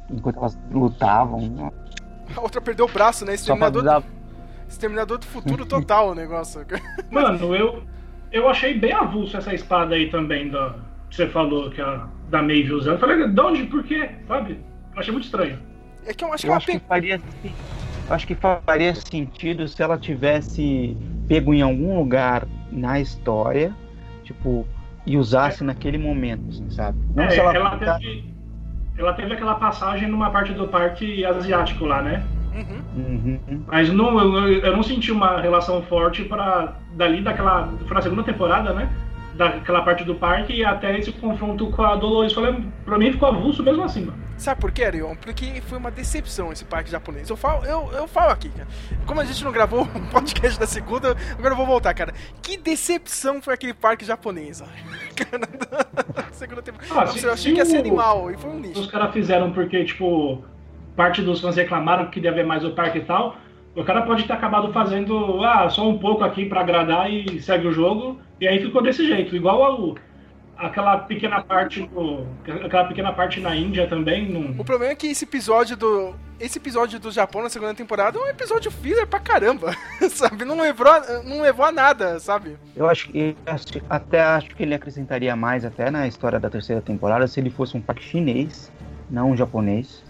Enquanto 0.09 0.37
elas 0.37 0.57
lutavam. 0.71 1.71
A 2.35 2.41
outra 2.41 2.59
perdeu 2.59 2.85
o 2.85 2.91
braço, 2.91 3.25
né? 3.25 3.35
Exterminador, 3.35 3.87
avisar. 3.87 4.03
Exterminador 4.67 5.17
do 5.19 5.25
futuro 5.25 5.65
total 5.65 6.09
o 6.09 6.15
negócio. 6.15 6.65
Mano, 7.11 7.55
eu, 7.55 7.83
eu 8.31 8.49
achei 8.49 8.77
bem 8.77 8.91
avulso 8.91 9.37
essa 9.37 9.53
espada 9.53 9.93
aí 9.93 10.09
também 10.09 10.49
da, 10.49 10.75
que 11.09 11.15
você 11.15 11.27
falou, 11.27 11.69
que 11.69 11.81
a 11.81 12.07
da 12.29 12.41
Maeve 12.41 12.73
usando. 12.73 12.93
Eu 12.93 12.99
falei, 12.99 13.27
de 13.27 13.41
onde? 13.41 13.63
Por 13.65 13.83
quê? 13.83 14.09
Sabe? 14.27 14.59
Eu 14.93 14.99
achei 14.99 15.11
muito 15.11 15.25
estranho. 15.25 15.59
É 16.05 16.13
que 16.13 16.23
eu 16.23 16.33
acho 16.33 16.41
que 16.41 16.47
Eu 16.47 16.51
ela 16.51 16.57
acho 16.57 16.67
que 16.67 16.79
faria. 16.79 17.21
Acho 18.09 18.27
que 18.27 18.35
faria 18.35 18.93
sentido 18.95 19.67
se 19.67 19.81
ela 19.81 19.97
tivesse 19.97 20.97
pego 21.27 21.53
em 21.53 21.61
algum 21.61 21.97
lugar 21.97 22.47
na 22.71 22.99
história, 22.99 23.75
tipo, 24.23 24.65
e 25.05 25.17
usasse 25.17 25.63
naquele 25.63 25.97
momento, 25.97 26.41
assim, 26.49 26.69
sabe? 26.69 26.97
Não 27.15 27.23
É, 27.23 27.29
se 27.29 27.39
ela, 27.39 27.53
ela, 27.55 27.71
ficar- 27.71 27.99
teve, 27.99 28.23
ela 28.97 29.13
teve 29.13 29.33
aquela 29.33 29.55
passagem 29.55 30.07
numa 30.07 30.29
parte 30.29 30.53
do 30.53 30.67
parque 30.67 31.23
asiático 31.25 31.85
lá, 31.85 32.01
né? 32.01 32.23
Uhum. 32.53 33.39
Uhum. 33.47 33.63
Mas 33.67 33.89
não, 33.91 34.19
eu, 34.19 34.53
eu 34.59 34.75
não 34.75 34.83
senti 34.83 35.11
uma 35.11 35.39
relação 35.39 35.81
forte 35.83 36.23
para 36.23 36.73
dali 36.95 37.21
daquela. 37.21 37.67
Foi 37.87 37.93
na 37.95 38.01
segunda 38.01 38.23
temporada, 38.23 38.73
né? 38.73 38.89
Daquela 39.37 39.83
parte 39.83 40.03
do 40.03 40.15
parque 40.15 40.53
e 40.53 40.65
até 40.65 40.97
esse 40.97 41.11
confronto 41.11 41.67
com 41.67 41.83
a 41.83 41.95
Dolores. 41.95 42.33
Pra 42.85 42.97
mim 42.97 43.11
ficou 43.11 43.29
avulso 43.29 43.63
mesmo 43.63 43.83
assim, 43.83 44.05
mano. 44.05 44.28
Sabe 44.39 44.61
por 44.61 44.71
quê, 44.71 44.85
Arion? 44.85 45.15
Porque 45.17 45.61
foi 45.67 45.77
uma 45.77 45.91
decepção 45.91 46.49
esse 46.51 46.63
parque 46.63 46.89
japonês. 46.89 47.29
Eu 47.29 47.35
falo, 47.35 47.65
eu, 47.65 47.91
eu 47.91 48.07
falo 48.07 48.31
aqui, 48.31 48.47
cara. 48.49 48.67
Como 49.05 49.19
a 49.19 49.25
gente 49.25 49.43
não 49.43 49.51
gravou 49.51 49.81
o 49.83 49.87
podcast 50.11 50.57
da 50.57 50.65
segunda, 50.65 51.15
agora 51.37 51.51
eu 51.53 51.57
vou 51.57 51.65
voltar, 51.65 51.93
cara. 51.93 52.13
Que 52.41 52.55
decepção 52.55 53.41
foi 53.41 53.53
aquele 53.53 53.73
parque 53.73 54.05
japonês, 54.05 54.63
segunda 56.31 56.61
temporada. 56.61 56.93
Ah, 56.93 57.05
Nossa, 57.05 57.27
eu 57.27 57.33
achei 57.33 57.51
que 57.51 57.57
ia 57.59 57.65
ser 57.65 57.79
animal 57.79 58.31
e 58.31 58.37
foi 58.37 58.49
um 58.49 58.61
Os 58.61 58.67
lixo. 58.67 58.89
caras 58.89 59.11
fizeram 59.11 59.51
porque, 59.51 59.83
tipo, 59.83 60.41
parte 60.95 61.21
dos 61.21 61.41
fãs 61.41 61.57
reclamaram 61.57 62.05
que 62.05 62.11
queria 62.11 62.31
ver 62.31 62.45
mais 62.45 62.63
o 62.63 62.71
parque 62.71 62.99
e 62.99 63.03
tal. 63.03 63.35
O 63.75 63.83
cara 63.83 64.03
pode 64.03 64.23
ter 64.23 64.33
acabado 64.33 64.71
fazendo, 64.71 65.43
ah, 65.43 65.69
só 65.69 65.87
um 65.87 65.99
pouco 65.99 66.23
aqui 66.23 66.45
pra 66.45 66.61
agradar 66.61 67.11
e 67.11 67.41
segue 67.41 67.67
o 67.67 67.73
jogo. 67.73 68.19
E 68.39 68.47
aí 68.47 68.61
ficou 68.61 68.81
desse 68.81 69.05
jeito. 69.05 69.35
Igual 69.35 69.61
ao, 69.63 69.95
aquela 70.59 70.97
pequena 70.99 71.41
parte 71.41 71.81
do, 71.87 72.25
aquela 72.65 72.85
pequena 72.85 73.11
parte 73.13 73.39
na 73.39 73.55
Índia 73.55 73.87
também. 73.87 74.29
Não, 74.29 74.59
O 74.61 74.65
problema 74.65 74.91
é 74.93 74.95
que 74.95 75.07
esse 75.07 75.23
episódio 75.25 75.75
do. 75.77 76.13
Esse 76.39 76.57
episódio 76.57 76.99
do 76.99 77.11
Japão 77.11 77.41
na 77.43 77.49
segunda 77.49 77.73
temporada 77.73 78.17
é 78.17 78.21
um 78.21 78.27
episódio 78.27 78.71
filler 78.71 79.05
pra 79.05 79.19
caramba. 79.19 79.75
sabe? 80.09 80.45
Não 80.45 80.61
levou, 80.61 80.87
a- 80.87 81.21
não 81.23 81.41
levou 81.41 81.65
a 81.65 81.71
nada, 81.71 82.17
sabe? 82.19 82.55
Eu 82.75 82.87
acho 82.89 83.09
que 83.09 83.35
acho- 83.45 83.65
até 83.89 84.21
acho 84.21 84.55
que 84.55 84.63
ele 84.63 84.73
acrescentaria 84.73 85.35
mais 85.35 85.65
até 85.65 85.91
na 85.91 86.07
história 86.07 86.39
da 86.39 86.49
terceira 86.49 86.81
temporada 86.81 87.27
se 87.27 87.39
ele 87.41 87.49
fosse 87.49 87.75
um 87.75 87.81
parque 87.81 88.03
chinês, 88.03 88.71
não 89.09 89.31
um 89.31 89.35
japonês, 89.37 90.01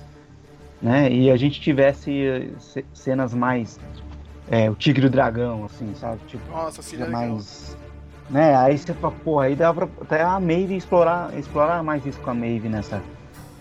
né? 0.82 1.12
E 1.12 1.32
a 1.32 1.36
gente 1.38 1.60
tivesse 1.60 2.54
ce- 2.60 2.86
cenas 2.94 3.34
mais 3.34 3.80
é, 4.52 4.70
o 4.70 4.76
tigre 4.76 5.06
e 5.06 5.08
o 5.08 5.10
dragão, 5.10 5.66
assim, 5.66 5.94
sabe? 5.96 6.20
Tipo, 6.28 6.52
Nossa, 6.52 6.82
seria 6.84 7.06
legal. 7.06 7.40
Né? 8.30 8.56
Aí 8.58 8.78
você 8.78 8.96
fala, 8.96 9.14
porra, 9.14 9.46
aí 9.46 9.56
dá 9.56 9.74
pra 9.74 9.90
até 10.02 10.22
a 10.24 10.40
Maeve 10.40 10.76
explorar, 10.76 11.36
explorar 11.38 11.84
mais 11.84 12.06
isso 12.06 12.22
com 12.22 12.30
a 12.32 12.36
Maeve 12.36 12.70
nessa 12.70 13.06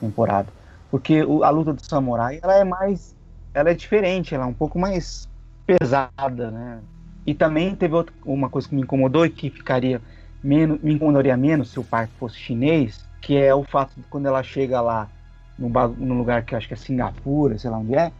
temporada, 0.00 0.52
porque 0.90 1.24
o- 1.24 1.44
a 1.44 1.50
luta 1.50 1.72
do 1.74 1.84
samurai 1.84 2.40
ela 2.42 2.54
é 2.56 2.64
mais, 2.64 3.16
ela 3.54 3.70
é 3.70 3.74
diferente, 3.74 4.34
ela 4.34 4.44
é 4.44 4.46
um 4.48 4.54
pouco 4.54 4.78
mais 4.78 5.28
pesada, 5.66 6.50
né? 6.50 6.84
E 7.26 7.34
também 7.34 7.76
teve 7.76 7.94
outra, 7.94 8.14
uma 8.24 8.50
coisa 8.50 8.68
que 8.68 8.74
me 8.74 8.82
incomodou 8.82 9.26
e 9.26 9.30
que 9.30 9.50
ficaria 9.50 10.02
menos, 10.42 10.80
me 10.80 10.94
incomodaria 10.94 11.36
menos 11.36 11.70
se 11.72 11.78
o 11.80 11.84
parque 11.84 12.14
fosse 12.16 12.38
chinês, 12.38 13.08
que 13.20 13.36
é 13.36 13.54
o 13.54 13.64
fato 13.64 13.94
de 14.00 14.06
quando 14.08 14.26
ela 14.26 14.42
chega 14.42 14.80
lá 14.80 15.12
no, 15.56 15.68
no 15.70 16.14
lugar 16.14 16.44
que 16.44 16.54
acho 16.54 16.68
que 16.68 16.74
é 16.74 16.76
Singapura, 16.76 17.58
sei 17.58 17.70
lá 17.70 17.78
onde 17.78 17.94
é, 17.94 18.12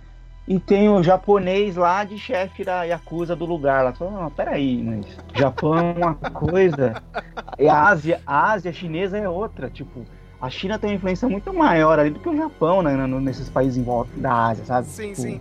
e 0.48 0.58
tem 0.58 0.88
o 0.88 1.02
japonês 1.02 1.76
lá 1.76 2.02
de 2.04 2.18
chefe 2.18 2.64
da 2.64 2.82
Yakuza 2.82 3.36
do 3.36 3.44
lugar. 3.44 3.82
Ela 3.82 3.92
falou, 3.92 4.14
não, 4.14 4.30
peraí, 4.30 4.82
mas 4.82 5.04
Japão 5.34 5.78
é 5.78 5.92
uma 5.92 6.14
coisa, 6.14 7.02
e 7.58 7.68
a 7.68 7.82
Ásia, 7.88 8.22
a 8.26 8.52
Ásia 8.52 8.72
chinesa 8.72 9.18
é 9.18 9.28
outra, 9.28 9.68
tipo, 9.68 10.06
a 10.40 10.48
China 10.48 10.78
tem 10.78 10.90
uma 10.90 10.96
influência 10.96 11.28
muito 11.28 11.52
maior 11.52 11.98
ali 11.98 12.08
do 12.10 12.18
que 12.18 12.28
o 12.30 12.36
Japão, 12.36 12.80
né, 12.80 12.96
nesses 13.20 13.50
países 13.50 13.76
em 13.76 13.82
volta 13.82 14.10
da 14.16 14.32
Ásia, 14.46 14.64
sabe? 14.64 14.86
Sim, 14.86 15.08
Tipo, 15.10 15.20
sim. 15.20 15.40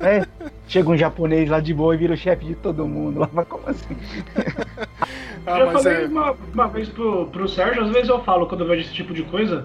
é, 0.00 0.26
chega 0.66 0.90
um 0.90 0.96
japonês 0.96 1.48
lá 1.48 1.60
de 1.60 1.72
boa 1.72 1.94
e 1.94 1.98
vira 1.98 2.14
o 2.14 2.16
chefe 2.16 2.46
de 2.46 2.54
todo 2.56 2.84
mundo. 2.88 3.20
Lá, 3.20 3.30
mas 3.32 3.46
como 3.46 3.62
assim? 3.68 3.96
Ah, 5.48 5.60
eu 5.60 5.66
mas 5.66 5.84
falei 5.84 6.02
é. 6.02 6.06
uma, 6.08 6.36
uma 6.52 6.66
vez 6.66 6.88
pro, 6.88 7.26
pro 7.26 7.48
Sérgio, 7.48 7.84
às 7.84 7.92
vezes 7.92 8.08
eu 8.08 8.20
falo 8.24 8.48
quando 8.48 8.62
eu 8.62 8.66
vejo 8.66 8.80
esse 8.80 8.92
tipo 8.92 9.14
de 9.14 9.22
coisa, 9.22 9.64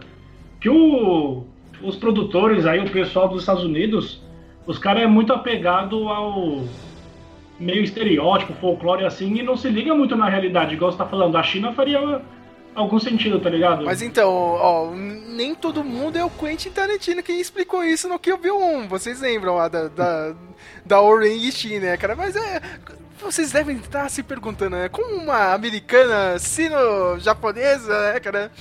que 0.59 0.69
o, 0.69 1.43
os 1.81 1.95
produtores 1.95 2.67
aí, 2.67 2.79
o 2.79 2.91
pessoal 2.91 3.27
dos 3.27 3.39
Estados 3.39 3.63
Unidos, 3.63 4.21
os 4.65 4.77
caras 4.77 5.03
é 5.03 5.07
muito 5.07 5.33
apegado 5.33 6.07
ao 6.07 6.63
meio 7.59 7.83
estereótipo, 7.83 8.53
folclore 8.53 9.05
assim, 9.05 9.37
e 9.37 9.43
não 9.43 9.55
se 9.55 9.69
liga 9.69 9.93
muito 9.93 10.15
na 10.15 10.27
realidade. 10.27 10.73
Igual 10.73 10.91
você 10.91 10.97
tá 10.97 11.05
falando, 11.05 11.37
a 11.37 11.43
China 11.43 11.73
faria 11.73 12.21
algum 12.73 12.99
sentido, 12.99 13.39
tá 13.39 13.49
ligado? 13.49 13.85
Mas 13.85 14.01
então, 14.01 14.29
ó, 14.29 14.91
nem 14.91 15.53
todo 15.53 15.83
mundo 15.83 16.17
é 16.17 16.23
o 16.23 16.29
Quentin 16.29 16.71
Tarantino 16.71 17.21
que 17.21 17.33
explicou 17.33 17.83
isso 17.83 18.07
no 18.07 18.17
Kill 18.17 18.37
Bill 18.37 18.57
1. 18.57 18.87
Vocês 18.87 19.21
lembram 19.21 19.55
lá 19.55 19.67
da, 19.67 19.87
da, 19.87 20.33
da 20.85 21.01
Oren 21.01 21.33
Yishi, 21.33 21.79
né, 21.79 21.97
cara? 21.97 22.15
Mas 22.15 22.35
é. 22.35 22.61
Vocês 23.21 23.51
devem 23.51 23.77
estar 23.77 24.09
se 24.09 24.23
perguntando, 24.23 24.75
né? 24.75 24.89
Como 24.89 25.15
uma 25.15 25.53
americana 25.53 26.37
sino-japonesa, 26.39 28.13
né, 28.13 28.19
cara? 28.19 28.51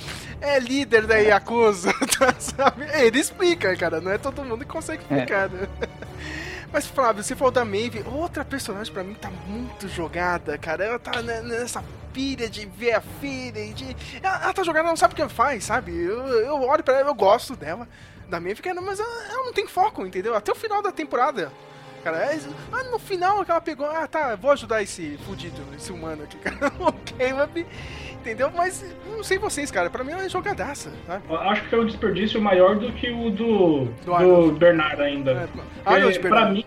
É 0.41 0.59
líder 0.59 1.07
da 1.07 1.17
Yakuza, 1.17 1.93
tá, 2.19 2.35
sabe? 2.39 2.85
Ele 2.95 3.19
explica, 3.19 3.75
cara. 3.77 4.01
Não 4.01 4.13
é 4.13 4.19
todo 4.19 4.45
mundo 4.45 4.61
que 4.65 4.71
consegue 4.71 5.03
explicar, 5.03 5.49
né? 5.49 5.67
Mas, 6.73 6.87
Flávio, 6.87 7.23
você 7.23 7.35
falou 7.35 7.51
da 7.51 7.65
Maeve, 7.65 8.05
outra 8.07 8.45
personagem 8.45 8.93
pra 8.93 9.03
mim 9.03 9.15
tá 9.15 9.31
muito 9.47 9.89
jogada, 9.89 10.57
cara. 10.57 10.85
Ela 10.85 10.99
tá 10.99 11.21
ne- 11.21 11.41
nessa 11.43 11.83
pilha 12.13 12.49
de 12.49 12.65
ver 12.67 12.93
a 12.95 13.01
filha 13.01 13.59
e 13.65 13.73
de. 13.73 13.97
Ela, 14.23 14.43
ela 14.45 14.53
tá 14.53 14.63
jogada, 14.63 14.81
ela 14.85 14.91
não 14.91 14.97
sabe 14.97 15.13
o 15.13 15.17
que 15.17 15.23
ela 15.23 15.31
faz, 15.31 15.65
sabe? 15.65 15.93
Eu, 16.01 16.27
eu 16.29 16.63
olho 16.63 16.85
pra 16.85 16.99
ela, 17.01 17.11
eu 17.11 17.15
gosto 17.15 17.57
dela, 17.57 17.89
da 18.29 18.39
Maeve, 18.39 18.63
cara, 18.63 18.81
mas 18.81 19.01
ela, 19.01 19.25
ela 19.33 19.45
não 19.47 19.53
tem 19.53 19.67
foco, 19.67 20.07
entendeu? 20.07 20.35
Até 20.37 20.53
o 20.53 20.55
final 20.55 20.81
da 20.81 20.93
temporada. 20.93 21.51
Cara, 22.03 22.17
é- 22.33 22.39
ah, 22.73 22.85
no 22.85 22.99
final 22.99 23.45
ela 23.47 23.61
pegou, 23.61 23.87
ah 23.87 24.07
tá, 24.07 24.35
vou 24.37 24.51
ajudar 24.53 24.83
esse 24.83 25.19
fudido, 25.27 25.61
esse 25.77 25.93
humano 25.93 26.23
aqui, 26.23 26.37
cara. 26.41 26.73
ok, 26.79 27.33
Web, 27.33 27.67
entendeu? 28.15 28.51
Mas 28.57 28.85
não 29.07 29.23
sei 29.23 29.39
vocês, 29.39 29.71
cara, 29.71 29.91
pra 29.91 30.03
mim 30.03 30.13
é 30.13 30.29
jogadaça, 30.29 30.91
sabe? 31.07 31.25
Eu 31.29 31.37
Acho 31.39 31.63
que 31.63 31.69
foi 31.69 31.81
um 31.81 31.87
desperdício 31.87 32.41
maior 32.41 32.77
do 32.77 32.91
que 32.93 33.11
o 33.11 33.31
do, 33.31 33.85
Do 34.05 34.51
do. 34.51 34.53
Bernard 34.53 35.01
ainda. 35.03 35.33
É, 35.33 35.49
Arnold 35.85 36.19
Bernard. 36.19 36.29
pra 36.29 36.51
mim, 36.51 36.65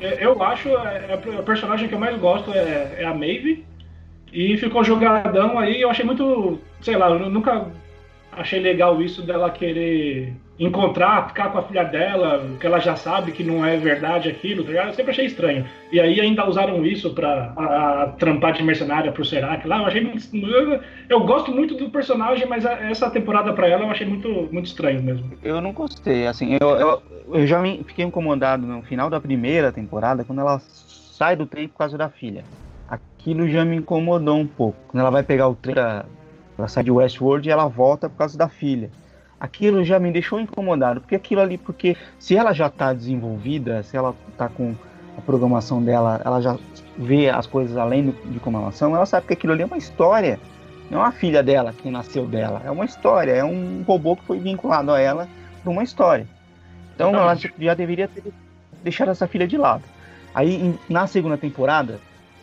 é, 0.00 0.24
eu 0.24 0.42
acho 0.42 0.68
é, 0.68 1.14
a 1.38 1.42
personagem 1.42 1.88
que 1.88 1.94
eu 1.94 1.98
mais 1.98 2.18
gosto 2.18 2.52
é, 2.52 2.96
é 2.98 3.04
a 3.04 3.14
Maeve. 3.14 3.66
E 4.30 4.58
ficou 4.58 4.84
jogadão 4.84 5.58
aí. 5.58 5.80
Eu 5.80 5.88
achei 5.88 6.04
muito. 6.04 6.60
Sei 6.82 6.94
lá, 6.98 7.08
eu 7.08 7.30
nunca 7.30 7.66
achei 8.30 8.60
legal 8.60 9.00
isso 9.00 9.22
dela 9.22 9.50
querer 9.50 10.34
encontrar, 10.58 11.28
ficar 11.28 11.50
com 11.50 11.58
a 11.58 11.62
filha 11.62 11.84
dela, 11.84 12.44
que 12.58 12.66
ela 12.66 12.80
já 12.80 12.96
sabe 12.96 13.30
que 13.32 13.44
não 13.44 13.64
é 13.64 13.76
verdade 13.76 14.28
aquilo, 14.28 14.64
tá 14.64 14.70
ligado? 14.70 14.88
Eu 14.88 14.94
sempre 14.94 15.12
achei 15.12 15.26
estranho. 15.26 15.64
E 15.92 16.00
aí 16.00 16.20
ainda 16.20 16.48
usaram 16.48 16.84
isso 16.84 17.14
pra 17.14 17.52
a, 17.56 18.02
a 18.02 18.06
trampar 18.08 18.52
de 18.54 18.62
mercenária 18.62 19.12
pro 19.12 19.24
Serac 19.24 19.66
lá. 19.68 19.78
Eu 19.78 19.86
achei 19.86 20.00
muito. 20.00 20.26
Eu, 20.36 20.80
eu 21.08 21.20
gosto 21.20 21.52
muito 21.52 21.76
do 21.76 21.88
personagem, 21.90 22.46
mas 22.46 22.66
a- 22.66 22.72
essa 22.90 23.08
temporada 23.08 23.52
pra 23.52 23.68
ela 23.68 23.84
eu 23.84 23.90
achei 23.90 24.06
muito, 24.06 24.28
muito 24.50 24.66
estranho 24.66 25.02
mesmo. 25.02 25.30
Eu 25.42 25.60
não 25.60 25.72
gostei, 25.72 26.26
assim, 26.26 26.56
eu, 26.60 26.68
eu, 26.70 27.02
eu 27.34 27.46
já 27.46 27.60
me 27.60 27.84
fiquei 27.84 28.04
incomodado 28.04 28.66
no 28.66 28.82
final 28.82 29.08
da 29.08 29.20
primeira 29.20 29.70
temporada, 29.70 30.24
quando 30.24 30.40
ela 30.40 30.58
sai 30.58 31.36
do 31.36 31.46
trem 31.46 31.68
por 31.68 31.78
causa 31.78 31.96
da 31.96 32.08
filha. 32.08 32.44
Aquilo 32.88 33.48
já 33.48 33.64
me 33.64 33.76
incomodou 33.76 34.36
um 34.38 34.46
pouco. 34.46 34.76
Quando 34.88 35.00
ela 35.02 35.10
vai 35.10 35.22
pegar 35.22 35.46
o 35.48 35.54
trem, 35.54 35.74
pra- 35.74 36.04
ela 36.58 36.66
sai 36.68 36.82
de 36.82 36.90
Westworld 36.90 37.48
e 37.48 37.52
ela 37.52 37.68
volta 37.68 38.08
por 38.08 38.16
causa 38.18 38.36
da 38.36 38.48
filha. 38.48 38.90
Aquilo 39.40 39.84
já 39.84 39.98
me 39.98 40.10
deixou 40.10 40.40
incomodado, 40.40 41.00
porque 41.00 41.14
aquilo 41.14 41.40
ali, 41.40 41.56
porque 41.56 41.96
se 42.18 42.36
ela 42.36 42.52
já 42.52 42.68
tá 42.68 42.92
desenvolvida, 42.92 43.82
se 43.84 43.96
ela 43.96 44.14
tá 44.36 44.48
com 44.48 44.74
a 45.16 45.20
programação 45.20 45.82
dela, 45.82 46.20
ela 46.24 46.40
já 46.40 46.56
vê 46.96 47.28
as 47.28 47.46
coisas 47.46 47.76
além 47.76 48.14
de 48.24 48.40
como 48.40 48.58
elas 48.58 48.74
são, 48.74 48.96
ela 48.96 49.06
sabe 49.06 49.26
que 49.26 49.32
aquilo 49.32 49.52
ali 49.52 49.62
é 49.62 49.66
uma 49.66 49.78
história. 49.78 50.40
Não 50.90 51.00
é 51.00 51.02
uma 51.02 51.12
filha 51.12 51.42
dela 51.42 51.72
que 51.72 51.90
nasceu 51.90 52.26
dela, 52.26 52.62
é 52.64 52.70
uma 52.70 52.84
história, 52.84 53.32
é 53.32 53.44
um 53.44 53.84
robô 53.86 54.16
que 54.16 54.24
foi 54.24 54.38
vinculado 54.38 54.90
a 54.90 54.98
ela 54.98 55.28
por 55.62 55.70
uma 55.70 55.84
história. 55.84 56.26
Então 56.94 57.10
ela 57.10 57.32
Exatamente. 57.32 57.64
já 57.64 57.74
deveria 57.74 58.08
ter 58.08 58.32
deixado 58.82 59.10
essa 59.10 59.26
filha 59.26 59.46
de 59.46 59.56
lado. 59.56 59.84
Aí 60.34 60.74
na 60.88 61.06
segunda 61.06 61.36
temporada, 61.36 62.00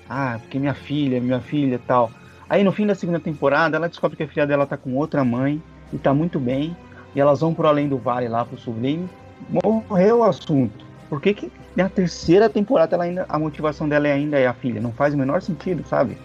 ah, 0.10 0.38
porque 0.42 0.60
minha 0.60 0.74
filha, 0.74 1.20
minha 1.20 1.42
filha 1.42 1.80
tal. 1.86 2.12
Aí 2.50 2.64
no 2.64 2.72
fim 2.72 2.86
da 2.86 2.96
segunda 2.96 3.20
temporada, 3.20 3.76
ela 3.76 3.90
descobre 3.90 4.16
que 4.16 4.24
a 4.24 4.28
filha 4.28 4.46
dela 4.46 4.66
tá 4.66 4.78
com 4.78 4.94
outra 4.96 5.24
mãe 5.24 5.62
e 5.92 5.98
tá 5.98 6.14
muito 6.14 6.40
bem. 6.40 6.76
E 7.16 7.20
elas 7.20 7.40
vão 7.40 7.54
pro 7.54 7.68
além 7.68 7.88
do 7.88 7.98
vale 7.98 8.28
lá 8.28 8.44
pro 8.44 8.58
sublime. 8.58 9.10
Morreu 9.50 10.20
o 10.20 10.24
assunto. 10.24 10.86
Por 11.10 11.22
que, 11.22 11.34
que 11.34 11.52
na 11.76 11.88
terceira 11.88 12.50
temporada 12.50 12.96
ela 12.96 13.06
ainda, 13.06 13.26
a 13.30 13.40
motivação 13.40 13.88
dela 13.88 14.08
é 14.08 14.12
ainda 14.12 14.38
é 14.38 14.48
a 14.48 14.54
filha? 14.54 14.82
Não 14.82 14.92
faz 14.92 15.14
o 15.14 15.18
menor 15.18 15.42
sentido, 15.42 15.86
sabe? 15.88 16.18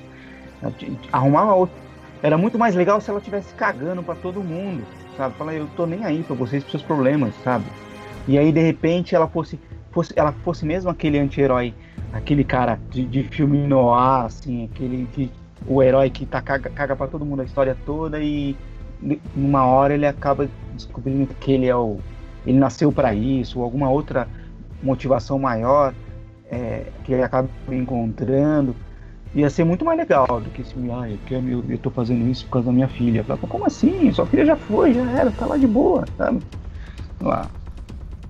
Arrumar 1.12 1.44
uma 1.44 1.54
outra. 1.54 1.76
Era 2.22 2.36
muito 2.36 2.58
mais 2.58 2.74
legal 2.74 3.00
se 3.00 3.10
ela 3.10 3.20
tivesse 3.20 3.54
cagando 3.54 4.02
pra 4.02 4.14
todo 4.14 4.42
mundo, 4.42 4.82
sabe? 5.16 5.34
Falar, 5.36 5.54
eu 5.54 5.66
tô 5.76 5.86
nem 5.86 6.04
aí 6.04 6.22
pra 6.22 6.34
vocês, 6.34 6.62
pros 6.62 6.72
seus 6.72 6.82
problemas, 6.82 7.34
sabe? 7.42 7.64
E 8.28 8.38
aí 8.38 8.52
de 8.52 8.60
repente 8.60 9.14
ela 9.14 9.26
fosse, 9.26 9.58
fosse 9.90 10.12
ela 10.16 10.32
fosse 10.44 10.66
mesmo 10.66 10.90
aquele 10.90 11.18
anti-herói, 11.18 11.72
aquele 12.12 12.44
cara 12.44 12.78
de, 12.90 13.04
de 13.04 13.22
filme 13.24 13.58
noir, 13.66 14.26
assim, 14.26 14.64
aquele 14.64 15.08
que 15.12 15.30
o 15.66 15.82
herói 15.82 16.10
que 16.10 16.26
tá 16.26 16.40
caga, 16.42 16.70
caga 16.70 16.96
para 16.96 17.06
todo 17.06 17.24
mundo 17.24 17.40
a 17.40 17.44
história 17.44 17.76
toda 17.86 18.20
e 18.20 18.56
numa 19.34 19.64
hora 19.64 19.94
ele 19.94 20.06
acaba 20.06 20.48
descobrindo 20.74 21.34
que 21.34 21.52
ele 21.52 21.66
é 21.66 21.76
o 21.76 21.98
ele 22.46 22.58
nasceu 22.58 22.90
para 22.90 23.14
isso, 23.14 23.58
ou 23.58 23.64
alguma 23.64 23.90
outra 23.90 24.26
motivação 24.82 25.38
maior 25.38 25.94
é, 26.50 26.86
que 27.04 27.12
ele 27.12 27.22
acaba 27.22 27.48
encontrando. 27.68 28.74
Ia 29.34 29.48
ser 29.48 29.64
muito 29.64 29.84
mais 29.84 29.96
legal 29.96 30.26
do 30.26 30.50
que 30.50 30.62
esse, 30.62 30.74
ah, 30.90 31.08
eu, 31.08 31.18
quero, 31.26 31.48
eu, 31.48 31.64
eu 31.68 31.78
tô 31.78 31.90
fazendo 31.90 32.26
isso 32.28 32.44
por 32.46 32.52
causa 32.52 32.66
da 32.66 32.72
minha 32.72 32.88
filha. 32.88 33.22
Fala, 33.22 33.38
Como 33.38 33.64
assim? 33.64 34.10
Sua 34.12 34.26
filha 34.26 34.44
já 34.44 34.56
foi, 34.56 34.92
já 34.92 35.08
era, 35.12 35.30
tá 35.30 35.46
lá 35.46 35.56
de 35.56 35.66
boa, 35.66 36.04
sabe? 36.16 36.40
Lá. 37.20 37.48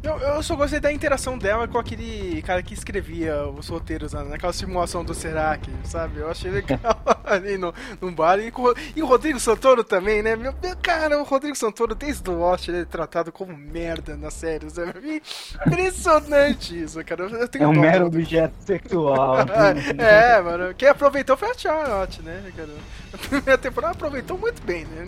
Eu, 0.02 0.18
eu 0.18 0.42
só 0.42 0.56
gostei 0.56 0.80
da 0.80 0.92
interação 0.92 1.38
dela 1.38 1.68
com 1.68 1.78
aquele 1.78 2.42
cara 2.42 2.62
que 2.62 2.72
escrevia 2.72 3.46
os 3.46 3.68
roteiros 3.68 4.14
né, 4.14 4.24
naquela 4.24 4.52
simulação 4.52 5.04
do 5.04 5.14
Serac, 5.14 5.70
sabe? 5.84 6.20
Eu 6.20 6.30
achei 6.30 6.50
legal 6.50 6.80
ali 7.32 7.56
no, 7.56 7.74
no 8.00 8.10
bar. 8.12 8.38
E, 8.38 8.52
e 8.96 9.02
o 9.02 9.06
Rodrigo 9.06 9.38
Santoro 9.40 9.84
também, 9.84 10.22
né? 10.22 10.36
Meu, 10.36 10.54
meu 10.62 10.76
cara, 10.76 11.18
o 11.18 11.24
Rodrigo 11.24 11.56
Santoro, 11.56 11.94
desde 11.94 12.28
o 12.28 12.38
Lost, 12.38 12.68
ele 12.68 12.80
é 12.80 12.84
tratado 12.84 13.32
como 13.32 13.56
merda 13.56 14.16
na 14.16 14.30
série, 14.30 14.68
sabe? 14.70 15.22
Impressionante 15.66 16.82
isso, 16.82 17.04
cara. 17.04 17.24
Eu 17.24 17.48
tenho 17.48 17.64
É 17.64 17.68
um 17.68 17.74
dó 17.74 17.80
mero 17.80 18.06
objeto 18.06 18.54
sexual. 18.60 19.36
é, 19.98 20.40
mano. 20.40 20.74
Quem 20.74 20.88
aproveitou 20.88 21.36
foi 21.36 21.50
a 21.50 21.54
Charlotte, 21.54 22.22
né, 22.22 22.52
cara? 22.56 22.70
A 23.12 23.18
primeira 23.18 23.58
temporada 23.58 23.92
aproveitou 23.92 24.38
muito 24.38 24.62
bem, 24.62 24.84
né? 24.84 25.06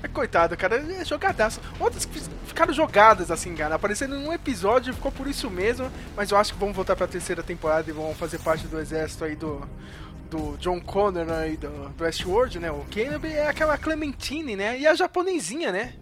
Mas 0.00 0.12
coitado, 0.12 0.56
cara, 0.56 0.76
é 0.76 1.04
jogadaço. 1.04 1.60
Outras 1.80 2.08
ficaram 2.46 2.72
jogadas, 2.72 3.30
assim, 3.30 3.54
cara. 3.56 3.74
Aparecendo 3.74 4.14
em 4.14 4.26
um 4.26 4.32
episódio, 4.32 4.94
ficou 4.94 5.10
por 5.10 5.26
isso 5.26 5.50
mesmo. 5.50 5.90
Mas 6.16 6.30
eu 6.30 6.38
acho 6.38 6.52
que 6.52 6.58
vão 6.60 6.72
voltar 6.72 6.94
pra 6.94 7.08
terceira 7.08 7.42
temporada 7.42 7.90
e 7.90 7.92
vão 7.92 8.14
fazer 8.14 8.38
parte 8.38 8.66
do 8.68 8.78
exército 8.78 9.24
aí 9.24 9.34
do. 9.34 9.60
Do 10.30 10.56
John 10.58 10.80
Connor 10.80 11.28
aí 11.30 11.56
do, 11.56 11.68
do 11.90 12.04
Westworld, 12.04 12.60
né? 12.60 12.70
O 12.70 12.84
Caleb 12.90 13.26
é 13.26 13.48
aquela 13.48 13.76
Clementine, 13.76 14.54
né? 14.54 14.78
E 14.78 14.86
a 14.86 14.94
japonesinha, 14.94 15.72
né? 15.72 15.94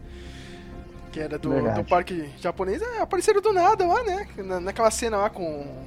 Que 1.11 1.21
era 1.21 1.39
do, 1.39 1.51
Verdade. 1.51 1.83
do 1.83 1.89
parque 1.89 2.31
japonês. 2.39 2.83
É, 2.83 3.01
apareceram 3.01 3.41
do 3.41 3.53
nada 3.53 3.87
lá, 3.87 4.03
né? 4.05 4.29
Na, 4.37 4.61
naquela 4.61 4.91
cena 4.91 5.17
lá 5.17 5.31
com. 5.31 5.87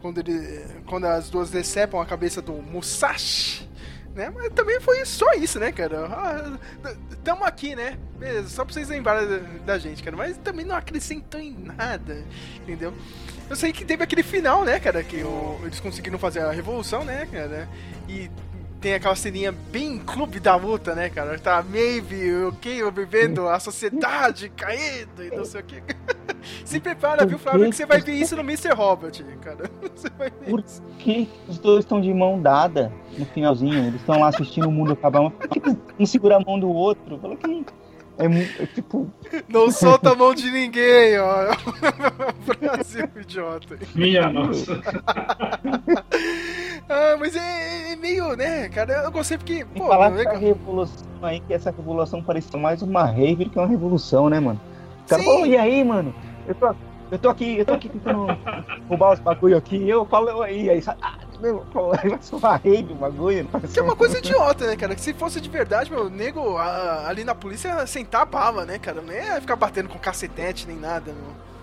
Quando, 0.00 0.18
ele, 0.18 0.64
quando 0.86 1.04
as 1.04 1.30
duas 1.30 1.50
decepam 1.50 2.00
a 2.00 2.06
cabeça 2.06 2.40
do 2.42 2.54
Musashi. 2.54 3.68
Né? 4.14 4.30
Mas 4.32 4.52
também 4.52 4.80
foi 4.80 5.04
só 5.04 5.32
isso, 5.32 5.58
né, 5.58 5.72
cara? 5.72 6.06
Ah, 6.06 6.58
tamo 7.24 7.44
aqui, 7.44 7.74
né? 7.74 7.98
Beleza, 8.16 8.48
só 8.48 8.64
pra 8.64 8.72
vocês 8.72 8.88
lembrarem 8.88 9.28
da, 9.28 9.38
da 9.64 9.78
gente, 9.78 10.02
cara. 10.02 10.16
Mas 10.16 10.36
também 10.38 10.64
não 10.64 10.76
acrescentou 10.76 11.40
em 11.40 11.52
nada, 11.52 12.24
entendeu? 12.62 12.94
Eu 13.48 13.56
sei 13.56 13.72
que 13.72 13.84
teve 13.84 14.02
aquele 14.02 14.22
final, 14.22 14.64
né, 14.64 14.80
cara? 14.80 15.02
Que 15.02 15.22
o- 15.22 15.58
eles 15.64 15.80
conseguiram 15.80 16.18
fazer 16.18 16.40
a 16.40 16.50
revolução, 16.50 17.04
né, 17.04 17.26
cara? 17.30 17.68
E 18.08 18.30
tem 18.80 18.94
aquela 18.94 19.14
ceninha 19.16 19.52
bem 19.52 19.98
clube 19.98 20.40
da 20.40 20.56
luta, 20.56 20.94
né, 20.94 21.08
cara? 21.08 21.38
Tá 21.38 21.58
a 21.58 21.62
Maeve, 21.62 22.32
o 22.46 22.52
Kayle 22.52 22.90
vivendo 22.90 23.46
a 23.48 23.58
sociedade 23.60 24.50
caindo 24.50 25.22
e 25.24 25.34
não 25.34 25.44
sei 25.44 25.60
o 25.60 25.64
que. 25.64 25.82
Se 26.64 26.78
prepara, 26.78 27.24
viu, 27.24 27.38
Flávio, 27.38 27.70
que 27.70 27.76
você 27.76 27.86
vai 27.86 28.00
ver 28.00 28.12
isso 28.12 28.36
no 28.36 28.42
Mr. 28.42 28.74
Robert, 28.74 29.12
cara. 29.40 29.70
Você 29.96 30.10
vai 30.10 30.28
ver 30.30 30.50
Por 30.50 30.60
isso. 30.60 30.82
que 30.98 31.26
os 31.48 31.58
dois 31.58 31.84
estão 31.86 32.02
de 32.02 32.12
mão 32.12 32.38
dada 32.40 32.92
no 33.16 33.24
finalzinho? 33.24 33.86
Eles 33.86 34.00
estão 34.00 34.20
lá 34.20 34.28
assistindo 34.28 34.68
o 34.68 34.70
mundo 34.70 34.92
acabar. 34.92 35.22
mas 35.22 35.32
Por 35.32 35.48
que 35.48 35.62
um 35.98 36.04
segura 36.04 36.36
a 36.36 36.40
mão 36.40 36.60
do 36.60 36.68
outro? 36.68 37.18
Fala 37.18 37.34
que 37.36 37.64
é, 38.18 38.62
é 38.62 38.66
tipo. 38.66 39.10
Não 39.48 39.70
solta 39.70 40.12
a 40.12 40.14
mão 40.14 40.34
de 40.34 40.50
ninguém, 40.50 41.18
ó. 41.18 41.54
Brasil, 42.60 43.08
idiota. 43.20 43.78
Minha 43.94 44.28
nossa. 44.30 44.80
Ah, 46.86 47.16
mas 47.18 47.34
é, 47.34 47.92
é 47.92 47.96
meio, 47.96 48.36
né, 48.36 48.68
cara? 48.68 49.04
Eu 49.04 49.10
gostei 49.10 49.38
porque, 49.38 49.64
Tem 49.64 49.64
pô, 49.64 49.84
que 49.84 49.88
falar 49.88 50.08
legal. 50.08 50.34
dessa 50.34 50.46
revolução 50.46 51.06
aí, 51.22 51.40
que 51.40 51.54
essa 51.54 51.70
revolução 51.70 52.22
parecia 52.22 52.60
mais 52.60 52.82
uma 52.82 53.04
rave 53.06 53.44
do 53.44 53.50
que 53.50 53.58
uma 53.58 53.66
revolução, 53.66 54.28
né, 54.28 54.38
mano? 54.38 54.60
O 55.04 55.08
cara 55.08 55.22
Sim. 55.22 55.28
falou, 55.28 55.46
e 55.46 55.56
aí, 55.56 55.82
mano? 55.82 56.14
Eu 56.46 56.54
tô, 56.54 56.74
eu 57.14 57.18
tô 57.18 57.28
aqui, 57.28 57.58
eu 57.58 57.64
tô 57.64 57.72
aqui 57.72 57.88
tentando 57.88 58.26
roubar 58.88 59.12
os 59.12 59.20
bagulho 59.20 59.56
aqui. 59.56 59.88
Eu 59.88 60.04
falo 60.04 60.42
aí, 60.42 60.68
aí, 60.68 60.82
ah, 61.00 61.14
meu, 61.40 61.64
pô, 61.72 61.90
vai 62.38 62.60
rave 62.64 62.92
o 62.92 62.96
bagulho. 62.96 63.48
Que 63.72 63.78
é 63.78 63.82
uma 63.82 63.96
coisa 63.96 64.18
idiota, 64.18 64.66
né, 64.66 64.76
cara? 64.76 64.94
Que 64.94 65.00
se 65.00 65.12
fosse 65.14 65.40
de 65.40 65.48
verdade, 65.48 65.90
meu, 65.90 66.10
nego 66.10 66.56
a- 66.56 67.06
ali 67.08 67.24
na 67.24 67.34
polícia 67.34 67.68
ia 67.68 67.86
sentar 67.86 68.22
a 68.22 68.26
bala, 68.26 68.64
né, 68.64 68.78
cara? 68.78 69.00
Não 69.00 69.12
ia 69.12 69.40
ficar 69.40 69.56
batendo 69.56 69.88
com 69.88 69.98
cacetete 69.98 70.66
nem 70.66 70.76
nada, 70.76 71.12
meu. 71.12 71.53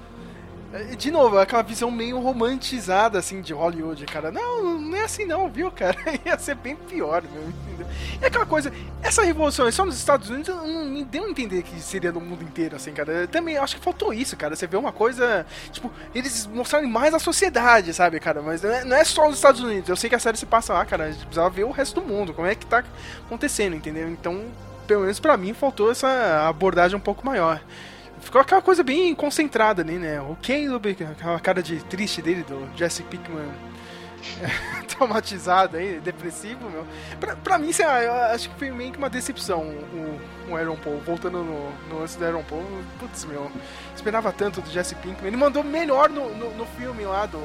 É, 0.73 0.95
De 0.95 1.11
novo, 1.11 1.37
aquela 1.37 1.61
visão 1.61 1.91
meio 1.91 2.19
romantizada, 2.19 3.19
assim, 3.19 3.41
de 3.41 3.53
Hollywood, 3.53 4.05
cara. 4.05 4.31
Não, 4.31 4.79
não 4.79 4.97
é 4.97 5.03
assim 5.03 5.25
não, 5.25 5.49
viu, 5.49 5.71
cara? 5.71 5.97
Ia 6.25 6.37
ser 6.39 6.55
bem 6.55 6.75
pior, 6.75 7.21
meu, 7.23 7.43
entendeu? 7.43 7.87
É 8.21 8.27
aquela 8.27 8.45
coisa, 8.45 8.71
essa 9.01 9.23
revolução 9.23 9.67
é 9.67 9.71
só 9.71 9.85
nos 9.85 9.97
Estados 9.97 10.29
Unidos, 10.29 10.55
não 10.55 10.85
me 10.85 11.03
deu 11.03 11.25
a 11.25 11.29
entender 11.29 11.61
que 11.63 11.79
seria 11.81 12.11
no 12.11 12.21
mundo 12.21 12.43
inteiro, 12.43 12.75
assim, 12.75 12.93
cara. 12.93 13.27
Também 13.27 13.57
acho 13.57 13.75
que 13.75 13.83
faltou 13.83 14.13
isso, 14.13 14.37
cara. 14.37 14.55
Você 14.55 14.65
vê 14.65 14.77
uma 14.77 14.91
coisa, 14.91 15.45
tipo, 15.71 15.91
eles 16.15 16.47
mostrarem 16.47 16.89
mais 16.89 17.13
a 17.13 17.19
sociedade, 17.19 17.93
sabe, 17.93 18.19
cara? 18.19 18.41
Mas 18.41 18.61
não 18.61 18.95
é, 18.95 19.01
é 19.01 19.03
só 19.03 19.27
nos 19.27 19.35
Estados 19.35 19.61
Unidos. 19.61 19.89
Eu 19.89 19.95
sei 19.95 20.09
que 20.09 20.15
a 20.15 20.19
série 20.19 20.37
se 20.37 20.45
passa 20.45 20.73
lá, 20.73 20.85
cara. 20.85 21.05
A 21.05 21.11
gente 21.11 21.25
precisava 21.25 21.49
ver 21.49 21.65
o 21.65 21.71
resto 21.71 21.99
do 21.99 22.07
mundo, 22.07 22.33
como 22.33 22.47
é 22.47 22.55
que 22.55 22.65
tá 22.65 22.83
acontecendo, 23.25 23.75
entendeu? 23.75 24.07
Então, 24.07 24.45
pelo 24.87 25.01
menos 25.01 25.19
pra 25.19 25.35
mim, 25.35 25.53
faltou 25.53 25.91
essa 25.91 26.47
abordagem 26.47 26.95
um 26.97 27.01
pouco 27.01 27.25
maior. 27.25 27.61
Ficou 28.21 28.39
aquela 28.39 28.61
coisa 28.61 28.83
bem 28.83 29.13
concentrada 29.13 29.81
ali, 29.81 29.97
né? 29.97 30.21
O 30.21 30.37
Caleb, 30.41 30.97
aquela 31.11 31.39
cara 31.39 31.61
de 31.61 31.83
triste 31.83 32.21
dele, 32.21 32.43
do 32.43 32.69
Jesse 32.77 33.03
Pickman 33.03 33.49
traumatizado 34.87 35.77
aí, 35.77 35.99
depressivo, 35.99 36.69
meu. 36.69 36.85
Pra, 37.19 37.35
pra 37.35 37.57
mim, 37.57 37.71
sei 37.71 37.85
lá, 37.85 38.03
eu 38.03 38.13
acho 38.13 38.49
que 38.49 38.55
foi 38.57 38.71
meio 38.71 38.91
que 38.91 38.97
uma 38.97 39.09
decepção 39.09 39.61
o, 39.61 40.21
o 40.51 40.55
Aaron 40.55 40.77
Paul, 40.77 40.99
voltando 41.01 41.43
no, 41.43 41.71
no 41.89 41.99
lance 41.99 42.17
do 42.17 42.25
Aaron 42.25 42.43
Paul. 42.43 42.63
Putz, 42.99 43.25
meu, 43.25 43.51
esperava 43.95 44.31
tanto 44.31 44.61
do 44.61 44.69
Jesse 44.69 44.95
Pinkman. 44.95 45.27
Ele 45.27 45.37
mandou 45.37 45.63
melhor 45.63 46.09
no, 46.09 46.33
no, 46.35 46.51
no 46.55 46.65
filme 46.65 47.03
lá 47.03 47.25
do, 47.25 47.39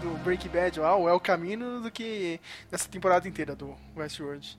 do 0.00 0.18
Breaking 0.22 0.50
Bad 0.50 0.80
lá, 0.80 0.96
o 0.96 1.08
El 1.08 1.20
Camino, 1.20 1.80
do 1.80 1.90
que 1.90 2.40
nessa 2.70 2.88
temporada 2.88 3.26
inteira 3.26 3.54
do 3.54 3.74
Westworld. 3.96 4.58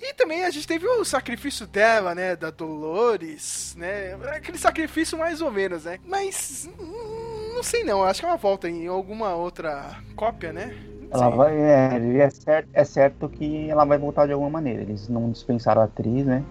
E 0.00 0.12
também 0.14 0.44
a 0.44 0.50
gente 0.50 0.66
teve 0.66 0.86
o 0.86 1.04
sacrifício 1.04 1.66
dela, 1.66 2.14
né, 2.14 2.36
da 2.36 2.50
Dolores, 2.50 3.74
né, 3.78 4.14
aquele 4.34 4.58
sacrifício 4.58 5.18
mais 5.18 5.40
ou 5.40 5.50
menos, 5.50 5.84
né, 5.84 5.98
mas 6.04 6.68
hum, 6.78 7.54
não 7.54 7.62
sei 7.62 7.82
não, 7.82 8.04
acho 8.04 8.20
que 8.20 8.26
ela 8.26 8.36
volta 8.36 8.68
em 8.68 8.86
alguma 8.86 9.34
outra 9.34 9.96
cópia, 10.14 10.52
né. 10.52 10.76
Ela 11.10 11.28
vai, 11.30 11.56
é, 11.56 12.18
é, 12.18 12.30
certo, 12.30 12.68
é 12.72 12.84
certo 12.84 13.28
que 13.28 13.70
ela 13.70 13.84
vai 13.84 13.96
voltar 13.96 14.26
de 14.26 14.32
alguma 14.32 14.50
maneira. 14.50 14.82
Eles 14.82 15.08
não 15.08 15.30
dispensaram 15.30 15.80
a 15.80 15.84
atriz, 15.84 16.26
né? 16.26 16.42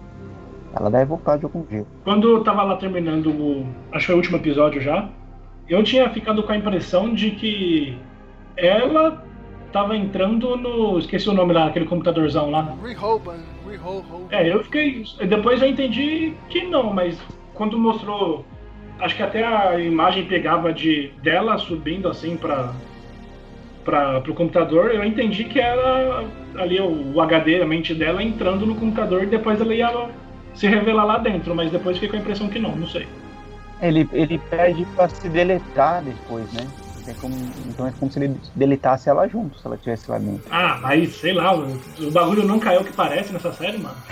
Ela 0.74 0.90
deve 0.90 1.04
voltar 1.04 1.36
de 1.36 1.44
algum 1.44 1.64
jeito. 1.68 1.86
Quando 2.04 2.28
eu 2.28 2.44
tava 2.44 2.62
lá 2.62 2.76
terminando 2.76 3.28
o. 3.28 3.66
Acho 3.92 4.00
que 4.00 4.06
foi 4.06 4.14
o 4.14 4.18
último 4.18 4.36
episódio 4.36 4.80
já. 4.80 5.08
Eu 5.68 5.82
tinha 5.82 6.08
ficado 6.10 6.42
com 6.42 6.52
a 6.52 6.56
impressão 6.56 7.12
de 7.12 7.32
que 7.32 7.98
ela 8.56 9.25
tava 9.76 9.94
entrando 9.94 10.56
no. 10.56 10.98
Esqueci 10.98 11.28
o 11.28 11.34
nome 11.34 11.52
lá, 11.52 11.66
aquele 11.66 11.84
computadorzão 11.84 12.50
lá. 12.50 12.74
Rehoban, 12.82 13.40
Rehoban. 13.68 14.26
É, 14.30 14.50
eu 14.50 14.64
fiquei. 14.64 15.04
Depois 15.28 15.60
eu 15.60 15.68
entendi 15.68 16.32
que 16.48 16.64
não, 16.64 16.94
mas 16.94 17.18
quando 17.52 17.78
mostrou. 17.78 18.44
Acho 18.98 19.14
que 19.14 19.22
até 19.22 19.44
a 19.44 19.78
imagem 19.78 20.24
pegava 20.24 20.72
de 20.72 21.12
dela 21.22 21.58
subindo 21.58 22.08
assim 22.08 22.36
pra. 22.36 22.72
Pra, 23.84 24.20
pro 24.20 24.34
computador, 24.34 24.90
eu 24.90 25.04
entendi 25.04 25.44
que 25.44 25.60
era 25.60 26.24
ali 26.56 26.80
o, 26.80 27.14
o 27.14 27.20
HD, 27.20 27.62
a 27.62 27.66
mente 27.66 27.94
dela 27.94 28.20
entrando 28.20 28.66
no 28.66 28.74
computador 28.74 29.22
e 29.22 29.26
depois 29.26 29.60
ela 29.60 29.72
ia 29.72 30.08
se 30.54 30.66
revelar 30.66 31.04
lá 31.04 31.18
dentro, 31.18 31.54
mas 31.54 31.70
depois 31.70 31.96
fiquei 31.96 32.08
com 32.08 32.16
a 32.16 32.18
impressão 32.18 32.48
que 32.48 32.58
não, 32.58 32.74
não 32.74 32.88
sei. 32.88 33.06
Ele, 33.80 34.08
ele 34.12 34.40
pede 34.50 34.84
pra 34.96 35.08
se 35.08 35.28
deletar 35.28 36.02
depois, 36.02 36.52
né? 36.52 36.66
É 37.08 37.14
como- 37.14 37.34
então 37.66 37.86
é 37.86 37.92
como 37.98 38.10
se 38.10 38.18
ele 38.18 38.36
deletasse 38.54 39.08
ela 39.08 39.28
junto, 39.28 39.58
se 39.58 39.66
ela 39.66 39.76
estivesse 39.76 40.10
lá 40.10 40.18
dentro. 40.18 40.42
Ah, 40.50 40.78
mas 40.82 41.14
sei 41.16 41.32
lá, 41.32 41.54
o, 41.56 41.78
o 42.00 42.10
bagulho 42.10 42.44
não 42.44 42.58
caiu 42.58 42.80
o 42.80 42.84
que 42.84 42.92
parece 42.92 43.32
nessa 43.32 43.52
série, 43.52 43.78
mano. 43.78 43.96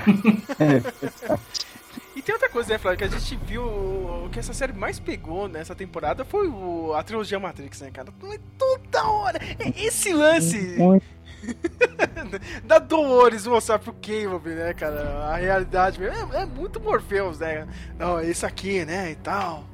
E 2.17 2.23
tem 2.23 2.33
outra 2.33 2.49
coisa, 2.49 2.69
né, 2.73 2.79
Flávio, 2.79 2.97
que 2.99 3.05
a 3.05 3.09
gente 3.09 3.37
viu 3.45 3.65
o 3.65 4.29
que 4.31 4.39
essa 4.39 4.55
série 4.55 4.73
mais 4.73 5.01
pegou 5.01 5.49
nessa 5.49 5.75
temporada 5.75 6.25
foi 6.25 6.47
o, 6.47 6.95
a 6.95 7.03
trilogia 7.03 7.41
Matrix, 7.41 7.81
né, 7.81 7.91
cara? 7.93 8.09
É 8.33 8.39
toda 8.57 9.05
hora. 9.09 9.41
É 9.59 9.85
Esse 9.85 10.13
lance 10.13 10.77
Muito 10.79 11.05
da 12.65 12.79
Dolores 12.79 13.45
mostrar 13.49 13.81
pro 13.81 13.93
Caleb, 13.95 14.49
né, 14.51 14.73
cara? 14.75 15.25
A 15.33 15.37
realidade 15.37 15.99
mesmo. 15.99 16.33
É, 16.33 16.43
é 16.43 16.47
muito 16.47 16.79
Morpheus, 16.81 17.41
né? 17.41 17.67
Não, 17.99 18.21
é 18.21 18.31
isso 18.31 18.47
aqui, 18.47 18.85
né, 18.85 19.11
e 19.11 19.17
tal. 19.17 19.65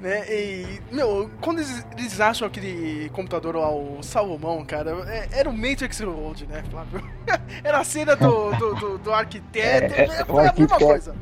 Né? 0.00 0.24
E, 0.28 0.80
meu, 0.92 1.30
quando 1.40 1.58
eles, 1.60 1.86
eles 1.96 2.20
acham 2.20 2.46
aquele 2.46 3.08
computador 3.10 3.56
lá, 3.56 3.70
o 3.70 4.02
Salomão, 4.02 4.62
cara, 4.64 4.90
é- 5.08 5.28
era 5.32 5.48
o 5.48 5.56
Matrix 5.56 5.98
Reload, 5.98 6.46
né, 6.46 6.62
Flávio? 6.70 7.02
Era 7.64 7.78
a 7.78 7.84
cena 7.84 8.14
do, 8.14 8.50
do, 8.52 8.74
do, 8.74 8.98
do 8.98 9.12
arquiteto, 9.12 9.94
É, 9.94 10.04
é, 10.04 10.24
foi 10.26 10.46
a 10.46 10.52
mesma 10.52 10.64
arquiteto. 10.76 10.84
coisa. 10.84 11.14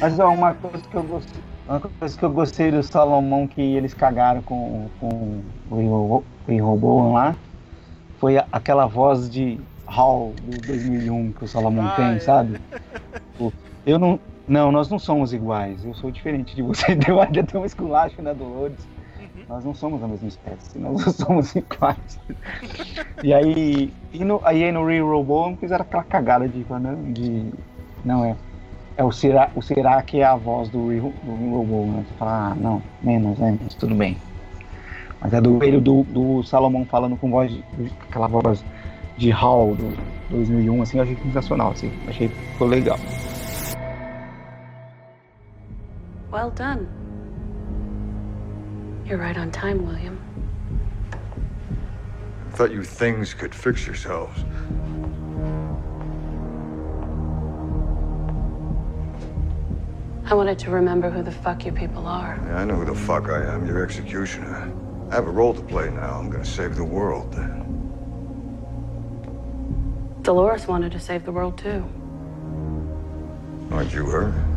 Mas 0.00 0.18
ó, 0.18 0.30
uma 0.30 0.54
coisa 0.54 0.78
que 0.78 0.94
eu 0.94 1.02
gostei. 1.02 1.42
Uma 1.68 1.80
coisa 1.80 2.18
que 2.18 2.24
eu 2.24 2.30
gostei 2.30 2.70
do 2.70 2.82
Salomão 2.82 3.46
que 3.46 3.60
eles 3.60 3.92
cagaram 3.92 4.40
com, 4.42 4.88
com 4.98 5.42
o 5.70 5.76
Rehoboam 6.46 7.12
lá 7.12 7.36
foi 8.18 8.38
aquela 8.50 8.86
voz 8.86 9.28
de 9.28 9.60
Hall 9.86 10.32
do 10.42 10.56
2001 10.66 11.32
que 11.32 11.44
o 11.44 11.48
Salomão 11.48 11.86
Ah, 11.86 11.96
tem, 11.96 12.06
é. 12.14 12.20
sabe? 12.20 12.58
Tipo, 13.32 13.52
Eu 13.84 13.98
não. 13.98 14.18
Não, 14.48 14.72
nós 14.72 14.88
não 14.88 14.98
somos 14.98 15.32
iguais. 15.32 15.84
Eu 15.84 15.94
sou 15.94 16.10
diferente 16.10 16.56
de 16.56 16.62
você. 16.62 16.94
Deu 16.96 17.18
tem 17.44 17.60
um 17.60 17.64
esculacho 17.64 18.22
na 18.22 18.32
Dolores. 18.32 18.78
Uhum. 19.18 19.42
Nós 19.48 19.64
não 19.64 19.74
somos 19.74 20.02
a 20.02 20.08
mesma 20.08 20.28
espécie, 20.28 20.78
nós 20.78 21.04
não 21.04 21.12
somos 21.12 21.54
iguais. 21.54 22.18
e 23.22 23.34
aí, 23.34 23.92
e 24.12 24.24
no, 24.24 24.40
aí 24.44 24.70
no 24.72 24.86
Real 24.86 25.08
Robo 25.08 25.56
fizeram 25.60 25.82
aquela 25.82 26.04
cagada 26.04 26.48
de, 26.48 26.64
falar, 26.64 26.80
não, 26.80 27.12
de. 27.12 27.52
Não 28.04 28.24
é. 28.24 28.36
é 28.96 29.04
o 29.04 29.12
Sirac, 29.12 29.52
o 29.54 29.60
Sirac 29.60 30.18
é 30.18 30.24
a 30.24 30.36
voz 30.36 30.70
do 30.70 30.86
Will, 30.86 31.12
do 31.22 31.56
Robô, 31.56 31.84
né? 31.84 32.04
Você 32.08 32.14
fala, 32.14 32.52
ah, 32.52 32.54
não, 32.54 32.82
menos, 33.02 33.38
menos, 33.38 33.74
tudo 33.74 33.94
bem. 33.94 34.16
Mas 35.20 35.34
é 35.34 35.40
do 35.40 35.62
ele 35.62 35.80
do, 35.80 36.04
do 36.04 36.42
Salomão 36.44 36.84
falando 36.84 37.16
com 37.16 37.28
voz, 37.28 37.52
aquela 38.08 38.28
voz 38.28 38.64
de 39.16 39.30
Hall 39.30 39.74
do 39.74 39.96
2001, 40.30 40.82
assim, 40.82 40.98
eu 40.98 41.02
achei 41.02 41.16
sensacional, 41.16 41.72
assim, 41.72 41.90
achei 42.06 42.28
que 42.28 42.34
ficou 42.52 42.68
legal. 42.68 42.98
Well 46.30 46.50
done. 46.50 46.86
You're 49.06 49.18
right 49.18 49.36
on 49.36 49.50
time, 49.50 49.86
William. 49.86 50.20
I 52.46 52.50
thought 52.56 52.70
you 52.70 52.82
things 52.82 53.32
could 53.32 53.54
fix 53.54 53.86
yourselves. 53.86 54.44
I 60.26 60.34
wanted 60.34 60.58
to 60.58 60.70
remember 60.70 61.08
who 61.08 61.22
the 61.22 61.32
fuck 61.32 61.64
you 61.64 61.72
people 61.72 62.06
are. 62.06 62.38
Yeah, 62.44 62.58
I 62.58 62.64
know 62.64 62.74
who 62.74 62.84
the 62.84 62.94
fuck 62.94 63.30
I 63.30 63.46
am, 63.46 63.66
your 63.66 63.82
executioner. 63.82 64.70
I 65.10 65.14
have 65.14 65.26
a 65.26 65.30
role 65.30 65.54
to 65.54 65.62
play 65.62 65.88
now. 65.88 66.18
I'm 66.18 66.28
gonna 66.28 66.44
save 66.44 66.76
the 66.76 66.84
world. 66.84 67.32
Dolores 70.20 70.68
wanted 70.68 70.92
to 70.92 71.00
save 71.00 71.24
the 71.24 71.32
world 71.32 71.56
too. 71.56 71.82
Aren't 73.70 73.94
you 73.94 74.04
her? 74.04 74.47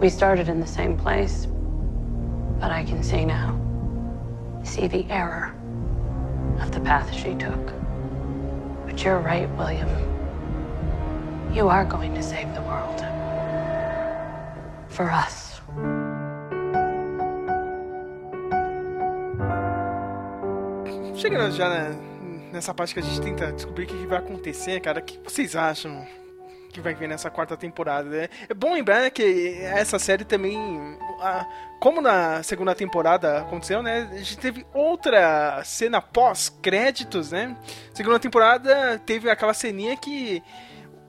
We 0.00 0.08
started 0.08 0.48
in 0.48 0.60
the 0.60 0.66
same 0.66 0.96
place, 0.96 1.46
but 2.58 2.70
I 2.70 2.84
can 2.84 3.02
see 3.02 3.26
now. 3.26 3.54
See 4.64 4.88
the 4.88 5.04
error 5.10 5.54
of 6.58 6.72
the 6.72 6.80
path 6.80 7.12
she 7.12 7.34
took. 7.34 7.72
But 8.86 9.04
you're 9.04 9.18
right, 9.18 9.46
William. 9.58 9.90
You 11.52 11.68
are 11.68 11.84
going 11.84 12.14
to 12.14 12.22
save 12.22 12.48
the 12.54 12.62
world. 12.62 12.98
For 14.88 15.10
us. 15.10 15.60
Chegando 21.14 21.54
já 21.54 21.68
né, 21.68 21.94
nessa 22.50 22.72
parte 22.72 22.94
que 22.94 23.00
a 23.00 23.02
gente 23.02 23.20
tenta 23.20 23.52
descobrir 23.52 23.84
o 23.84 23.86
que 23.88 24.06
vai 24.06 24.16
acontecer, 24.16 24.80
cara, 24.80 25.00
o 25.00 25.02
que 25.02 25.20
vocês 25.22 25.54
acham 25.54 26.06
que 26.72 26.80
vai 26.80 26.94
vir 26.94 27.08
nessa 27.08 27.30
quarta 27.30 27.56
temporada? 27.56 28.08
Né? 28.08 28.28
É 28.48 28.54
bom 28.54 28.72
lembrar 28.74 29.00
né, 29.00 29.10
que 29.10 29.58
essa 29.62 29.98
série 29.98 30.24
também, 30.24 30.56
a- 31.20 31.46
como 31.80 32.00
na 32.00 32.42
segunda 32.42 32.74
temporada 32.74 33.40
aconteceu, 33.40 33.82
né? 33.82 34.08
A 34.12 34.16
gente 34.16 34.38
teve 34.38 34.66
outra 34.74 35.62
cena 35.64 36.00
pós-créditos, 36.00 37.32
né? 37.32 37.56
Segunda 37.94 38.18
temporada 38.18 38.98
teve 39.04 39.30
aquela 39.30 39.54
ceninha 39.54 39.96
que 39.96 40.42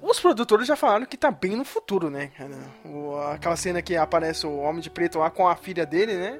os 0.02 0.20
produtores 0.20 0.66
já 0.68 0.76
falaram 0.76 1.06
que 1.06 1.18
tá 1.18 1.30
bem 1.30 1.56
no 1.56 1.64
futuro, 1.66 2.10
né, 2.10 2.32
cara? 2.38 2.52
O- 2.86 3.18
aquela 3.34 3.56
cena 3.56 3.82
que 3.82 3.96
aparece 3.96 4.48
o 4.48 4.58
Homem 4.60 4.82
de 4.82 4.90
Preto 4.90 5.20
lá 5.20 5.30
com 5.30 5.48
a 5.48 5.56
filha 5.56 5.86
dele, 5.86 6.16
né? 6.16 6.40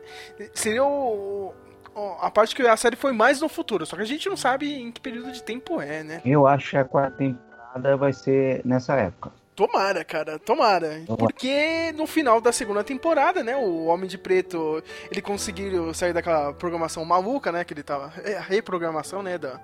Seria 0.54 0.84
o, 0.84 1.54
o- 1.94 2.18
a 2.22 2.32
parte 2.32 2.56
que 2.56 2.62
a 2.64 2.78
série 2.78 2.96
foi 2.96 3.12
mais 3.12 3.40
no 3.42 3.50
futuro, 3.50 3.86
só 3.86 3.96
que 3.96 4.02
a 4.02 4.06
gente 4.06 4.28
não 4.30 4.38
sabe 4.38 4.74
em 4.82 4.92
que 4.92 5.00
período 5.02 5.32
de 5.32 5.44
tempo 5.44 5.80
é, 5.82 6.04
né? 6.04 6.22
Eu 6.26 6.48
acho 6.48 6.72
que 6.72 6.78
a 6.78 6.86
quarta 6.86 7.18
temporada 7.18 7.51
vai 7.98 8.14
ser 8.14 8.62
nessa 8.66 8.96
época. 8.96 9.32
Tomara, 9.56 10.04
cara, 10.04 10.40
tomara. 10.40 11.04
Porque 11.20 11.92
no 11.94 12.08
final 12.08 12.40
da 12.40 12.52
segunda 12.52 12.84
temporada, 12.84 13.44
né, 13.44 13.56
o 13.56 13.86
Homem 13.86 14.08
de 14.08 14.18
Preto, 14.18 14.82
ele 15.12 15.22
conseguiu 15.22 15.94
sair 15.94 16.14
daquela 16.14 16.54
programação 16.54 17.04
maluca, 17.04 17.52
né, 17.52 17.64
que 17.64 17.74
ele 17.74 17.84
tava, 17.84 18.14
é, 18.24 18.38
a 18.38 18.42
reprogramação, 18.42 19.22
né, 19.22 19.38
da, 19.38 19.60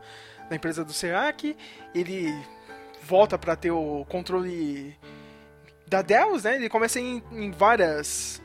da 0.50 0.56
empresa 0.56 0.84
do 0.84 0.92
Serac, 0.94 1.56
ele 1.96 2.32
volta 3.02 3.38
pra 3.38 3.56
ter 3.56 3.72
o 3.72 4.06
controle 4.10 4.96
da 5.88 6.02
Deus, 6.02 6.44
né, 6.44 6.58
ele 6.58 6.70
começa 6.70 7.00
em, 7.00 7.24
em 7.32 7.50
várias 7.50 8.42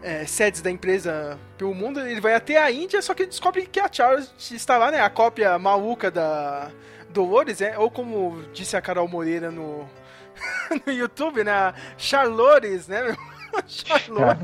é, 0.00 0.24
sedes 0.26 0.62
da 0.62 0.70
empresa 0.70 1.38
pelo 1.56 1.74
mundo, 1.74 2.00
ele 2.00 2.20
vai 2.20 2.34
até 2.34 2.56
a 2.56 2.70
Índia, 2.70 3.02
só 3.02 3.14
que 3.14 3.22
ele 3.22 3.30
descobre 3.30 3.66
que 3.66 3.80
a 3.80 3.88
Charles 3.90 4.32
está 4.52 4.78
lá, 4.78 4.92
né, 4.92 5.00
a 5.00 5.10
cópia 5.10 5.58
maluca 5.58 6.10
da 6.10 6.70
Dolores, 7.18 7.58
né, 7.58 7.76
ou 7.76 7.90
como 7.90 8.44
disse 8.52 8.76
a 8.76 8.80
Carol 8.80 9.08
Moreira 9.08 9.50
no 9.50 9.88
no 10.86 10.92
YouTube, 10.92 11.42
né? 11.42 11.74
Charlores, 11.96 12.86
né? 12.86 13.16
Charlores. 13.66 14.38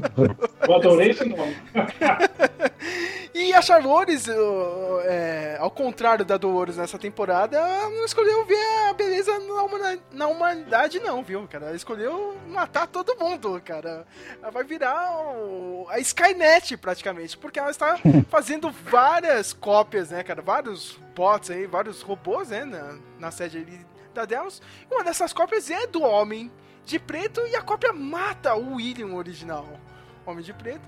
Eu 0.66 0.74
adorei 0.74 1.10
esse 1.10 1.24
nome. 1.24 1.56
E 3.36 3.52
a 3.52 3.60
Charlores, 3.60 4.28
é, 5.06 5.56
ao 5.58 5.68
contrário 5.68 6.24
da 6.24 6.36
Dolores 6.36 6.76
nessa 6.76 6.96
temporada, 6.96 7.56
ela 7.58 7.90
não 7.90 8.04
escolheu 8.04 8.44
ver 8.44 8.64
a 8.88 8.92
beleza 8.92 9.36
na, 10.12 10.26
humanidade, 10.28 11.00
não, 11.00 11.20
viu, 11.20 11.44
cara? 11.48 11.66
Ela 11.66 11.74
escolheu 11.76 12.36
matar 12.46 12.86
todo 12.86 13.16
mundo, 13.18 13.60
cara. 13.64 14.06
Ela 14.40 14.52
vai 14.52 14.62
virar 14.62 15.20
o- 15.36 15.84
a 15.90 15.98
Skynet, 15.98 16.76
praticamente, 16.76 17.36
porque 17.36 17.58
ela 17.58 17.72
está 17.72 17.98
fazendo 18.30 18.70
várias 18.70 19.52
cópias, 19.52 20.10
né, 20.10 20.22
cara? 20.22 20.40
Vários 20.40 20.96
bots 21.16 21.50
aí, 21.50 21.66
vários 21.66 22.02
robôs, 22.02 22.50
né, 22.50 22.64
na, 22.64 22.96
na 23.18 23.30
sede 23.32 23.58
ali 23.58 23.84
da 24.14 24.24
Deus. 24.24 24.62
E 24.88 24.94
uma 24.94 25.02
dessas 25.02 25.32
cópias 25.32 25.68
é 25.70 25.88
do 25.88 26.02
Homem 26.02 26.52
de 26.84 27.00
Preto 27.00 27.44
e 27.48 27.56
a 27.56 27.62
cópia 27.62 27.92
mata 27.92 28.54
o 28.54 28.74
William 28.76 29.12
original, 29.16 29.66
Homem 30.24 30.44
de 30.44 30.52
Preto 30.52 30.86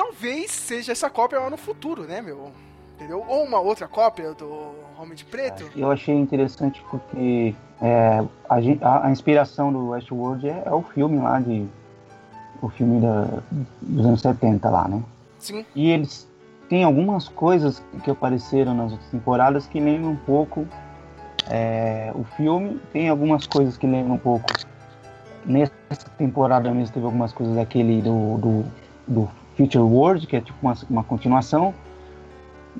talvez 0.00 0.50
seja 0.50 0.92
essa 0.92 1.10
cópia 1.10 1.38
lá 1.38 1.50
no 1.50 1.58
futuro, 1.58 2.04
né, 2.04 2.22
meu? 2.22 2.50
Entendeu? 2.96 3.22
Ou 3.28 3.44
uma 3.44 3.60
outra 3.60 3.86
cópia 3.86 4.32
do 4.32 4.74
Homem 4.98 5.14
de 5.14 5.26
Preto. 5.26 5.70
Eu 5.76 5.90
achei 5.90 6.14
interessante 6.14 6.82
porque 6.90 7.54
é, 7.82 8.24
a, 8.48 9.06
a 9.06 9.10
inspiração 9.10 9.70
do 9.70 9.90
Westworld 9.90 10.48
é, 10.48 10.62
é 10.64 10.72
o 10.72 10.82
filme 10.82 11.18
lá 11.18 11.38
de. 11.38 11.66
O 12.62 12.68
filme 12.68 13.00
da, 13.00 13.42
dos 13.80 14.04
anos 14.04 14.20
70 14.20 14.68
lá, 14.68 14.86
né? 14.86 15.02
Sim. 15.38 15.64
E 15.74 15.90
eles 15.90 16.28
têm 16.68 16.84
algumas 16.84 17.28
coisas 17.28 17.82
que 18.04 18.10
apareceram 18.10 18.74
nas 18.74 18.92
outras 18.92 19.10
temporadas 19.10 19.66
que 19.66 19.80
lembram 19.80 20.12
um 20.12 20.16
pouco 20.16 20.66
é, 21.48 22.12
o 22.14 22.24
filme. 22.36 22.78
Tem 22.92 23.08
algumas 23.08 23.46
coisas 23.46 23.78
que 23.78 23.86
lembram 23.86 24.14
um 24.14 24.18
pouco. 24.18 24.46
Nessa 25.46 25.72
temporada 26.18 26.70
mesmo 26.72 26.92
teve 26.92 27.06
algumas 27.06 27.32
coisas 27.32 27.56
daquele 27.56 28.02
do, 28.02 28.36
do, 28.36 28.64
do 29.08 29.39
Future 29.60 29.84
World, 29.84 30.26
que 30.26 30.36
é 30.36 30.40
tipo 30.40 30.56
uma, 30.62 30.74
uma 30.88 31.04
continuação. 31.04 31.74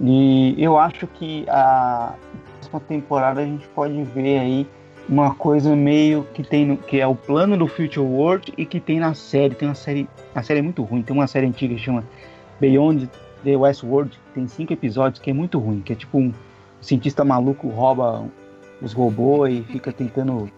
E 0.01 0.55
eu 0.57 0.79
acho 0.79 1.07
que 1.07 1.45
a 1.49 2.15
próxima 2.55 2.81
temporada 2.81 3.43
a 3.43 3.45
gente 3.45 3.69
pode 3.69 4.03
ver 4.03 4.39
aí 4.39 4.67
uma 5.07 5.35
coisa 5.35 5.77
meio 5.77 6.25
que 6.33 6.43
tem 6.43 6.65
no, 6.65 6.79
que 6.79 6.99
é 6.99 7.07
o 7.07 7.15
plano 7.15 7.57
do 7.57 7.67
Future 7.67 8.07
World 8.07 8.55
e 8.57 8.65
que 8.65 8.81
tem 8.81 8.99
na 8.99 9.13
série. 9.13 9.55
Tem 9.55 9.69
uma 9.69 9.75
série. 9.75 10.09
A 10.35 10.43
série 10.43 10.61
é 10.61 10.63
muito 10.63 10.83
ruim. 10.83 11.03
Tem 11.03 11.15
uma 11.15 11.27
série 11.27 11.47
antiga 11.47 11.75
que 11.75 11.81
chama 11.83 12.03
Beyond 12.59 13.11
the 13.45 13.57
Westworld, 13.57 14.11
que 14.11 14.35
tem 14.35 14.49
cinco 14.49 14.73
episódios, 14.73 15.21
que 15.21 15.29
é 15.29 15.35
muito 15.35 15.59
ruim. 15.59 15.83
Que 15.83 15.93
é 15.93 15.97
tipo 15.97 16.17
um 16.17 16.33
cientista 16.81 17.25
maluco 17.25 17.69
rouba 17.69 18.25
os 18.81 18.95
robôs 18.95 19.53
e 19.53 19.63
fica 19.65 19.93
tentando 19.93 20.51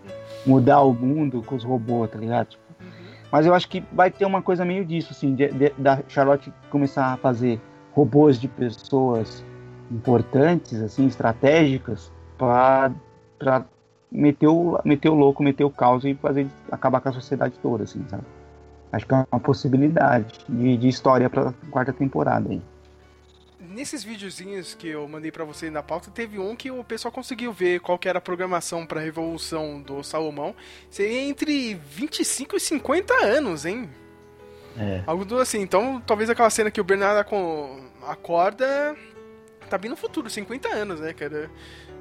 mudar 0.46 0.82
o 0.82 0.92
mundo 0.94 1.42
com 1.42 1.56
os 1.56 1.64
robôs, 1.64 2.08
tá 2.08 2.18
ligado? 2.18 2.61
Mas 3.32 3.46
eu 3.46 3.54
acho 3.54 3.66
que 3.66 3.82
vai 3.90 4.10
ter 4.10 4.26
uma 4.26 4.42
coisa 4.42 4.62
meio 4.62 4.84
disso, 4.84 5.08
assim, 5.12 5.34
de- 5.34 5.48
de- 5.48 5.72
da 5.78 6.00
Charlotte 6.06 6.52
começar 6.68 7.06
a 7.06 7.16
fazer 7.16 7.58
robôs 7.92 8.38
de 8.38 8.46
pessoas 8.46 9.42
importantes, 9.90 10.80
assim, 10.80 11.06
estratégicas, 11.06 12.12
pra 12.36 12.92
meter, 14.10 14.48
o, 14.48 14.78
meter 14.84 15.08
o 15.08 15.14
louco, 15.14 15.42
meter 15.42 15.64
o 15.64 15.70
caos 15.70 16.04
e 16.04 16.14
fazer 16.14 16.46
acabar 16.70 17.00
com 17.00 17.08
a 17.08 17.12
sociedade 17.12 17.54
toda, 17.62 17.84
assim, 17.84 18.04
sabe? 18.08 18.22
Acho 18.92 19.06
que 19.06 19.14
é 19.14 19.26
uma 19.32 19.40
possibilidade 19.40 20.26
de, 20.46 20.76
de 20.76 20.88
história 20.88 21.30
pra 21.30 21.54
quarta 21.70 21.92
temporada 21.92 22.50
aí. 22.50 22.60
Nesses 23.72 24.04
videozinhos 24.04 24.74
que 24.74 24.88
eu 24.88 25.06
mandei 25.08 25.32
pra 25.32 25.44
você 25.44 25.70
na 25.70 25.82
pauta, 25.82 26.10
teve 26.10 26.38
um 26.38 26.54
que 26.54 26.70
o 26.70 26.84
pessoal 26.84 27.10
conseguiu 27.10 27.52
ver 27.52 27.80
qual 27.80 27.98
que 27.98 28.08
era 28.08 28.18
a 28.18 28.22
programação 28.22 28.84
pra 28.84 29.00
Revolução 29.00 29.80
do 29.80 30.02
Salomão. 30.02 30.54
Seria 30.90 31.22
entre 31.22 31.74
25 31.74 32.56
e 32.56 32.60
50 32.60 33.14
anos, 33.24 33.64
hein? 33.64 33.88
É. 34.76 35.02
Algo 35.06 35.24
do 35.24 35.38
assim. 35.38 35.60
Então, 35.60 36.02
talvez 36.06 36.28
aquela 36.28 36.50
cena 36.50 36.70
que 36.70 36.80
o 36.80 36.84
Bernardo 36.84 37.18
aco- 37.18 37.80
acorda 38.06 38.94
tá 39.70 39.78
bem 39.78 39.90
no 39.90 39.96
futuro, 39.96 40.28
50 40.28 40.68
anos, 40.68 41.00
né, 41.00 41.14
cara? 41.14 41.50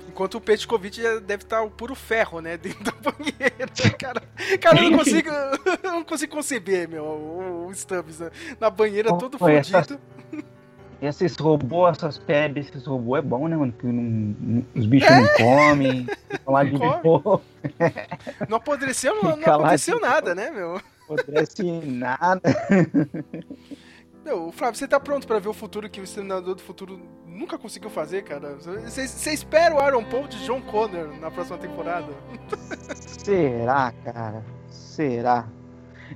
Enquanto 0.09 0.35
o 0.35 0.41
Petkovic 0.41 1.01
já 1.01 1.19
deve 1.19 1.43
estar 1.43 1.61
o 1.61 1.71
puro 1.71 1.95
ferro, 1.95 2.41
né, 2.41 2.57
dentro 2.59 2.83
da 2.83 2.91
banheira. 2.91 3.67
Cara, 3.97 4.21
cara 4.59 4.83
eu 4.83 4.89
não 4.91 4.97
consigo, 4.97 5.29
eu 5.83 5.91
não 5.91 6.03
consigo 6.03 6.35
conceber, 6.35 6.89
meu, 6.89 7.03
o, 7.05 7.67
o 7.67 7.73
Stubbs 7.73 8.19
né? 8.19 8.29
na 8.59 8.69
banheira 8.69 9.17
todo 9.17 9.37
Pô, 9.37 9.47
essa-. 9.47 9.99
Esses 11.01 11.35
robôs, 11.37 11.97
essas 11.97 12.17
pebes, 12.19 12.67
esses 12.69 12.85
robôs 12.85 13.19
é 13.19 13.21
bom, 13.27 13.47
né, 13.47 13.57
mano? 13.57 13.71
Que 13.73 13.87
não- 13.87 14.35
não- 14.39 14.65
os 14.75 14.85
bichos 14.85 15.09
não 15.09 15.27
comem, 15.37 16.05
ficam 16.29 16.53
lá 16.53 16.63
de 16.63 16.77
boa, 16.77 17.41
Não 18.47 18.57
apodreceu, 18.57 19.15
não, 19.15 19.35
não 19.35 19.53
aconteceu 19.55 19.95
de- 19.95 20.01
nada, 20.01 20.35
né, 20.35 20.51
meu? 20.51 20.79
acontece 21.05 21.63
nada. 21.85 22.41
Meu, 24.23 24.51
Flávio, 24.51 24.77
você 24.77 24.87
tá 24.87 24.99
pronto 24.99 25.25
pra 25.25 25.39
ver 25.39 25.49
o 25.49 25.53
futuro 25.53 25.89
que 25.89 25.99
o 25.99 26.03
Exterminador 26.03 26.53
do 26.53 26.61
Futuro 26.61 27.01
nunca 27.25 27.57
conseguiu 27.57 27.89
fazer, 27.89 28.23
cara. 28.23 28.55
Você 28.55 29.31
espera 29.33 29.73
o 29.73 29.79
Aaron 29.79 30.03
Paul 30.05 30.27
de 30.27 30.37
John 30.45 30.61
Connor 30.61 31.07
na 31.19 31.31
próxima 31.31 31.57
temporada? 31.57 32.13
Será, 32.95 33.91
cara? 34.05 34.45
Será? 34.69 35.47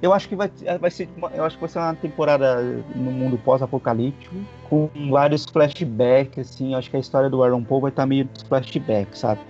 Eu 0.02 0.14
acho 0.14 0.28
que 0.28 0.36
vai, 0.36 0.52
vai 0.80 0.91
ser, 0.91 1.10
eu 1.34 1.43
acho 1.43 1.56
que 1.56 1.62
vai 1.62 1.70
ser 1.70 1.80
uma 1.80 1.96
temporada 1.96 2.62
no 2.96 3.12
mundo 3.12 3.38
pós-apocalíptico 3.38 4.36
com 4.70 4.89
vários 5.10 5.46
flashbacks, 5.46 6.38
assim. 6.39 6.74
Eu 6.74 6.80
acho 6.80 6.89
que 6.89 6.98
a 6.98 7.00
história 7.00 7.30
do 7.30 7.43
Aaron 7.43 7.64
Paul 7.64 7.82
vai 7.82 7.91
estar 7.91 8.06
meio 8.06 8.28
flashback, 8.48 9.18
sabe? 9.18 9.41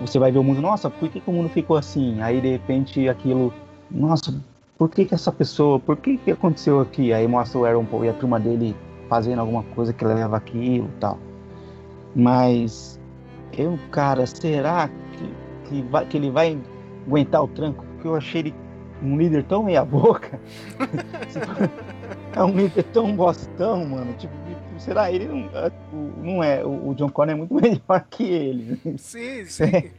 Você 0.00 0.18
vai 0.18 0.30
ver 0.30 0.38
o 0.38 0.44
mundo, 0.44 0.60
nossa, 0.60 0.88
por 0.88 1.08
que, 1.08 1.20
que 1.20 1.30
o 1.30 1.32
mundo 1.32 1.48
ficou 1.48 1.76
assim? 1.76 2.20
Aí 2.22 2.40
de 2.40 2.52
repente 2.52 3.08
aquilo, 3.08 3.52
nossa, 3.90 4.32
por 4.76 4.88
que, 4.88 5.04
que 5.04 5.14
essa 5.14 5.32
pessoa, 5.32 5.80
por 5.80 5.96
que, 5.96 6.16
que 6.18 6.30
aconteceu 6.30 6.80
aqui? 6.80 7.12
Aí 7.12 7.26
mostra 7.26 7.58
o 7.58 7.64
Aaron 7.64 7.84
Paul 7.84 8.04
e 8.04 8.08
a 8.08 8.12
turma 8.12 8.38
dele 8.38 8.76
fazendo 9.08 9.40
alguma 9.40 9.64
coisa 9.74 9.92
que 9.92 10.04
leva 10.04 10.36
aquilo 10.36 10.86
e 10.86 11.00
tal. 11.00 11.18
Mas 12.14 13.00
eu, 13.56 13.78
cara, 13.90 14.24
será 14.26 14.88
que, 14.88 15.68
que, 15.68 15.82
vai, 15.82 16.06
que 16.06 16.16
ele 16.16 16.30
vai 16.30 16.58
aguentar 17.06 17.42
o 17.42 17.48
tranco? 17.48 17.84
Porque 17.94 18.06
eu 18.06 18.14
achei 18.14 18.40
ele 18.42 18.54
um 19.02 19.16
líder 19.16 19.44
tão 19.44 19.62
meia 19.62 19.84
boca. 19.84 20.40
é 22.34 22.42
um 22.42 22.56
líder 22.56 22.84
tão 22.84 23.14
bostão, 23.14 23.84
mano. 23.84 24.12
Tipo, 24.14 24.34
será 24.78 25.10
ele 25.10 25.26
não, 25.26 25.50
é, 25.54 25.72
não 26.22 26.44
é? 26.44 26.64
O 26.64 26.94
John 26.94 27.10
Connor 27.10 27.34
é 27.34 27.36
muito 27.36 27.54
melhor 27.54 28.06
que 28.10 28.24
ele. 28.24 28.80
Sim, 28.96 29.44
sim. 29.46 29.90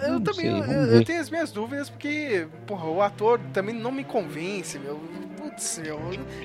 Eu 0.00 0.12
não 0.12 0.20
também, 0.20 0.62
sei, 0.62 0.76
eu, 0.76 0.84
eu, 0.84 1.04
tenho 1.04 1.20
as 1.20 1.28
minhas 1.28 1.50
dúvidas 1.50 1.90
porque, 1.90 2.46
porra, 2.68 2.86
o 2.86 3.02
ator 3.02 3.40
também 3.52 3.74
não 3.74 3.90
me 3.90 4.04
convence, 4.04 4.78
meu. 4.78 5.00
Putz, 5.36 5.80
meu. 5.82 5.98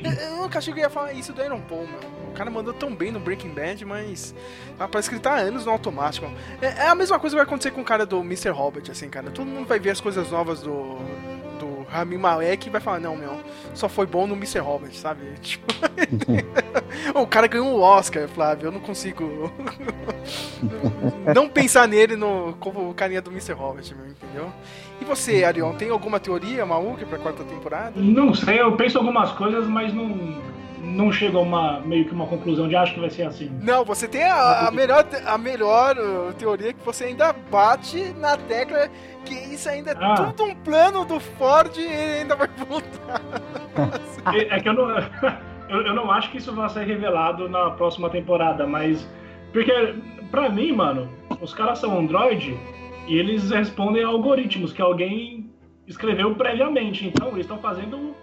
Eu, 0.04 0.12
eu 0.12 0.38
nunca 0.38 0.58
achei 0.58 0.74
que 0.74 0.80
ia 0.80 0.90
falar 0.90 1.14
isso 1.14 1.34
do 1.34 1.44
Iron 1.44 1.62
Paul, 1.62 1.86
meu. 1.86 2.00
O 2.30 2.34
cara 2.34 2.50
mandou 2.50 2.74
tão 2.74 2.96
bem 2.96 3.12
no 3.12 3.20
Breaking 3.20 3.54
Bad, 3.54 3.86
mas 3.86 4.34
ah, 4.80 4.88
parece 4.88 5.08
que 5.08 5.16
ele 5.16 5.22
tá 5.22 5.34
há 5.34 5.40
anos 5.40 5.66
no 5.66 5.72
automático. 5.72 6.26
É, 6.60 6.66
é, 6.66 6.88
a 6.88 6.96
mesma 6.96 7.20
coisa 7.20 7.36
que 7.36 7.38
vai 7.38 7.46
acontecer 7.46 7.70
com 7.70 7.82
o 7.82 7.86
cara 7.86 8.08
do 8.08 8.22
Mr. 8.22 8.50
Robert, 8.50 8.86
assim, 8.90 9.08
cara. 9.08 9.30
Todo 9.30 9.46
mundo 9.46 9.68
vai 9.68 9.80
ver 9.80 9.92
as 9.92 10.02
coisas 10.02 10.32
novas 10.32 10.62
do 10.62 10.98
Rami 11.94 12.18
Malek 12.18 12.72
vai 12.72 12.82
falar, 12.82 13.00
não, 13.00 13.16
meu, 13.16 13.40
só 13.76 13.88
foi 13.88 14.08
bom 14.08 14.26
no 14.26 14.34
Mr. 14.36 14.60
Robert, 14.60 14.94
sabe? 14.94 15.22
Tipo... 15.42 15.72
o 17.14 17.28
cara 17.28 17.46
ganhou 17.46 17.68
um 17.68 17.80
Oscar, 17.80 18.28
Flávio, 18.28 18.68
eu 18.68 18.72
não 18.72 18.80
consigo 18.80 19.52
não 21.36 21.48
pensar 21.48 21.88
nele 21.88 22.16
no, 22.16 22.56
como 22.60 22.90
o 22.90 22.94
carinha 22.96 23.22
do 23.22 23.30
Mr. 23.30 23.54
Robert, 23.54 23.86
meu, 23.96 24.08
entendeu? 24.08 24.52
E 25.00 25.06
você, 25.06 25.44
Arion, 25.44 25.74
tem 25.74 25.92
alguma 25.92 26.20
teoria 26.20 26.66
maluca 26.66 27.06
pra 27.06 27.20
quarta 27.20 27.44
temporada? 27.44 27.94
Não 27.96 28.34
sei, 28.34 28.60
eu 28.60 28.76
penso 28.76 28.98
algumas 28.98 29.32
coisas, 29.34 29.68
mas 29.68 29.94
não 29.94 30.42
não 30.84 31.12
chega 31.12 31.38
a 31.38 31.42
uma 31.42 31.80
meio 31.80 32.06
que 32.06 32.14
uma 32.14 32.28
conclusão 32.28 32.68
de 32.68 32.76
acho 32.76 32.94
que 32.94 33.00
vai 33.00 33.10
ser 33.10 33.24
assim. 33.24 33.50
Não, 33.62 33.86
você 33.86 34.08
tem 34.08 34.24
a, 34.24 34.68
a 34.68 34.72
melhor 34.72 35.06
a 35.26 35.38
melhor 35.38 35.98
uh, 35.98 36.34
teoria 36.34 36.74
que 36.74 36.86
você 36.86 37.06
ainda 37.06 37.34
bate 37.34 38.14
na 38.20 38.38
tecla 38.38 38.90
que 39.26 39.34
isso 39.34 39.70
ainda 39.70 39.92
é 39.92 39.96
ah. 40.00 40.16
tudo 40.16 40.52
um 40.52 40.56
plano 40.56 41.06
do 41.06 41.20
Ford 41.20 41.76
e 41.78 41.82
ele 41.82 42.22
ainda 42.22 42.36
vai 42.36 42.50
voltar. 42.68 43.22
é, 44.36 44.58
é 44.58 44.60
que 44.60 44.70
eu 44.70 44.74
não 44.74 44.90
eu, 45.70 45.82
eu 45.88 45.96
não 45.96 46.12
acho 46.12 46.30
que 46.30 46.38
isso 46.38 46.54
vai 46.54 46.70
ser 46.70 46.86
revelado 46.86 47.48
na 47.48 47.72
próxima 47.72 48.10
temporada, 48.10 48.68
mas 48.68 49.08
porque 49.52 49.96
para 50.30 50.50
mim, 50.50 50.72
mano, 50.72 51.08
os 51.40 51.54
caras 51.54 51.78
são 51.78 51.98
Android 51.98 52.58
e 53.08 53.18
eles 53.18 53.52
respondem 53.52 54.04
a 54.04 54.08
algoritmos 54.08 54.74
que 54.74 54.82
alguém 54.82 55.48
escreveu 55.88 56.34
previamente. 56.34 57.06
Então, 57.06 57.28
eles 57.30 57.42
estão 57.42 57.60
fazendo 57.60 58.16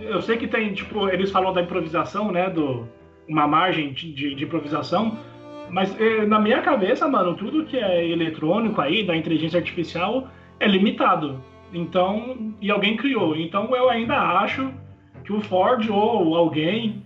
eu 0.00 0.22
sei 0.22 0.36
que 0.36 0.46
tem, 0.46 0.72
tipo, 0.72 1.08
eles 1.08 1.30
falam 1.30 1.52
da 1.52 1.62
improvisação, 1.62 2.30
né? 2.30 2.48
Do, 2.50 2.86
uma 3.28 3.46
margem 3.46 3.92
de, 3.92 4.34
de 4.34 4.44
improvisação. 4.44 5.18
Mas 5.70 5.94
eh, 6.00 6.26
na 6.26 6.40
minha 6.40 6.60
cabeça, 6.60 7.06
mano, 7.06 7.36
tudo 7.36 7.64
que 7.64 7.78
é 7.78 8.06
eletrônico 8.08 8.80
aí, 8.80 9.04
da 9.04 9.16
inteligência 9.16 9.58
artificial, 9.58 10.28
é 10.58 10.66
limitado. 10.66 11.42
Então, 11.72 12.54
e 12.60 12.70
alguém 12.70 12.96
criou. 12.96 13.36
Então 13.36 13.74
eu 13.74 13.88
ainda 13.88 14.16
acho 14.16 14.72
que 15.24 15.32
o 15.32 15.40
Ford 15.40 15.88
ou 15.88 16.34
alguém, 16.34 17.04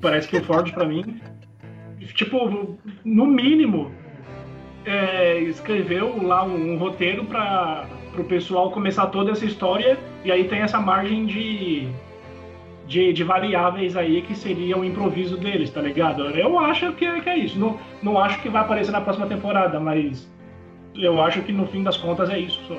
parece 0.00 0.28
que 0.28 0.36
o 0.36 0.44
Ford 0.44 0.72
para 0.72 0.84
mim, 0.84 1.20
tipo, 2.14 2.76
no 3.04 3.26
mínimo, 3.26 3.92
é, 4.84 5.38
escreveu 5.40 6.20
lá 6.22 6.44
um, 6.44 6.72
um 6.72 6.78
roteiro 6.78 7.24
para 7.24 7.86
o 8.18 8.24
pessoal 8.24 8.72
começar 8.72 9.06
toda 9.06 9.30
essa 9.30 9.44
história 9.44 9.96
e 10.24 10.32
aí 10.32 10.44
tem 10.48 10.60
essa 10.60 10.80
margem 10.80 11.24
de 11.24 11.88
de, 12.92 13.10
de, 13.10 13.24
variáveis 13.24 13.96
aí 13.96 14.20
que 14.20 14.34
seria 14.34 14.76
o 14.76 14.84
improviso 14.84 15.38
deles, 15.38 15.70
tá 15.70 15.80
ligado? 15.80 16.24
Eu 16.28 16.58
acho 16.58 16.92
que 16.92 17.06
é, 17.06 17.20
que 17.20 17.28
é 17.30 17.38
isso. 17.38 17.58
Não, 17.58 17.78
não 18.02 18.18
acho 18.18 18.40
que 18.42 18.50
vai 18.50 18.60
aparecer 18.60 18.92
na 18.92 19.00
próxima 19.00 19.26
temporada, 19.26 19.80
mas 19.80 20.30
eu 20.94 21.20
acho 21.22 21.40
que 21.40 21.52
no 21.52 21.66
fim 21.66 21.82
das 21.82 21.96
contas 21.96 22.28
é 22.28 22.38
isso 22.38 22.60
só. 22.68 22.76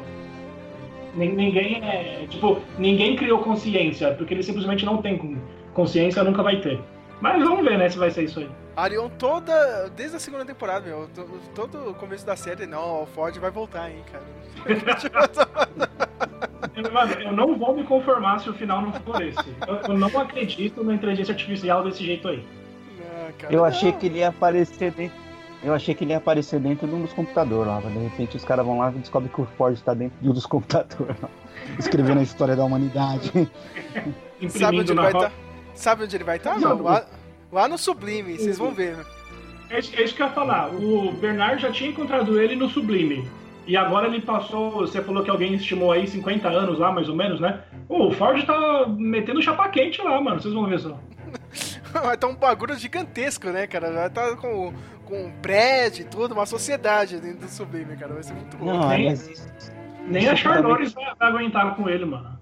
Ninguém 1.16 1.84
é. 1.84 2.28
Tipo, 2.30 2.62
ninguém 2.78 3.16
criou 3.16 3.40
consciência, 3.40 4.14
porque 4.14 4.36
ele 4.36 4.44
simplesmente 4.44 4.86
não 4.86 4.98
tem 4.98 5.40
consciência, 5.74 6.24
nunca 6.24 6.44
vai 6.44 6.62
ter. 6.62 6.80
Mas 7.20 7.44
vamos 7.44 7.66
ver, 7.66 7.78
né, 7.78 7.90
se 7.90 7.98
vai 7.98 8.12
ser 8.12 8.26
isso 8.26 8.40
aí. 8.40 8.50
Arion 8.76 9.10
toda. 9.18 9.90
Desde 9.96 10.18
a 10.18 10.20
segunda 10.20 10.46
temporada, 10.46 10.86
meu. 10.86 11.10
Todo 11.56 11.90
o 11.90 11.94
começo 11.96 12.26
da 12.26 12.36
série, 12.36 12.68
não, 12.68 13.04
o 13.04 13.06
Ford 13.08 13.36
vai 13.38 13.50
voltar, 13.50 13.90
hein, 13.90 14.04
cara. 14.12 14.26
Mano, 16.92 17.14
eu 17.22 17.34
não 17.34 17.58
vou 17.58 17.76
me 17.76 17.84
conformar 17.84 18.40
se 18.40 18.50
o 18.50 18.54
final 18.54 18.82
não 18.82 18.94
for 18.94 19.22
esse. 19.22 19.38
Eu, 19.68 19.94
eu 19.94 19.98
não 19.98 20.08
acredito 20.20 20.84
na 20.84 20.94
inteligência 20.94 21.34
artificial 21.34 21.84
desse 21.84 22.04
jeito 22.04 22.28
aí. 22.28 22.46
Não, 22.98 23.32
cara, 23.38 23.54
eu 23.54 23.66
achei 23.66 23.92
não. 23.92 24.00
que 24.00 24.06
ele 24.06 24.20
ia 24.20 24.30
aparecer 24.30 24.92
dentro. 24.92 25.18
Eu 25.64 25.74
achei 25.74 25.96
que 25.96 26.04
ele 26.04 26.12
ia 26.12 26.18
aparecer 26.18 26.60
dentro 26.60 26.88
de 26.88 26.94
um 26.94 27.02
dos 27.02 27.14
computadores 27.14 27.68
lá. 27.68 27.80
De 27.80 28.00
repente 28.00 28.36
os 28.36 28.44
caras 28.44 28.66
vão 28.66 28.80
lá 28.80 28.92
e 28.92 29.00
descobrem 29.00 29.32
que 29.32 29.42
o 29.42 29.46
Ford 29.58 29.74
está 29.74 29.94
dentro 29.94 30.18
de 30.22 30.30
um 30.30 30.34
dos 30.34 30.46
computadores 30.46 31.16
lá, 31.22 31.30
escrevendo 31.80 32.20
a 32.20 32.24
história 32.24 32.56
da 32.56 32.64
humanidade. 32.64 33.32
Sabe 34.50 34.80
onde, 34.80 34.92
ele 34.92 35.02
vai 35.02 35.14
tá? 35.14 35.32
Sabe 35.74 36.04
onde 36.04 36.16
ele 36.16 36.24
vai 36.24 36.38
estar, 36.38 36.56
tá, 36.56 36.60
mano? 36.60 36.84
Lá, 36.84 37.06
lá 37.52 37.68
no 37.68 37.78
Sublime, 37.78 38.38
vocês 38.38 38.58
vão 38.58 38.72
ver. 38.72 38.98
É, 39.70 39.78
é 39.78 39.80
isso 39.80 40.16
que 40.16 40.22
eu 40.22 40.28
ia 40.28 40.34
falar. 40.34 40.74
O 40.74 41.14
Bernard 41.14 41.62
já 41.62 41.72
tinha 41.72 41.90
encontrado 41.90 42.40
ele 42.40 42.56
no 42.56 42.70
Sublime. 42.70 43.28
E 43.66 43.78
agora 43.78 44.08
ele 44.08 44.22
passou, 44.22 44.72
você 44.72 45.02
falou 45.02 45.24
que 45.24 45.30
alguém 45.30 45.54
estimou 45.54 45.92
aí 45.92 46.08
50 46.08 46.48
anos 46.50 46.80
lá, 46.80 46.92
mais 46.92 47.08
ou 47.08 47.16
menos, 47.16 47.40
né? 47.40 47.62
o 47.88 48.12
Ford 48.12 48.44
tá 48.46 48.86
metendo 48.88 49.42
chapa 49.42 49.70
quente 49.70 50.02
lá, 50.02 50.20
mano. 50.20 50.42
Vocês 50.42 50.54
vão 50.54 50.66
ver 50.66 50.80
só. 50.80 50.98
Vai 51.94 52.16
estar 52.16 52.18
tá 52.18 52.28
um 52.28 52.36
bagulho 52.36 52.76
gigantesco, 52.76 53.50
né, 53.50 53.68
cara? 53.68 53.92
Vai 53.92 54.08
estar 54.08 54.30
tá 54.32 54.36
com, 54.36 54.74
com 55.06 55.26
um 55.26 55.32
prédio 55.42 56.02
e 56.02 56.06
tudo, 56.06 56.34
uma 56.34 56.46
sociedade 56.46 57.20
dentro 57.20 57.42
do 57.42 57.48
Sublime, 57.48 57.96
cara. 57.96 58.14
Vai 58.14 58.24
ser 58.24 58.34
muito 58.34 58.58
louco. 58.58 58.80
Não, 58.80 58.90
nem, 58.90 59.10
mas... 59.10 59.72
nem 60.08 60.28
a 60.28 60.36
Charlotte 60.36 60.94
vai, 60.94 61.16
vai 61.16 61.30
aguentar 61.30 61.76
com 61.76 61.88
ele, 61.88 62.06
mano. 62.06 62.40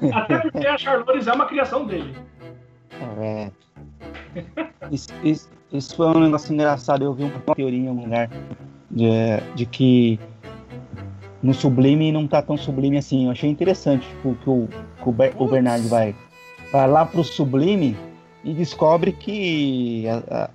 Até 0.14 0.38
porque 0.38 0.66
a 0.66 0.78
Charlotte 0.78 1.28
é 1.28 1.32
uma 1.32 1.46
criação 1.46 1.84
dele. 1.86 2.16
É. 3.20 3.50
Isso, 4.90 5.08
isso, 5.24 5.50
isso, 5.72 5.96
foi 5.96 6.06
um 6.06 6.20
negócio 6.20 6.52
engraçado. 6.52 7.04
Eu 7.04 7.12
vi 7.12 7.24
uma 7.24 7.54
teoria 7.54 7.78
em 7.78 7.88
um 7.88 8.00
lugar 8.00 8.30
de, 8.90 9.08
de 9.54 9.66
que 9.66 10.20
no 11.42 11.54
Sublime 11.54 12.10
não 12.10 12.26
tá 12.26 12.42
tão 12.42 12.56
sublime 12.56 12.98
assim. 12.98 13.26
Eu 13.26 13.30
achei 13.30 13.50
interessante 13.50 14.06
tipo, 14.08 14.34
que, 14.34 14.50
o, 14.50 14.68
que 15.02 15.08
o, 15.08 15.12
Ber, 15.12 15.34
o 15.38 15.46
Bernard 15.46 15.86
vai, 15.88 16.14
vai 16.72 16.88
lá 16.88 17.06
pro 17.06 17.22
Sublime 17.22 17.96
e 18.44 18.52
descobre 18.52 19.12
que, 19.12 20.06
a, 20.08 20.44
a, 20.44 20.50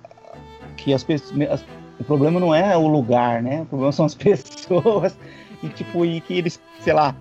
que 0.76 0.92
as 0.92 1.02
pessoas. 1.02 1.64
O 1.98 2.04
problema 2.04 2.40
não 2.40 2.54
é 2.54 2.76
o 2.76 2.88
lugar, 2.88 3.42
né? 3.42 3.62
O 3.62 3.66
problema 3.66 3.92
são 3.92 4.04
as 4.04 4.14
pessoas. 4.16 5.16
E 5.62 5.68
tipo, 5.68 6.04
e 6.04 6.20
que 6.20 6.34
eles, 6.34 6.60
sei 6.80 6.92
lá, 6.92 7.16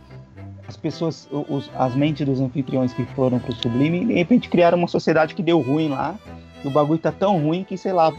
as 0.68 0.76
pessoas, 0.76 1.30
os, 1.32 1.70
as 1.76 1.96
mentes 1.96 2.26
dos 2.26 2.42
anfitriões 2.42 2.94
que 2.94 3.06
foram 3.16 3.40
pro 3.40 3.54
Sublime, 3.54 4.06
de 4.06 4.14
repente 4.14 4.50
criaram 4.50 4.78
uma 4.78 4.88
sociedade 4.88 5.36
que 5.36 5.44
deu 5.44 5.62
ruim 5.62 5.90
lá. 5.90 6.16
E 6.64 6.68
o 6.68 6.72
bagulho 6.72 7.00
tá 7.00 7.12
tão 7.12 7.38
ruim 7.40 7.64
que, 7.64 7.78
sei 7.78 7.92
lá, 7.92 8.10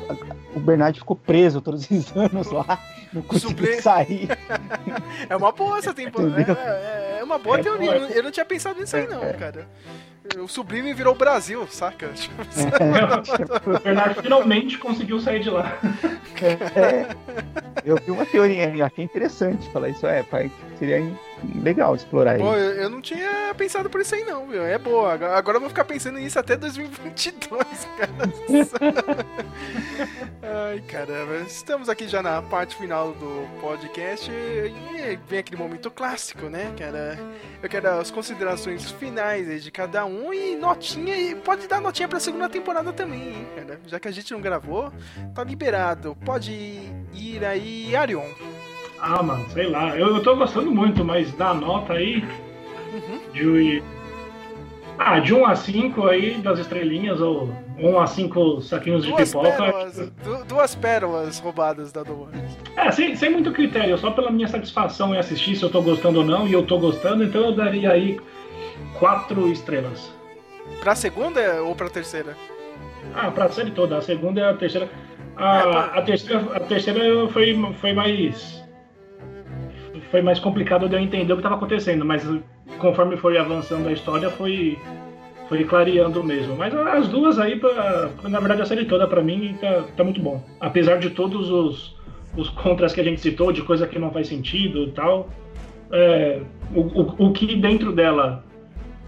o 0.54 0.60
Bernard 0.60 0.98
ficou 0.98 1.16
preso 1.16 1.60
todos 1.60 1.82
esses 1.90 2.14
anos 2.16 2.50
lá, 2.50 2.78
não 3.12 3.22
conseguiu 3.22 3.80
sair. 3.80 4.28
é 5.28 5.36
uma 5.36 5.52
boa 5.52 5.78
essa 5.78 5.94
temporada. 5.94 6.40
É, 6.40 7.16
é, 7.16 7.20
é, 7.20 7.24
uma 7.24 7.38
boa 7.38 7.58
é 7.58 7.62
teoria. 7.62 7.92
Boa. 7.92 8.10
Eu 8.10 8.22
não 8.22 8.30
tinha 8.30 8.44
pensado 8.44 8.78
nisso 8.80 8.96
aí, 8.96 9.06
não, 9.06 9.22
é. 9.22 9.32
cara. 9.32 9.68
O 10.38 10.48
Sublime 10.48 10.94
virou 10.94 11.14
o 11.14 11.16
Brasil, 11.16 11.66
saca? 11.68 12.08
Tipo, 12.16 12.42
é, 12.42 13.76
o 13.76 13.80
Bernardo 13.80 14.22
finalmente 14.22 14.78
conseguiu 14.78 15.20
sair 15.20 15.40
de 15.40 15.50
lá. 15.50 15.78
É, 16.42 17.14
eu 17.84 17.96
vi 17.96 18.10
uma 18.10 18.24
teoria, 18.24 18.86
achei 18.86 19.04
interessante 19.04 19.68
falar 19.70 19.90
isso. 19.90 20.06
É, 20.06 20.22
pai, 20.22 20.50
seria 20.78 20.98
legal 21.62 21.94
explorar 21.94 22.38
Pô, 22.38 22.54
isso. 22.54 22.60
eu, 22.60 22.90
não 22.90 23.00
tinha 23.00 23.54
pensado 23.56 23.88
por 23.90 24.00
isso 24.00 24.14
aí 24.14 24.24
não, 24.24 24.46
viu? 24.46 24.64
É 24.64 24.78
boa. 24.78 25.12
Agora, 25.12 25.56
eu 25.56 25.60
vou 25.60 25.68
ficar 25.68 25.84
pensando 25.84 26.18
nisso 26.18 26.38
até 26.38 26.56
2022, 26.56 27.62
cara. 27.98 28.12
Ai, 30.42 30.80
caramba. 30.80 31.36
Estamos 31.46 31.88
aqui 31.88 32.08
já 32.08 32.22
na 32.22 32.42
parte 32.42 32.76
final 32.76 33.12
do 33.12 33.46
podcast 33.60 34.30
e 34.30 35.18
vem 35.28 35.38
aquele 35.38 35.60
momento 35.60 35.90
clássico, 35.90 36.48
né, 36.48 36.72
cara? 36.78 37.18
Eu 37.62 37.68
quero 37.68 37.88
as 37.88 38.10
considerações 38.10 38.90
finais 38.92 39.48
aí 39.48 39.60
de 39.60 39.70
cada 39.70 40.04
um 40.04 40.32
e 40.32 40.56
notinha, 40.56 41.16
e 41.16 41.34
pode 41.34 41.66
dar 41.66 41.80
notinha 41.80 42.08
pra 42.08 42.20
segunda 42.20 42.48
temporada 42.48 42.92
também, 42.92 43.20
hein, 43.20 43.48
cara? 43.56 43.80
Já 43.86 43.98
que 44.00 44.08
a 44.08 44.12
gente 44.12 44.32
não 44.32 44.40
gravou, 44.40 44.92
tá 45.34 45.42
liberado. 45.44 46.16
Pode 46.24 46.52
ir 47.12 47.44
aí, 47.44 47.94
Arion. 47.96 48.53
Ah, 49.06 49.22
mano, 49.22 49.44
sei 49.50 49.68
lá. 49.68 49.94
Eu, 49.98 50.16
eu 50.16 50.22
tô 50.22 50.34
gostando 50.34 50.70
muito, 50.70 51.04
mas 51.04 51.30
dá 51.34 51.52
nota 51.52 51.92
aí 51.94 52.24
Uhum. 52.94 53.20
de. 53.34 53.82
Ah, 54.98 55.18
de 55.18 55.34
1 55.34 55.44
a 55.44 55.54
5 55.54 56.06
aí 56.06 56.36
das 56.36 56.58
estrelinhas, 56.60 57.20
ou 57.20 57.50
1 57.78 57.98
a 57.98 58.06
5 58.06 58.62
saquinhos 58.62 59.02
de 59.04 59.10
Duas 59.10 59.28
pipoca. 59.28 59.50
pérolas, 59.50 59.96
du- 60.22 60.44
duas 60.46 60.74
pérolas 60.76 61.38
roubadas 61.40 61.92
da 61.92 62.02
Dor. 62.04 62.28
É, 62.76 62.90
sem, 62.92 63.14
sem 63.16 63.28
muito 63.30 63.50
critério, 63.52 63.98
só 63.98 64.10
pela 64.12 64.30
minha 64.30 64.46
satisfação 64.48 65.12
em 65.14 65.18
assistir 65.18 65.56
se 65.56 65.64
eu 65.64 65.70
tô 65.70 65.82
gostando 65.82 66.20
ou 66.20 66.24
não, 66.24 66.46
e 66.46 66.52
eu 66.52 66.64
tô 66.64 66.78
gostando, 66.78 67.24
então 67.24 67.42
eu 67.42 67.52
daria 67.52 67.90
aí 67.90 68.18
4 68.98 69.48
estrelas. 69.50 70.10
Pra 70.80 70.94
segunda 70.94 71.60
ou 71.62 71.74
pra 71.74 71.90
terceira? 71.90 72.36
Ah, 73.14 73.30
pra 73.30 73.50
série 73.50 73.72
toda, 73.72 73.98
a 73.98 74.00
segunda 74.00 74.40
e 74.40 74.44
a 74.44 74.54
terceira. 74.54 74.88
É, 75.36 75.42
A, 75.42 75.84
a 75.98 76.02
terceira, 76.02 76.40
a 76.54 76.60
terceira 76.60 77.28
foi, 77.28 77.54
foi 77.80 77.92
mais. 77.92 78.63
Foi 80.14 80.22
mais 80.22 80.38
complicado 80.38 80.88
de 80.88 80.94
eu 80.94 81.00
entender 81.00 81.32
o 81.32 81.34
que 81.34 81.40
estava 81.40 81.56
acontecendo, 81.56 82.04
mas 82.04 82.24
conforme 82.78 83.16
foi 83.16 83.36
avançando 83.36 83.88
a 83.88 83.92
história, 83.92 84.30
foi, 84.30 84.78
foi 85.48 85.64
clareando 85.64 86.22
mesmo. 86.22 86.54
Mas 86.54 86.72
as 86.72 87.08
duas 87.08 87.36
aí, 87.36 87.58
pra, 87.58 88.10
na 88.22 88.38
verdade, 88.38 88.62
a 88.62 88.64
série 88.64 88.84
toda 88.84 89.08
pra 89.08 89.20
mim 89.20 89.56
tá, 89.60 89.82
tá 89.96 90.04
muito 90.04 90.22
bom. 90.22 90.40
Apesar 90.60 91.00
de 91.00 91.10
todos 91.10 91.50
os, 91.50 91.96
os 92.36 92.48
contras 92.50 92.92
que 92.92 93.00
a 93.00 93.02
gente 93.02 93.20
citou, 93.20 93.50
de 93.50 93.62
coisa 93.62 93.88
que 93.88 93.98
não 93.98 94.12
faz 94.12 94.28
sentido 94.28 94.84
e 94.84 94.92
tal, 94.92 95.28
é, 95.90 96.40
o, 96.72 96.80
o, 96.82 97.26
o 97.30 97.32
que 97.32 97.56
dentro 97.56 97.90
dela 97.90 98.44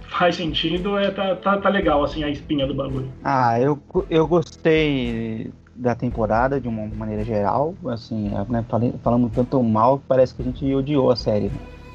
faz 0.09 0.35
sentido 0.35 0.99
é 0.99 1.13
tá, 1.13 1.37
tá, 1.37 1.57
tá 1.57 1.69
legal, 1.69 2.03
assim, 2.03 2.25
a 2.25 2.29
espinha 2.29 2.67
do 2.67 2.75
bagulho. 2.75 3.09
Ah, 3.23 3.61
eu, 3.61 3.81
eu 4.11 4.27
gostei 4.27 5.53
da 5.77 5.95
temporada 5.95 6.61
de 6.61 6.69
uma 6.69 6.87
maneira 6.87 7.23
geral, 7.25 7.75
assim, 7.89 8.31
né, 8.49 8.65
falei- 8.69 8.95
falando 9.03 9.31
tanto 9.31 9.63
mal 9.63 9.99
que 9.99 10.05
parece 10.09 10.35
que 10.35 10.43
a 10.43 10.45
gente 10.45 10.75
odiou 10.75 11.11
a 11.11 11.17
série. 11.17 11.51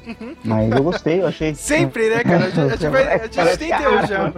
né? 0.06 0.36
Mas 0.44 0.72
eu 0.72 0.82
gostei, 0.82 1.20
eu 1.22 1.26
achei. 1.28 1.54
Sempre, 1.56 2.08
né, 2.10 2.22
cara? 2.24 2.46
A 2.46 2.50
gente, 2.50 2.60
a 2.60 2.68
gente 2.70 2.86
a 3.36 3.44
gente 4.00 4.08
já. 4.08 4.32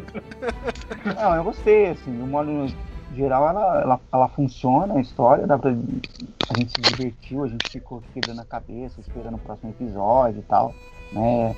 Não, 1.14 1.34
eu 1.36 1.44
gostei, 1.44 1.90
assim, 1.90 2.14
de 2.16 2.22
um 2.22 2.26
modo 2.26 2.66
geral 3.14 3.48
ela, 3.48 3.80
ela, 3.82 4.00
ela 4.12 4.28
funciona, 4.28 4.94
a 4.94 5.00
história, 5.00 5.46
dá 5.46 5.58
pra. 5.58 5.70
A 5.70 6.58
gente 6.58 6.72
se 6.72 6.80
divertiu, 6.82 7.44
a 7.44 7.48
gente 7.48 7.70
ficou 7.70 8.02
quebrando 8.12 8.40
a 8.40 8.44
cabeça, 8.44 9.00
esperando 9.00 9.34
o 9.36 9.38
próximo 9.38 9.70
episódio 9.70 10.40
e 10.40 10.42
tal, 10.42 10.74
né? 11.12 11.54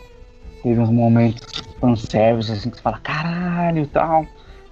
Teve 0.62 0.80
uns 0.80 0.90
momentos 0.90 1.42
fanservice, 1.80 2.50
assim, 2.52 2.70
que 2.70 2.76
você 2.76 2.82
fala, 2.82 2.98
caralho 2.98 3.82
e 3.82 3.86
tal. 3.86 4.24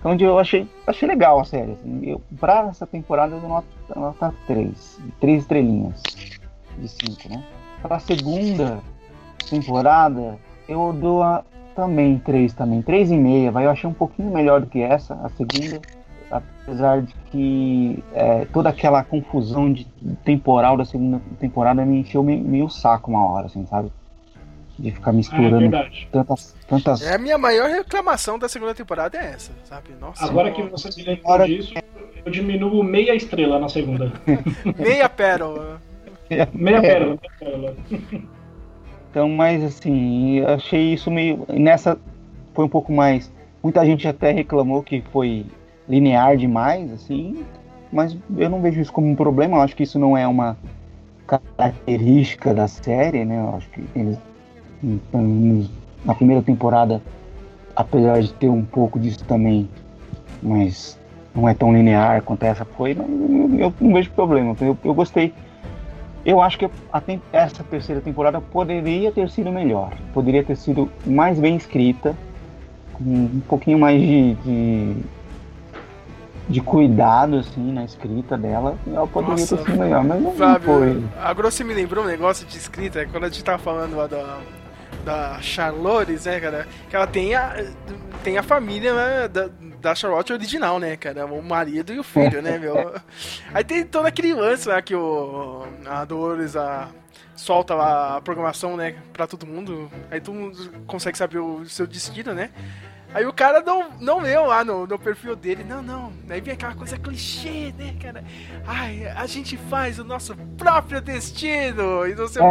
Então 0.05 0.29
eu 0.29 0.39
achei, 0.39 0.69
achei 0.87 1.09
legal 1.09 1.41
a 1.41 1.45
série. 1.45 1.73
Assim. 1.73 2.01
Eu, 2.03 2.21
pra 2.39 2.67
essa 2.69 2.87
temporada 2.87 3.35
eu 3.35 3.41
dou 3.41 3.49
nota, 3.49 3.67
nota 3.97 4.35
3. 4.47 5.01
3 5.19 5.43
estrelinhas 5.43 6.03
de 6.79 6.89
5, 6.89 7.29
né? 7.31 7.43
Pra 7.81 7.99
segunda 7.99 8.81
temporada, 9.49 10.39
eu 10.69 10.93
dou 10.93 11.23
a, 11.23 11.43
também 11.75 12.19
3 12.19 12.53
também. 12.53 12.83
3,5, 12.83 13.51
vai. 13.51 13.65
Eu 13.65 13.71
achei 13.71 13.89
um 13.89 13.95
pouquinho 13.95 14.31
melhor 14.31 14.61
do 14.61 14.67
que 14.67 14.83
essa, 14.83 15.15
a 15.15 15.31
segunda. 15.31 15.81
Apesar 16.31 17.01
de 17.01 17.15
que 17.31 18.03
é, 18.13 18.45
toda 18.47 18.69
aquela 18.69 19.05
confusão 19.05 19.73
de 19.73 19.85
temporal 20.25 20.77
da 20.77 20.85
segunda 20.85 21.21
temporada 21.39 21.85
me 21.85 22.01
encheu 22.01 22.23
meio, 22.23 22.43
meio 22.43 22.69
saco 22.69 23.11
uma 23.11 23.25
hora, 23.25 23.47
assim, 23.47 23.65
sabe? 23.67 23.91
De 24.79 24.91
ficar 24.91 25.11
Ah, 25.11 25.15
é 25.15 25.17
misturando 25.17 25.71
tantas, 26.11 26.57
tantas 26.67 27.03
É 27.03 27.15
a 27.15 27.19
minha 27.19 27.39
maior 27.39 27.71
reclamação 27.71 28.39
da 28.39 28.49
segunda 28.49 28.75
temporada 28.75 29.17
é 29.17 29.27
essa, 29.35 29.53
sabe? 29.65 29.91
Nossa, 30.01 30.25
Agora 30.25 30.51
que 30.51 30.63
você 30.63 30.91
se 30.91 31.03
lembrou 31.03 31.25
Agora- 31.33 31.47
disso, 31.47 31.73
eu 32.25 32.33
diminuo 32.33 32.83
meia 32.83 33.15
estrela 33.15 33.59
na 33.61 33.69
segunda. 33.69 34.13
meia 34.79 35.09
pérola. 35.09 35.81
Meia 36.53 36.77
É. 36.79 36.81
pérola, 36.81 37.19
meia 37.21 37.33
pérola. 37.39 37.77
Então, 39.11 39.29
mas 39.29 39.63
assim, 39.63 40.39
eu 40.41 40.49
achei 40.49 40.93
isso 40.95 41.09
meio. 41.09 41.47
Nessa 41.49 41.97
foi 42.53 42.65
um 42.65 42.69
pouco 42.69 42.93
mais. 42.93 43.33
Muita 43.63 43.87
gente 43.87 44.09
até 44.09 44.33
reclamou 44.33 44.83
que 44.83 45.05
foi 45.13 45.47
linear 45.89 46.37
demais, 46.37 46.91
assim, 46.91 47.45
mas 47.93 48.17
eu 48.37 48.51
não 48.51 48.61
vejo 48.61 48.81
isso 48.81 48.93
como 48.93 49.07
um 49.09 49.15
problema. 49.15 49.57
Eu 49.59 49.61
acho 49.61 49.77
que 49.77 49.85
isso 49.85 50.01
não 50.01 50.19
é 50.19 50.27
uma 50.27 50.57
característica 51.29 52.53
da 52.53 52.67
série, 52.67 53.25
né? 53.25 53.39
Eu 53.39 53.57
acho 53.57 53.69
que 53.71 53.85
eles 53.95 54.19
então, 54.85 55.67
na 56.05 56.15
primeira 56.15 56.43
temporada, 56.43 57.01
apesar 57.75 58.21
de 58.21 58.33
ter 58.35 58.49
um 58.49 58.65
pouco 58.65 58.99
disso 58.99 59.25
também, 59.25 59.69
mas 60.43 60.99
não 61.35 61.49
é 61.49 61.55
tão 61.55 61.73
linear 61.73 62.23
quanto 62.23 62.45
essa 62.45 62.65
foi, 62.65 62.95
mas 62.95 63.09
eu, 63.59 63.73
não 63.81 63.95
vejo 63.95 64.11
problema. 64.11 64.55
Eu, 64.61 64.77
eu 64.85 64.95
gostei. 64.95 65.33
Eu 66.25 66.41
acho 66.41 66.59
que 66.59 66.65
a 66.93 67.03
essa 67.33 67.63
terceira 67.65 68.01
temporada 68.01 68.41
poderia 68.41 69.11
ter 69.13 69.29
sido 69.29 69.51
melhor. 69.51 69.93
Poderia 70.13 70.43
ter 70.43 70.57
sido 70.57 70.91
mais 71.05 71.39
bem 71.39 71.57
escrita, 71.57 72.15
com 72.95 73.05
um 73.05 73.43
pouquinho 73.47 73.79
mais 73.79 74.01
de, 74.01 74.35
de, 74.35 74.97
de 76.49 76.61
cuidado 76.63 77.37
assim, 77.37 77.73
na 77.73 77.85
escrita 77.85 78.39
dela. 78.39 78.77
Ela 78.87 79.07
poderia 79.07 79.37
Nossa, 79.37 79.57
ter 79.57 79.65
sido 79.65 79.79
melhor, 79.79 80.05
mas 80.05 80.23
não, 80.23 80.33
Flávio, 80.33 80.67
foi. 80.67 81.05
agora 81.21 81.51
você 81.51 81.65
me 81.65 81.75
lembrou 81.75 82.05
um 82.05 82.07
negócio 82.07 82.47
de 82.47 82.57
escrita, 82.57 83.01
é 83.01 83.07
quando 83.07 83.25
a 83.25 83.29
gente 83.29 83.45
tava 83.45 83.59
falando 83.59 83.95
lá 83.95 84.07
da, 84.07 84.41
da 85.05 85.41
Charlotte, 85.41 86.13
né, 86.25 86.41
cara? 86.41 86.67
Que 86.89 86.97
ela 86.97 87.07
tem 87.07 87.35
a, 87.35 87.55
tem 88.23 88.39
a 88.39 88.43
família 88.43 88.95
né, 88.95 89.29
da, 89.29 89.49
da 89.81 89.95
Charlotte 89.95 90.33
original, 90.33 90.79
né, 90.79 90.97
cara? 90.97 91.27
O 91.27 91.43
marido 91.43 91.93
e 91.93 91.99
o 91.99 92.03
filho, 92.03 92.41
né, 92.41 92.59
meu? 92.59 92.95
Aí 93.53 93.63
tem 93.63 93.85
todo 93.85 94.07
aquele 94.07 94.33
lance 94.33 94.69
lá 94.69 94.81
que 94.81 94.95
o, 94.95 95.67
a 95.87 96.05
Dolores 96.05 96.57
a, 96.57 96.89
solta 97.37 97.75
lá 97.75 98.17
a 98.17 98.21
programação, 98.21 98.77
né, 98.77 98.97
pra 99.13 99.27
todo 99.27 99.47
mundo. 99.47 99.91
Aí 100.11 100.21
todo 100.21 100.35
mundo 100.35 100.71
consegue 100.87 101.19
saber 101.19 101.39
o 101.39 101.65
seu 101.67 101.87
destino, 101.87 102.33
né? 102.33 102.51
Aí 103.15 103.25
o 103.25 103.33
cara 103.33 103.61
não, 103.61 103.91
não 104.01 104.19
leu 104.19 104.45
lá 104.47 104.65
no, 104.65 104.89
no 104.89 104.99
perfil 104.99 105.37
dele. 105.37 105.63
Não, 105.63 105.81
não. 105.81 106.13
Aí 106.29 106.41
vem 106.41 106.55
aquela 106.55 106.75
coisa 106.75 106.99
clichê, 106.99 107.73
né, 107.79 107.95
cara? 108.03 108.25
Ai, 108.67 109.07
a 109.07 109.25
gente 109.27 109.57
faz 109.57 110.01
o 110.01 110.05
nosso 110.05 110.35
próprio 110.59 111.01
destino. 111.01 112.05
E 112.09 112.15
não 112.17 112.27
sei, 112.27 112.43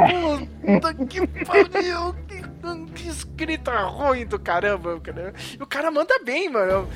puta 0.66 0.94
que 0.94 1.28
pariu. 1.46 2.14
Que, 2.28 2.53
que 2.96 3.08
escrita 3.08 3.72
ruim 3.82 4.26
do 4.26 4.40
caramba, 4.40 5.00
cara. 5.00 5.34
O 5.60 5.66
cara 5.66 5.92
manda 5.92 6.18
bem, 6.24 6.50
mano. 6.50 6.88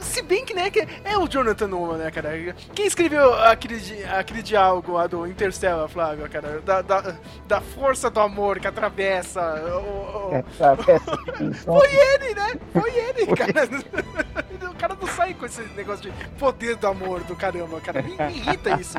Se 0.00 0.22
bem 0.22 0.44
que, 0.44 0.54
né, 0.54 0.70
que 0.70 0.86
é 1.04 1.16
o 1.18 1.28
Jonathan 1.28 1.66
Nolan, 1.68 1.98
né, 1.98 2.10
cara? 2.10 2.30
Quem 2.74 2.86
escreveu 2.86 3.34
aquele, 3.34 4.04
aquele 4.04 4.42
diálogo 4.42 4.92
lá 4.92 5.06
do 5.06 5.26
Interstellar, 5.26 5.88
Flávio, 5.88 6.28
cara? 6.30 6.60
Da, 6.60 6.80
da, 6.82 7.16
da 7.46 7.60
força 7.60 8.08
do 8.10 8.20
amor 8.20 8.58
que 8.60 8.66
atravessa 8.66 9.40
o- 9.78 10.36
o- 10.38 10.44
foi 11.64 11.88
ele, 11.94 12.34
né? 12.34 12.52
Foi 12.72 12.90
ele, 12.90 13.26
cara. 13.34 13.68
O 14.68 14.80
cara 14.80 14.96
não 15.00 15.08
sai 15.08 15.34
com 15.34 15.44
esse 15.44 15.60
negócio 15.76 16.08
de 16.08 16.24
poder 16.38 16.76
do 16.76 16.86
amor 16.86 17.20
do 17.24 17.34
caramba, 17.34 17.80
cara. 17.80 18.00
Me, 18.00 18.10
me 18.16 18.36
irrita 18.38 18.80
isso. 18.80 18.96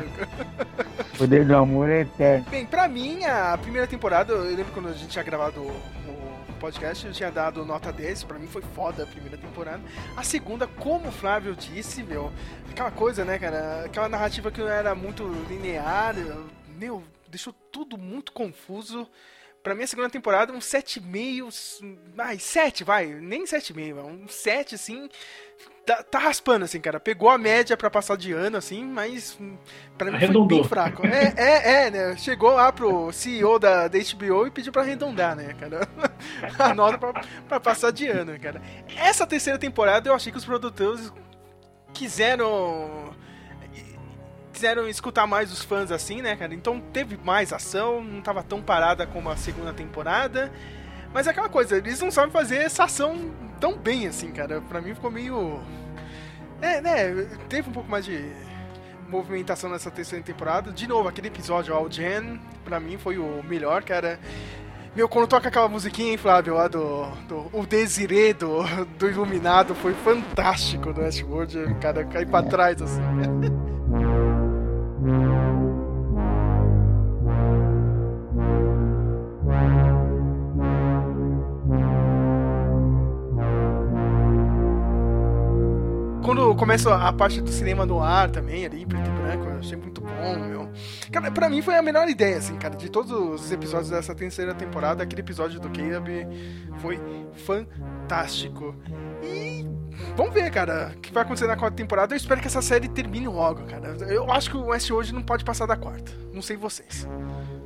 O 1.14 1.16
poder 1.18 1.46
do 1.46 1.56
amor 1.56 1.88
é 1.88 2.00
eterno. 2.02 2.44
Bem, 2.50 2.66
pra 2.66 2.86
mim, 2.86 3.24
a 3.24 3.56
primeira 3.56 3.86
temporada, 3.86 4.30
eu 4.34 4.42
lembro 4.42 4.66
quando 4.74 4.90
a 4.90 4.92
gente 4.92 5.08
tinha 5.08 5.24
gravado 5.24 5.64
podcast, 6.60 7.06
eu 7.06 7.12
tinha 7.12 7.30
dado 7.30 7.64
nota 7.64 7.90
10. 7.90 8.24
Pra 8.24 8.38
mim 8.38 8.46
foi 8.46 8.62
foda 8.62 9.02
a 9.02 9.06
primeira 9.06 9.38
temporada. 9.38 9.82
A 10.16 10.22
segunda, 10.22 10.66
como 10.66 11.08
o 11.08 11.12
Flávio 11.12 11.56
disse, 11.56 12.02
meu, 12.02 12.30
aquela 12.70 12.90
coisa, 12.90 13.24
né, 13.24 13.38
cara? 13.38 13.86
Aquela 13.86 14.08
narrativa 14.08 14.50
que 14.52 14.60
não 14.60 14.68
era 14.68 14.94
muito 14.94 15.24
linear, 15.48 16.14
meu, 16.68 17.02
deixou 17.28 17.52
tudo 17.72 17.96
muito 17.96 18.30
confuso. 18.30 19.08
Pra 19.62 19.74
mim, 19.74 19.82
a 19.82 19.86
segunda 19.86 20.08
temporada, 20.08 20.52
um 20.52 20.58
7,5. 20.58 21.98
Ai, 22.18 22.38
7, 22.38 22.84
vai. 22.84 23.06
Nem 23.06 23.44
7,5, 23.44 23.94
vai, 23.94 24.04
um 24.04 24.28
7, 24.28 24.74
assim. 24.74 25.08
Tá, 25.90 26.04
tá 26.04 26.18
raspando, 26.20 26.64
assim, 26.64 26.80
cara. 26.80 27.00
Pegou 27.00 27.28
a 27.28 27.36
média 27.36 27.76
pra 27.76 27.90
passar 27.90 28.16
de 28.16 28.32
ano, 28.32 28.56
assim, 28.56 28.84
mas 28.84 29.36
hum, 29.40 29.56
pra 29.98 30.06
mim 30.06 30.18
foi 30.18 30.26
Arredondou. 30.26 30.60
bem 30.60 30.62
fraco. 30.62 31.04
É, 31.04 31.34
é, 31.36 31.86
é, 31.86 31.90
né? 31.90 32.16
Chegou 32.16 32.52
lá 32.52 32.70
pro 32.70 33.10
CEO 33.10 33.58
da, 33.58 33.88
da 33.88 33.98
HBO 33.98 34.46
e 34.46 34.52
pediu 34.52 34.70
pra 34.70 34.82
arredondar, 34.82 35.34
né, 35.34 35.52
cara? 35.58 35.80
A 36.60 36.72
nota 36.74 36.96
pra, 36.96 37.24
pra 37.48 37.58
passar 37.58 37.90
de 37.90 38.06
ano, 38.06 38.38
cara. 38.38 38.62
Essa 38.96 39.26
terceira 39.26 39.58
temporada 39.58 40.08
eu 40.08 40.14
achei 40.14 40.30
que 40.30 40.38
os 40.38 40.44
produtores 40.44 41.12
quiseram 41.92 43.12
quiseram 44.52 44.88
escutar 44.88 45.26
mais 45.26 45.50
os 45.50 45.62
fãs 45.64 45.90
assim, 45.90 46.22
né, 46.22 46.36
cara? 46.36 46.54
Então 46.54 46.80
teve 46.92 47.16
mais 47.16 47.52
ação, 47.52 48.00
não 48.00 48.20
tava 48.20 48.44
tão 48.44 48.62
parada 48.62 49.08
como 49.08 49.28
a 49.28 49.36
segunda 49.36 49.72
temporada. 49.72 50.52
Mas 51.12 51.26
é 51.26 51.30
aquela 51.30 51.48
coisa, 51.48 51.76
eles 51.76 52.00
não 52.00 52.12
sabem 52.12 52.30
fazer 52.30 52.58
essa 52.58 52.84
ação 52.84 53.32
tão 53.58 53.76
bem 53.76 54.06
assim, 54.06 54.30
cara. 54.30 54.60
Pra 54.60 54.80
mim 54.80 54.94
ficou 54.94 55.10
meio. 55.10 55.60
É, 56.60 56.80
né? 56.80 57.26
Teve 57.48 57.70
um 57.70 57.72
pouco 57.72 57.88
mais 57.88 58.04
de 58.04 58.30
movimentação 59.08 59.68
nessa 59.70 59.90
terceira 59.90 60.24
temporada. 60.24 60.70
De 60.70 60.86
novo, 60.86 61.08
aquele 61.08 61.28
episódio 61.28 61.74
All 61.74 61.90
Gen, 61.90 62.40
pra 62.64 62.78
mim 62.78 62.96
foi 62.96 63.18
o 63.18 63.42
melhor, 63.44 63.82
cara. 63.82 64.18
Meu, 64.94 65.08
quando 65.08 65.28
toca 65.28 65.48
aquela 65.48 65.68
musiquinha, 65.68 66.12
hein, 66.12 66.16
Flávio, 66.16 66.54
lá 66.54 66.66
do, 66.66 67.06
do 67.28 67.48
o 67.52 67.64
Desirê 67.64 68.34
do, 68.34 68.62
do 68.98 69.08
Iluminado, 69.08 69.74
foi 69.74 69.94
fantástico 69.94 70.92
do 70.92 71.00
Westworld, 71.00 71.76
cara, 71.80 72.04
cair 72.04 72.26
pra 72.26 72.42
trás, 72.42 72.82
assim. 72.82 73.00
começa 86.60 86.94
a 86.94 87.10
parte 87.10 87.40
do 87.40 87.48
cinema 87.48 87.86
no 87.86 88.02
ar 88.02 88.30
também, 88.30 88.66
ali, 88.66 88.84
preto 88.84 89.08
e 89.08 89.12
branco, 89.22 89.46
eu 89.46 89.58
achei 89.58 89.78
muito 89.78 90.02
bom, 90.02 90.38
meu. 90.38 90.68
Cara, 91.10 91.30
pra 91.30 91.48
mim 91.48 91.62
foi 91.62 91.74
a 91.74 91.80
melhor 91.80 92.06
ideia, 92.06 92.36
assim, 92.36 92.54
cara, 92.56 92.76
de 92.76 92.90
todos 92.90 93.10
os 93.10 93.50
episódios 93.50 93.88
dessa 93.88 94.14
terceira 94.14 94.54
temporada, 94.54 95.02
aquele 95.02 95.22
episódio 95.22 95.58
do 95.58 95.70
Caleb 95.70 96.28
foi 96.82 97.00
fantástico. 97.46 98.76
E 99.22 99.66
vamos 100.14 100.34
ver, 100.34 100.50
cara, 100.50 100.92
o 100.94 101.00
que 101.00 101.10
vai 101.10 101.22
acontecer 101.22 101.46
na 101.46 101.56
quarta 101.56 101.78
temporada. 101.78 102.12
Eu 102.12 102.18
espero 102.18 102.42
que 102.42 102.46
essa 102.46 102.60
série 102.60 102.88
termine 102.88 103.26
logo, 103.26 103.62
cara. 103.62 103.96
Eu 104.06 104.30
acho 104.30 104.50
que 104.50 104.56
o 104.58 104.66
West 104.66 104.90
hoje 104.90 105.14
não 105.14 105.22
pode 105.22 105.42
passar 105.46 105.64
da 105.64 105.76
quarta. 105.76 106.12
Não 106.30 106.42
sei 106.42 106.58
vocês. 106.58 107.08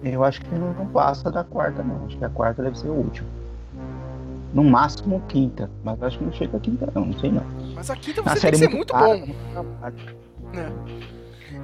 Eu 0.04 0.22
acho 0.22 0.40
que 0.40 0.54
não 0.54 0.86
passa 0.86 1.32
da 1.32 1.42
quarta, 1.42 1.82
não. 1.82 2.06
Acho 2.06 2.16
que 2.16 2.24
a 2.24 2.30
quarta 2.30 2.62
deve 2.62 2.78
ser 2.78 2.88
o 2.88 2.94
último. 2.94 3.28
No 4.54 4.62
máximo 4.62 5.20
quinta, 5.28 5.68
mas 5.82 6.00
acho 6.00 6.18
que 6.18 6.24
não 6.24 6.32
chega 6.32 6.56
a 6.56 6.60
quinta, 6.60 6.88
não, 6.94 7.06
não 7.06 7.18
sei 7.18 7.32
não. 7.32 7.44
Mas 7.74 7.90
a 7.90 7.96
quinta 7.96 8.22
você 8.22 8.40
tem 8.40 8.50
que 8.52 8.56
ser 8.56 8.68
muito, 8.68 8.94
muito 8.96 9.26
bom. 9.26 9.34
É. 10.56 11.04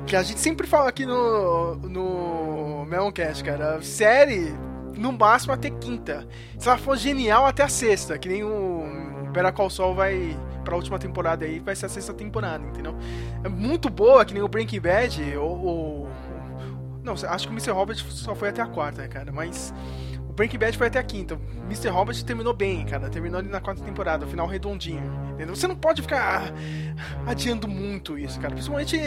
Que 0.07 0.17
a 0.17 0.23
gente 0.25 0.41
sempre 0.41 0.67
fala 0.67 0.89
aqui 0.89 1.07
no, 1.07 1.77
no 1.77 2.85
Meloncast, 2.87 3.45
cara. 3.45 3.81
Série, 3.81 4.53
no 4.97 5.13
máximo 5.13 5.53
até 5.53 5.71
quinta. 5.71 6.27
Se 6.59 6.69
ela 6.69 6.77
for 6.77 6.97
genial, 6.97 7.47
até 7.47 7.63
a 7.63 7.69
sexta. 7.69 8.19
Que 8.19 8.29
nem 8.29 8.43
o 8.43 8.83
Call 9.55 9.71
Saul 9.71 9.95
vai 9.95 10.37
pra 10.65 10.75
última 10.75 10.99
temporada 10.99 11.45
aí, 11.45 11.59
vai 11.61 11.75
ser 11.77 11.87
a 11.87 11.89
sexta 11.89 12.13
temporada, 12.13 12.65
entendeu? 12.67 12.95
É 13.45 13.49
muito 13.49 13.89
boa, 13.89 14.25
que 14.25 14.35
nem 14.35 14.43
o 14.43 14.49
Breaking 14.49 14.81
Bad, 14.81 15.37
ou... 15.37 15.65
ou 15.65 16.09
não, 17.03 17.15
acho 17.15 17.49
que 17.49 17.53
o 17.53 17.57
Mr. 17.57 17.71
Robert 17.71 17.97
só 17.97 18.35
foi 18.35 18.51
até 18.51 18.61
a 18.61 18.67
quarta, 18.67 19.07
cara? 19.09 19.33
Mas 19.33 19.73
Breaking 20.41 20.59
Bad 20.59 20.79
foi 20.79 20.87
até 20.87 20.99
a 20.99 21.03
quinta. 21.03 21.39
Mr. 21.67 21.89
Robert 21.89 22.25
terminou 22.25 22.55
bem, 22.55 22.87
cara. 22.87 23.11
Terminou 23.11 23.41
ali 23.41 23.51
na 23.51 23.61
quarta 23.61 23.85
temporada, 23.85 24.27
final 24.27 24.47
redondinho. 24.47 25.03
Entendeu? 25.35 25.55
Você 25.55 25.69
não 25.69 25.77
pode 25.77 26.01
ficar 26.01 26.51
adiando 27.27 27.69
muito 27.69 28.19
isso, 28.19 28.41
cara. 28.41 28.55
Principalmente 28.55 28.99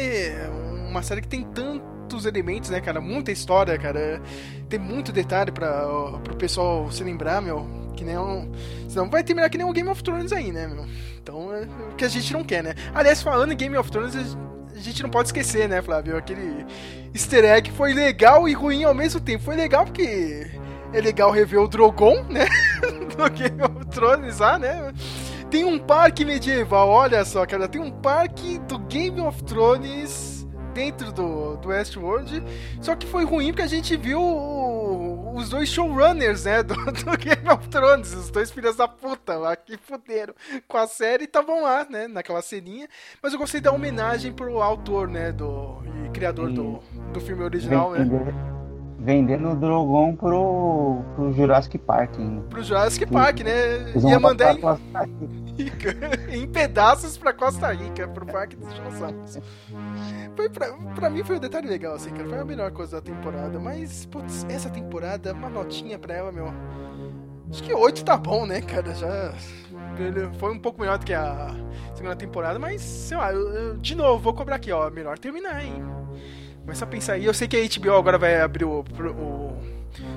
uma 0.88 1.01
série 1.01 1.21
que 1.21 1.27
tem 1.27 1.43
tantos 1.43 2.27
elementos, 2.27 2.69
né, 2.69 2.79
cara? 2.79 3.01
Muita 3.01 3.31
história, 3.31 3.75
cara. 3.79 4.21
Tem 4.69 4.79
muito 4.79 5.11
detalhe 5.11 5.51
para 5.51 5.88
pro 6.23 6.36
pessoal 6.36 6.91
se 6.91 7.03
lembrar, 7.03 7.41
meu. 7.41 7.67
Que 7.95 8.03
nem 8.03 8.15
um. 8.15 8.51
Senão 8.88 9.09
vai 9.09 9.23
terminar 9.23 9.49
que 9.49 9.57
nem 9.57 9.65
o 9.65 9.73
Game 9.73 9.89
of 9.89 10.03
Thrones 10.03 10.31
aí, 10.31 10.51
né, 10.51 10.67
meu? 10.67 10.86
Então 11.19 11.51
é 11.51 11.67
o 11.91 11.95
que 11.95 12.05
a 12.05 12.09
gente 12.09 12.31
não 12.31 12.43
quer, 12.43 12.61
né? 12.61 12.75
Aliás, 12.93 13.23
falando 13.23 13.53
em 13.53 13.57
Game 13.57 13.75
of 13.75 13.89
Thrones, 13.89 14.15
a 14.15 14.79
gente 14.79 15.01
não 15.01 15.09
pode 15.09 15.29
esquecer, 15.29 15.67
né, 15.67 15.81
Flávio? 15.81 16.15
Aquele 16.15 16.63
easter 17.11 17.43
egg 17.43 17.71
foi 17.71 17.91
legal 17.91 18.47
e 18.47 18.53
ruim 18.53 18.84
ao 18.84 18.93
mesmo 18.93 19.19
tempo. 19.19 19.43
Foi 19.43 19.55
legal 19.55 19.84
porque 19.84 20.61
é 20.93 21.01
legal 21.01 21.31
rever 21.31 21.59
o 21.59 21.67
Drogon, 21.67 22.23
né? 22.29 22.45
do 23.17 23.29
Game 23.29 23.61
of 23.61 23.85
Thrones 23.87 24.39
lá, 24.39 24.59
né? 24.59 24.93
Tem 25.49 25.63
um 25.63 25.77
parque 25.77 26.23
medieval, 26.25 26.89
olha 26.89 27.23
só, 27.25 27.45
cara. 27.45 27.67
Tem 27.67 27.81
um 27.81 27.91
parque 27.91 28.59
do 28.59 28.79
Game 28.79 29.19
of 29.21 29.43
Thrones 29.43 30.47
dentro 30.73 31.11
do, 31.11 31.57
do 31.57 31.69
Westworld. 31.69 32.43
Só 32.81 32.95
que 32.95 33.05
foi 33.05 33.23
ruim 33.23 33.47
porque 33.51 33.61
a 33.61 33.67
gente 33.67 33.95
viu 33.95 34.19
os 35.35 35.49
dois 35.49 35.69
showrunners, 35.69 36.45
né? 36.45 36.63
Do, 36.63 36.73
do, 36.91 37.17
Game 37.17 37.49
of 37.49 37.67
Thrones. 37.69 38.13
Os 38.13 38.29
dois 38.29 38.51
filhos 38.51 38.75
da 38.75 38.87
puta 38.87 39.35
lá 39.35 39.55
que 39.55 39.77
fuderam 39.77 40.33
com 40.67 40.77
a 40.77 40.87
série 40.87 41.25
estavam 41.25 41.63
lá, 41.63 41.85
né? 41.89 42.07
Naquela 42.07 42.41
ceninha. 42.41 42.87
Mas 43.21 43.33
eu 43.33 43.39
gostei 43.39 43.61
da 43.61 43.71
homenagem 43.71 44.33
pro 44.33 44.61
autor, 44.61 45.07
né? 45.07 45.31
Do 45.31 45.83
e 46.05 46.09
criador 46.09 46.51
do, 46.51 46.79
do 47.13 47.21
filme 47.21 47.43
original, 47.43 47.91
né? 47.91 48.62
Vendendo 49.04 49.51
o 49.51 49.56
Drogon 49.56 50.16
pro, 50.16 51.01
pro 51.16 51.34
Jurassic 51.34 51.78
Park. 51.78 52.18
Hein? 52.18 52.41
Pro 52.49 52.64
Jurassic 52.64 53.06
Park, 53.06 53.41
né? 53.41 53.91
Ia 54.10 54.20
mandar 54.20 54.56
em, 54.56 54.62
em 56.41 56.47
pedaços 56.47 57.18
pra 57.18 57.34
Costa 57.34 57.72
Rica, 57.74 58.08
pro 58.08 58.26
Parque 58.26 58.56
dos 58.56 58.74
Dinossauros. 58.74 59.39
Foi 60.36 60.49
pra, 60.49 60.72
pra 60.95 61.10
mim 61.10 61.24
foi 61.24 61.36
um 61.36 61.39
detalhe 61.39 61.68
legal, 61.68 61.95
assim, 61.95 62.12
cara. 62.12 62.30
Foi 62.30 62.39
a 62.39 62.45
melhor 62.45 62.72
coisa 62.72 62.97
da 62.97 63.01
temporada. 63.01 63.60
Mas, 63.60 64.06
putz, 64.06 64.45
essa 64.49 64.70
temporada, 64.70 65.34
uma 65.34 65.49
notinha 65.49 65.99
pra 65.99 66.16
ela, 66.16 66.32
meu. 66.32 66.47
Acho 67.51 67.62
que 67.62 67.74
8 67.74 68.06
tá 68.06 68.16
bom, 68.16 68.45
né, 68.45 68.62
cara? 68.62 68.95
Já. 68.95 69.34
Foi 70.39 70.51
um 70.51 70.60
pouco 70.60 70.80
melhor 70.80 70.97
do 70.97 71.06
que 71.06 71.14
a 71.14 71.51
segunda 71.93 72.16
temporada, 72.16 72.58
mas, 72.58 72.82
sei 72.82 73.18
lá, 73.18 73.32
eu, 73.32 73.47
eu, 73.49 73.78
de 73.78 73.95
novo, 73.95 74.24
vou 74.24 74.34
cobrar 74.34 74.56
aqui, 74.56 74.72
ó. 74.72 74.89
Melhor 74.89 75.20
terminar, 75.20 75.64
hein? 75.64 75.84
Começa 76.64 76.86
a 76.86 76.88
pensar 76.88 77.14
aí. 77.14 77.26
Eu 77.26 77.34
sei 77.34 77.47
que 77.47 77.57
a 77.57 77.80
HBO 77.80 77.97
agora 77.97 78.18
vai 78.18 78.39
abrir 78.39 78.64
o, 78.64 78.80
o, 78.80 79.57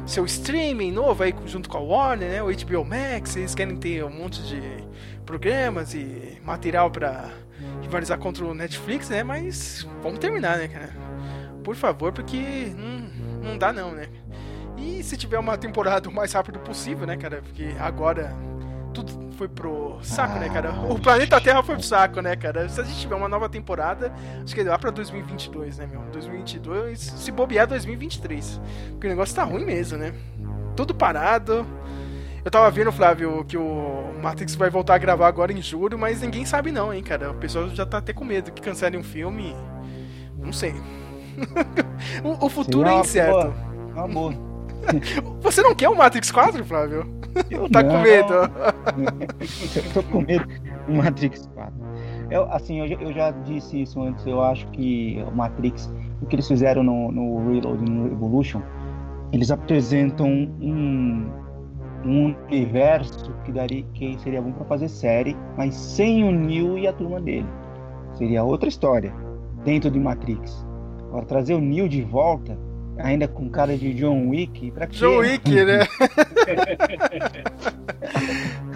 seu 0.07 0.24
streaming 0.24 0.92
novo 0.92 1.24
aí 1.24 1.34
junto 1.44 1.68
com 1.68 1.76
a 1.76 1.80
Warner, 1.80 2.30
né? 2.30 2.42
O 2.42 2.47
HBO 2.47 2.84
Max. 2.84 3.34
Eles 3.34 3.55
querem 3.55 3.76
ter 3.76 4.05
um 4.05 4.11
monte 4.11 4.40
de 4.42 4.62
programas 5.24 5.92
e 5.92 6.40
material 6.44 6.88
para 6.88 7.30
rivalizar 7.82 8.18
contra 8.18 8.44
o 8.44 8.55
Netflix, 8.55 9.09
né? 9.09 9.24
Mas 9.24 9.86
vamos 10.03 10.20
terminar, 10.20 10.59
né, 10.59 10.68
cara? 10.68 10.94
Por 11.64 11.74
favor, 11.74 12.12
porque 12.12 12.72
não, 12.76 13.51
não 13.51 13.59
dá 13.59 13.72
não, 13.72 13.90
né? 13.90 14.09
E 14.78 15.03
se 15.03 15.16
tiver 15.16 15.38
uma 15.38 15.59
temporada 15.59 16.09
o 16.09 16.12
mais 16.12 16.32
rápido 16.32 16.61
possível, 16.61 17.09
né, 17.09 17.16
cara? 17.16 17.42
Porque 17.42 17.74
agora 17.80 18.32
tudo 19.03 19.32
foi 19.36 19.49
pro 19.49 19.99
saco, 20.03 20.38
né, 20.38 20.49
cara? 20.49 20.72
O 20.72 20.99
planeta 20.99 21.40
Terra 21.40 21.62
foi 21.62 21.74
pro 21.74 21.84
saco, 21.84 22.20
né, 22.20 22.34
cara? 22.36 22.68
Se 22.68 22.80
a 22.80 22.84
gente 22.84 23.01
tiver 23.01 23.14
uma 23.14 23.28
nova 23.28 23.49
temporada, 23.49 24.12
acho 24.42 24.55
que 24.55 24.62
lá 24.62 24.78
pra 24.78 24.90
2022, 24.90 25.78
né, 25.78 25.86
meu? 25.86 26.01
2022, 26.12 26.99
se 26.99 27.30
bobear 27.30 27.66
2023. 27.66 28.61
Porque 28.92 29.07
o 29.07 29.11
negócio 29.11 29.34
tá 29.34 29.44
ruim 29.44 29.64
mesmo, 29.64 29.99
né? 29.99 30.14
Tudo 30.74 30.94
parado. 30.94 31.66
Eu 32.44 32.51
tava 32.51 32.70
vendo, 32.70 32.92
Flávio, 32.92 33.44
que 33.44 33.59
o 33.59 34.14
Matrix 34.22 34.55
vai 34.55 34.70
voltar 34.70 34.94
a 34.94 34.99
gravar 34.99 35.26
agora 35.26 35.53
em 35.53 35.61
julho, 35.61 35.99
mas 35.99 36.22
ninguém 36.22 36.47
sabe 36.47 36.70
não, 36.70 36.94
hein, 36.94 37.03
cara? 37.03 37.32
O 37.32 37.34
pessoal 37.34 37.68
já 37.68 37.84
tá 37.84 37.99
até 37.99 38.12
com 38.12 38.24
medo 38.24 38.53
que 38.53 38.62
cancelem 38.62 39.01
um 39.01 39.05
filme. 39.05 39.55
Não 40.38 40.53
sei. 40.53 40.74
o, 42.24 42.47
o, 42.47 42.49
futuro 42.49 42.88
Sim, 42.88 42.94
é 42.94 43.01
incerto. 43.01 43.32
Boa. 43.32 43.55
Uma 43.94 44.09
boa. 44.09 44.45
Você 45.40 45.62
não 45.62 45.74
quer 45.74 45.88
o 45.88 45.96
Matrix 45.96 46.30
4, 46.30 46.64
Flávio? 46.64 47.06
Eu 47.50 47.68
tá 47.70 47.82
não. 47.82 47.90
com 47.90 48.02
medo? 48.02 48.34
eu 48.34 49.92
tô 49.94 50.02
com 50.04 50.20
medo 50.22 50.46
do 50.86 50.94
Matrix 50.94 51.48
4. 51.54 51.74
Eu, 52.30 52.50
assim, 52.50 52.80
eu, 52.80 53.00
eu, 53.00 53.12
já 53.12 53.30
disse 53.30 53.82
isso 53.82 54.00
antes. 54.02 54.26
Eu 54.26 54.42
acho 54.42 54.66
que 54.68 55.22
o 55.26 55.34
Matrix, 55.34 55.92
o 56.20 56.26
que 56.26 56.36
eles 56.36 56.48
fizeram 56.48 56.82
no, 56.82 57.12
no 57.12 57.48
Reload, 57.48 57.90
no 57.90 58.06
Evolution, 58.08 58.60
eles 59.32 59.50
apresentam 59.50 60.28
um, 60.28 61.30
um 62.04 62.34
universo 62.48 63.32
que 63.44 63.52
daria 63.52 63.84
que 63.94 64.18
seria 64.20 64.40
bom 64.40 64.52
para 64.52 64.64
fazer 64.64 64.88
série, 64.88 65.36
mas 65.56 65.74
sem 65.74 66.24
o 66.24 66.32
Neo 66.32 66.78
e 66.78 66.86
a 66.86 66.92
turma 66.92 67.20
dele. 67.20 67.46
Seria 68.14 68.42
outra 68.42 68.68
história 68.68 69.12
dentro 69.64 69.90
de 69.90 69.98
Matrix. 69.98 70.66
Agora 71.08 71.26
trazer 71.26 71.54
o 71.54 71.60
Neo 71.60 71.88
de 71.88 72.02
volta 72.02 72.58
ainda 72.99 73.28
com 73.28 73.49
cara 73.49 73.76
de 73.76 73.94
John 73.94 74.28
Wick, 74.28 74.70
pra 74.70 74.86
quê? 74.86 74.97
John 74.97 75.18
Wick, 75.18 75.64
né? 75.64 75.80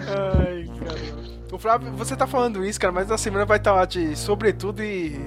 Ai, 0.07 0.69
cara. 0.79 1.21
O 1.51 1.57
Flávio, 1.57 1.91
você 1.91 2.15
tá 2.15 2.25
falando 2.25 2.63
isso, 2.65 2.79
cara, 2.79 2.93
mas 2.93 3.09
na 3.09 3.17
semana 3.17 3.45
vai 3.45 3.57
estar 3.57 3.71
tá 3.71 3.77
lá 3.77 3.85
de 3.85 4.15
sobretudo 4.15 4.81
e 4.83 5.19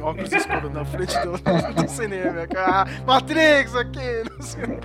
óculos 0.00 0.32
escuros 0.32 0.72
na 0.72 0.84
frente 0.84 1.14
do, 1.20 1.32
do 1.82 1.88
cinema, 1.88 2.46
cara. 2.46 2.82
Ah, 2.82 2.86
Matrix 3.06 3.74
aqui, 3.74 4.22
no 4.30 4.42
cinema. 4.42 4.80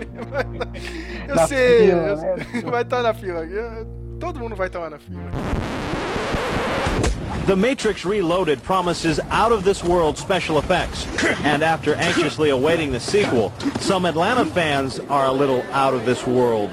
Eu 1.28 1.36
na 1.36 1.48
sei, 1.48 1.88
fila, 1.88 2.02
eu, 2.02 2.18
né? 2.18 2.36
vai 2.66 2.82
estar 2.82 2.98
tá 2.98 3.04
na 3.04 3.14
fila. 3.14 3.42
Todo 4.20 4.40
mundo 4.40 4.56
vai 4.56 4.68
estar 4.68 4.80
tá 4.80 4.86
lá 4.86 4.92
na 4.92 5.00
fila. 5.00 5.22
The 7.48 7.56
Matrix 7.56 8.04
Reloaded 8.04 8.62
promises 8.62 9.22
out-of-this-world 9.30 10.18
special 10.18 10.60
effects. 10.60 11.08
and 11.46 11.64
after 11.64 11.96
anxiously 11.96 12.50
awaiting 12.50 12.92
the 12.92 13.00
sequel, 13.00 13.54
some 13.80 14.06
Atlanta 14.06 14.44
fans 14.46 15.00
are 15.00 15.28
a 15.28 15.32
little 15.32 15.64
out 15.72 15.94
of 15.94 16.06
this 16.06 16.28
world. 16.28 16.70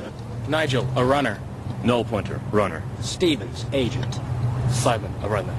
Nigel, 0.49 0.85
a 0.97 1.05
runner. 1.05 1.39
Null 1.85 2.05
pointer, 2.05 2.41
runner. 2.51 2.83
Stevens, 3.03 3.67
agent. 3.73 4.19
Simon, 4.69 5.15
a 5.23 5.29
runner. 5.29 5.55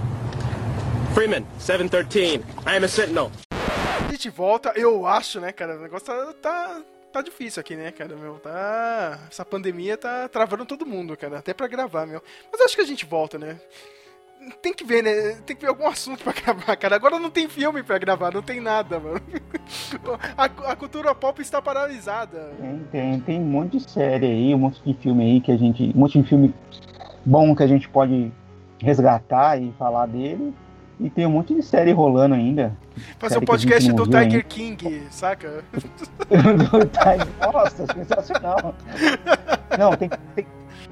Freeman, 1.13 1.47
713. 1.59 2.43
I 2.65 2.75
am 2.75 2.83
a 2.83 2.89
sentinel. 2.89 3.31
gente 4.11 4.29
volta, 4.29 4.73
eu 4.75 5.05
acho, 5.05 5.39
né, 5.39 5.53
cara? 5.53 5.77
O 5.77 5.81
negócio 5.81 6.07
tá, 6.07 6.33
tá, 6.41 6.81
tá 7.13 7.21
difícil 7.21 7.61
aqui, 7.61 7.77
né, 7.77 7.89
cara, 7.93 8.17
meu? 8.17 8.35
Tá. 8.39 9.17
Essa 9.31 9.45
pandemia 9.45 9.95
tá 9.95 10.27
travando 10.27 10.65
todo 10.65 10.85
mundo, 10.85 11.15
cara. 11.15 11.37
Até 11.37 11.53
pra 11.53 11.67
gravar, 11.67 12.05
meu. 12.05 12.21
Mas 12.51 12.59
acho 12.59 12.75
que 12.75 12.81
a 12.81 12.85
gente 12.85 13.05
volta, 13.05 13.39
né? 13.39 13.57
Tem 14.61 14.73
que 14.73 14.83
ver, 14.83 15.01
né? 15.03 15.37
Tem 15.45 15.55
que 15.55 15.61
ver 15.61 15.69
algum 15.69 15.87
assunto 15.87 16.23
pra 16.23 16.33
gravar, 16.39 16.75
cara. 16.75 16.95
Agora 16.95 17.19
não 17.19 17.29
tem 17.29 17.47
filme 17.49 17.81
pra 17.83 17.97
gravar, 17.97 18.31
não 18.33 18.41
tem 18.41 18.59
nada, 18.61 18.99
mano. 18.99 19.21
A, 20.37 20.45
a 20.71 20.75
cultura 20.75 21.15
pop 21.15 21.41
está 21.41 21.61
paralisada. 21.61 22.51
Tem, 22.61 22.79
tem, 22.91 23.19
tem 23.21 23.39
um 23.41 23.45
monte 23.45 23.77
de 23.79 23.89
série 23.91 24.25
aí, 24.27 24.53
um 24.53 24.59
monte 24.59 24.81
de 24.85 24.93
filme 25.01 25.23
aí 25.23 25.41
que 25.41 25.51
a 25.51 25.57
gente. 25.57 25.91
Um 25.95 25.99
monte 25.99 26.21
de 26.21 26.27
filme 26.27 26.53
bom 27.25 27.55
que 27.55 27.63
a 27.63 27.67
gente 27.67 27.89
pode 27.89 28.31
resgatar 28.79 29.59
e 29.59 29.73
falar 29.79 30.05
dele. 30.05 30.53
E 30.99 31.09
tem 31.09 31.25
um 31.25 31.31
monte 31.31 31.53
de 31.53 31.61
série 31.61 31.91
rolando 31.91 32.35
ainda. 32.35 32.77
Fazer 33.19 33.37
um 33.39 33.41
podcast 33.41 33.91
do 33.91 34.03
Tiger 34.05 34.21
ainda. 34.21 34.43
King, 34.43 35.03
saca? 35.09 35.63
Do 35.73 36.85
Tiger- 36.85 37.51
Nossa, 37.51 37.85
sensacional. 37.93 38.73
Não, 39.77 39.95
tem, 39.97 40.09
tem, 40.35 40.45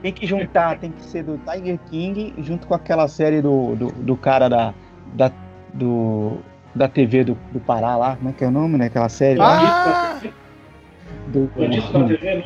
tem 0.04 0.12
que 0.12 0.28
juntar, 0.28 0.78
tem 0.80 0.92
que 0.92 1.02
ser 1.02 1.24
do 1.24 1.40
Tiger 1.50 1.80
King 1.90 2.34
junto 2.40 2.68
com 2.68 2.74
aquela 2.74 3.08
série 3.08 3.42
do, 3.42 3.74
do, 3.74 3.88
do 3.88 4.18
cara 4.18 4.50
da, 4.50 4.74
da, 5.14 5.32
do, 5.74 6.40
da 6.76 6.90
TV 6.90 7.24
do, 7.24 7.38
do 7.54 7.62
Pará 7.62 7.96
lá, 7.96 8.18
como 8.18 8.30
é 8.30 8.34
que 8.34 8.44
é 8.44 8.48
o 8.48 8.52
nome, 8.52 8.78
né? 8.78 8.88
Aquela 8.88 9.08
série 9.08 9.40
lá. 9.40 10.20
Ah! 10.22 10.22
Do, 11.28 11.50
Bandidos 11.56 11.94
na 11.94 12.06
TV, 12.06 12.36
né? 12.36 12.44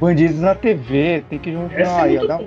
Bandidos 0.00 0.40
na 0.40 0.54
TV, 0.56 1.24
tem 1.30 1.38
que 1.38 1.52
juntar. 1.52 1.80
Essa 1.80 2.02
aí, 2.02 2.16
é 2.16 2.24
ó, 2.24 2.26
dá-. 2.26 2.40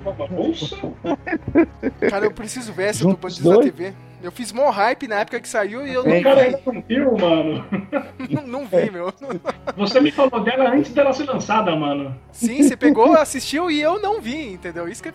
Cara, 2.09 2.25
eu 2.25 2.31
preciso 2.31 2.73
ver 2.73 2.89
essa 2.89 2.99
do 2.99 3.11
Juntos 3.11 3.21
Bandidos 3.21 3.45
na 3.45 3.53
dois? 3.53 3.71
TV. 3.71 3.93
Eu 4.21 4.31
fiz 4.31 4.51
mó 4.51 4.69
hype 4.69 5.07
na 5.07 5.19
época 5.21 5.39
que 5.39 5.47
saiu 5.47 5.87
e 5.87 5.93
eu 5.93 6.03
não 6.03 6.17
O 6.17 6.23
cara 6.23 6.41
vi. 6.41 6.45
ainda 6.47 6.61
não 6.65 6.83
viu, 6.87 7.17
mano. 7.17 7.65
Não, 8.29 8.45
não 8.45 8.65
vi, 8.67 8.91
meu. 8.91 9.13
Você 9.77 9.99
me 10.01 10.11
falou 10.11 10.43
dela 10.43 10.69
antes 10.71 10.93
dela 10.93 11.13
ser 11.13 11.23
lançada, 11.23 11.75
mano. 11.75 12.15
Sim, 12.31 12.61
você 12.61 12.75
pegou, 12.75 13.13
assistiu 13.17 13.71
e 13.71 13.81
eu 13.81 13.99
não 13.99 14.21
vi, 14.21 14.53
entendeu? 14.53 14.87
Isso 14.87 15.01
que 15.01 15.09
é. 15.09 15.13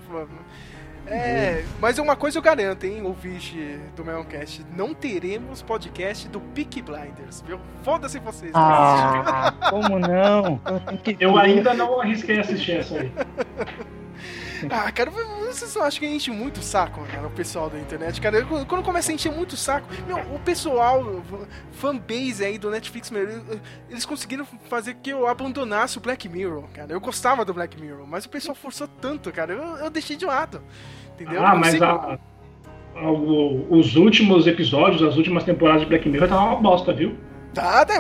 É, 1.06 1.64
mas 1.80 1.98
uma 1.98 2.16
coisa 2.16 2.38
eu 2.38 2.42
garanto, 2.42 2.84
hein, 2.84 3.02
ouvinte 3.02 3.78
do 3.94 4.02
Meloncast, 4.02 4.64
não 4.74 4.94
teremos 4.94 5.60
podcast 5.60 6.26
do 6.28 6.40
Peak 6.40 6.80
Blinders, 6.80 7.42
viu? 7.46 7.60
Foda-se 7.82 8.18
vocês. 8.18 8.52
Ah, 8.54 9.52
como 9.68 9.98
não? 9.98 10.58
Eu, 11.20 11.36
ainda 11.36 11.74
não 11.74 12.00
arrisquei 12.00 12.40
assistir 12.40 12.78
essa 12.78 12.98
aí. 12.98 13.12
Ah, 14.70 14.90
cara, 14.92 15.10
vocês 15.10 15.76
acham 15.76 16.00
que 16.00 16.06
a 16.06 16.08
gente 16.08 16.16
enche 16.16 16.30
muito 16.30 16.58
o 16.58 16.62
saco, 16.62 17.04
cara, 17.10 17.26
o 17.26 17.30
pessoal 17.30 17.68
da 17.70 17.78
internet? 17.78 18.20
Cara, 18.20 18.38
eu- 18.38 18.46
quando 18.66 18.82
começa 18.82 19.10
a 19.10 19.14
encher 19.14 19.30
muito 19.32 19.52
o 19.52 19.56
saco, 19.56 19.86
meu, 20.06 20.16
o 20.34 20.38
pessoal, 20.40 21.02
fanbase 21.72 22.44
aí 22.44 22.58
do 22.58 22.70
Netflix, 22.70 23.10
meu, 23.10 23.26
eles 23.90 24.04
conseguiram 24.04 24.46
fazer 24.68 24.94
que 24.94 25.10
eu 25.10 25.26
abandonasse 25.26 25.98
o 25.98 26.00
Black 26.00 26.28
Mirror, 26.28 26.64
cara. 26.74 26.92
Eu 26.92 27.00
gostava 27.00 27.44
do 27.44 27.52
Black 27.54 27.80
Mirror, 27.80 28.06
mas 28.06 28.24
o 28.24 28.28
pessoal 28.28 28.54
forçou 28.54 28.88
tanto, 29.00 29.30
cara, 29.32 29.52
eu, 29.52 29.62
eu 29.84 29.90
deixei 29.90 30.16
de 30.16 30.24
lado. 30.24 30.62
Entendeu? 31.14 31.40
Eu 31.40 31.46
Ah, 31.46 31.54
mas 31.54 31.80
a- 31.82 32.18
a- 32.96 33.10
o- 33.10 33.66
os 33.78 33.96
últimos 33.96 34.46
episódios, 34.46 35.02
as 35.02 35.16
últimas 35.16 35.44
temporadas 35.44 35.82
de 35.82 35.88
Black 35.88 36.08
Mirror 36.08 36.28
tá 36.28 36.38
uma 36.42 36.56
bosta, 36.56 36.92
viu? 36.92 37.16
Tá, 37.54 37.84
tá, 37.84 37.94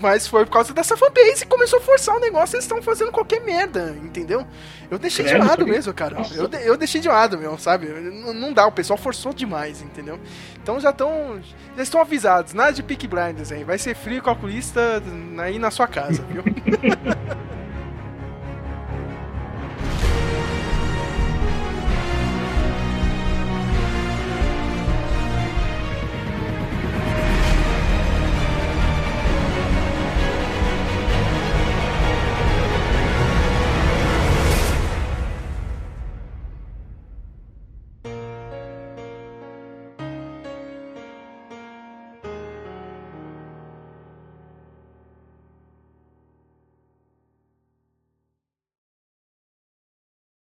mas- 0.00 0.26
foi 0.28 0.44
por 0.44 0.52
causa 0.52 0.72
dessa 0.74 0.96
fanbase 0.96 1.42
que 1.44 1.46
começou 1.46 1.78
a 1.78 1.82
forçar 1.82 2.14
o 2.16 2.20
negócio, 2.20 2.54
eles 2.56 2.64
estão 2.64 2.82
fazendo 2.82 3.10
qualquer 3.10 3.40
merda, 3.40 3.96
entendeu? 4.02 4.46
Eu 4.90 4.98
deixei 4.98 5.24
de 5.24 5.30
Credo, 5.30 5.46
lado 5.46 5.58
sabia? 5.60 5.72
mesmo, 5.74 5.94
cara. 5.94 6.14
Nossa. 6.16 6.34
Eu, 6.34 6.46
de- 6.46 6.66
eu 6.66 6.76
deixei 6.76 7.00
de 7.00 7.08
lado, 7.08 7.38
meu, 7.38 7.56
sabe? 7.58 7.86
Não, 7.88 8.32
não 8.34 8.52
dá, 8.52 8.66
o 8.66 8.72
pessoal 8.72 8.98
forçou 8.98 9.32
demais, 9.32 9.80
entendeu? 9.82 10.18
Então 10.62 10.78
já 10.78 10.90
estão. 10.90 11.40
Já 11.76 11.82
estão 11.82 12.00
avisados, 12.00 12.52
nada 12.52 12.72
de 12.72 12.82
Peak 12.82 13.06
Blinders 13.06 13.50
aí. 13.52 13.64
Vai 13.64 13.78
ser 13.78 13.94
frio 13.94 14.22
calculista 14.22 15.02
aí 15.42 15.58
na 15.58 15.70
sua 15.70 15.86
casa, 15.88 16.22
viu? 16.30 16.42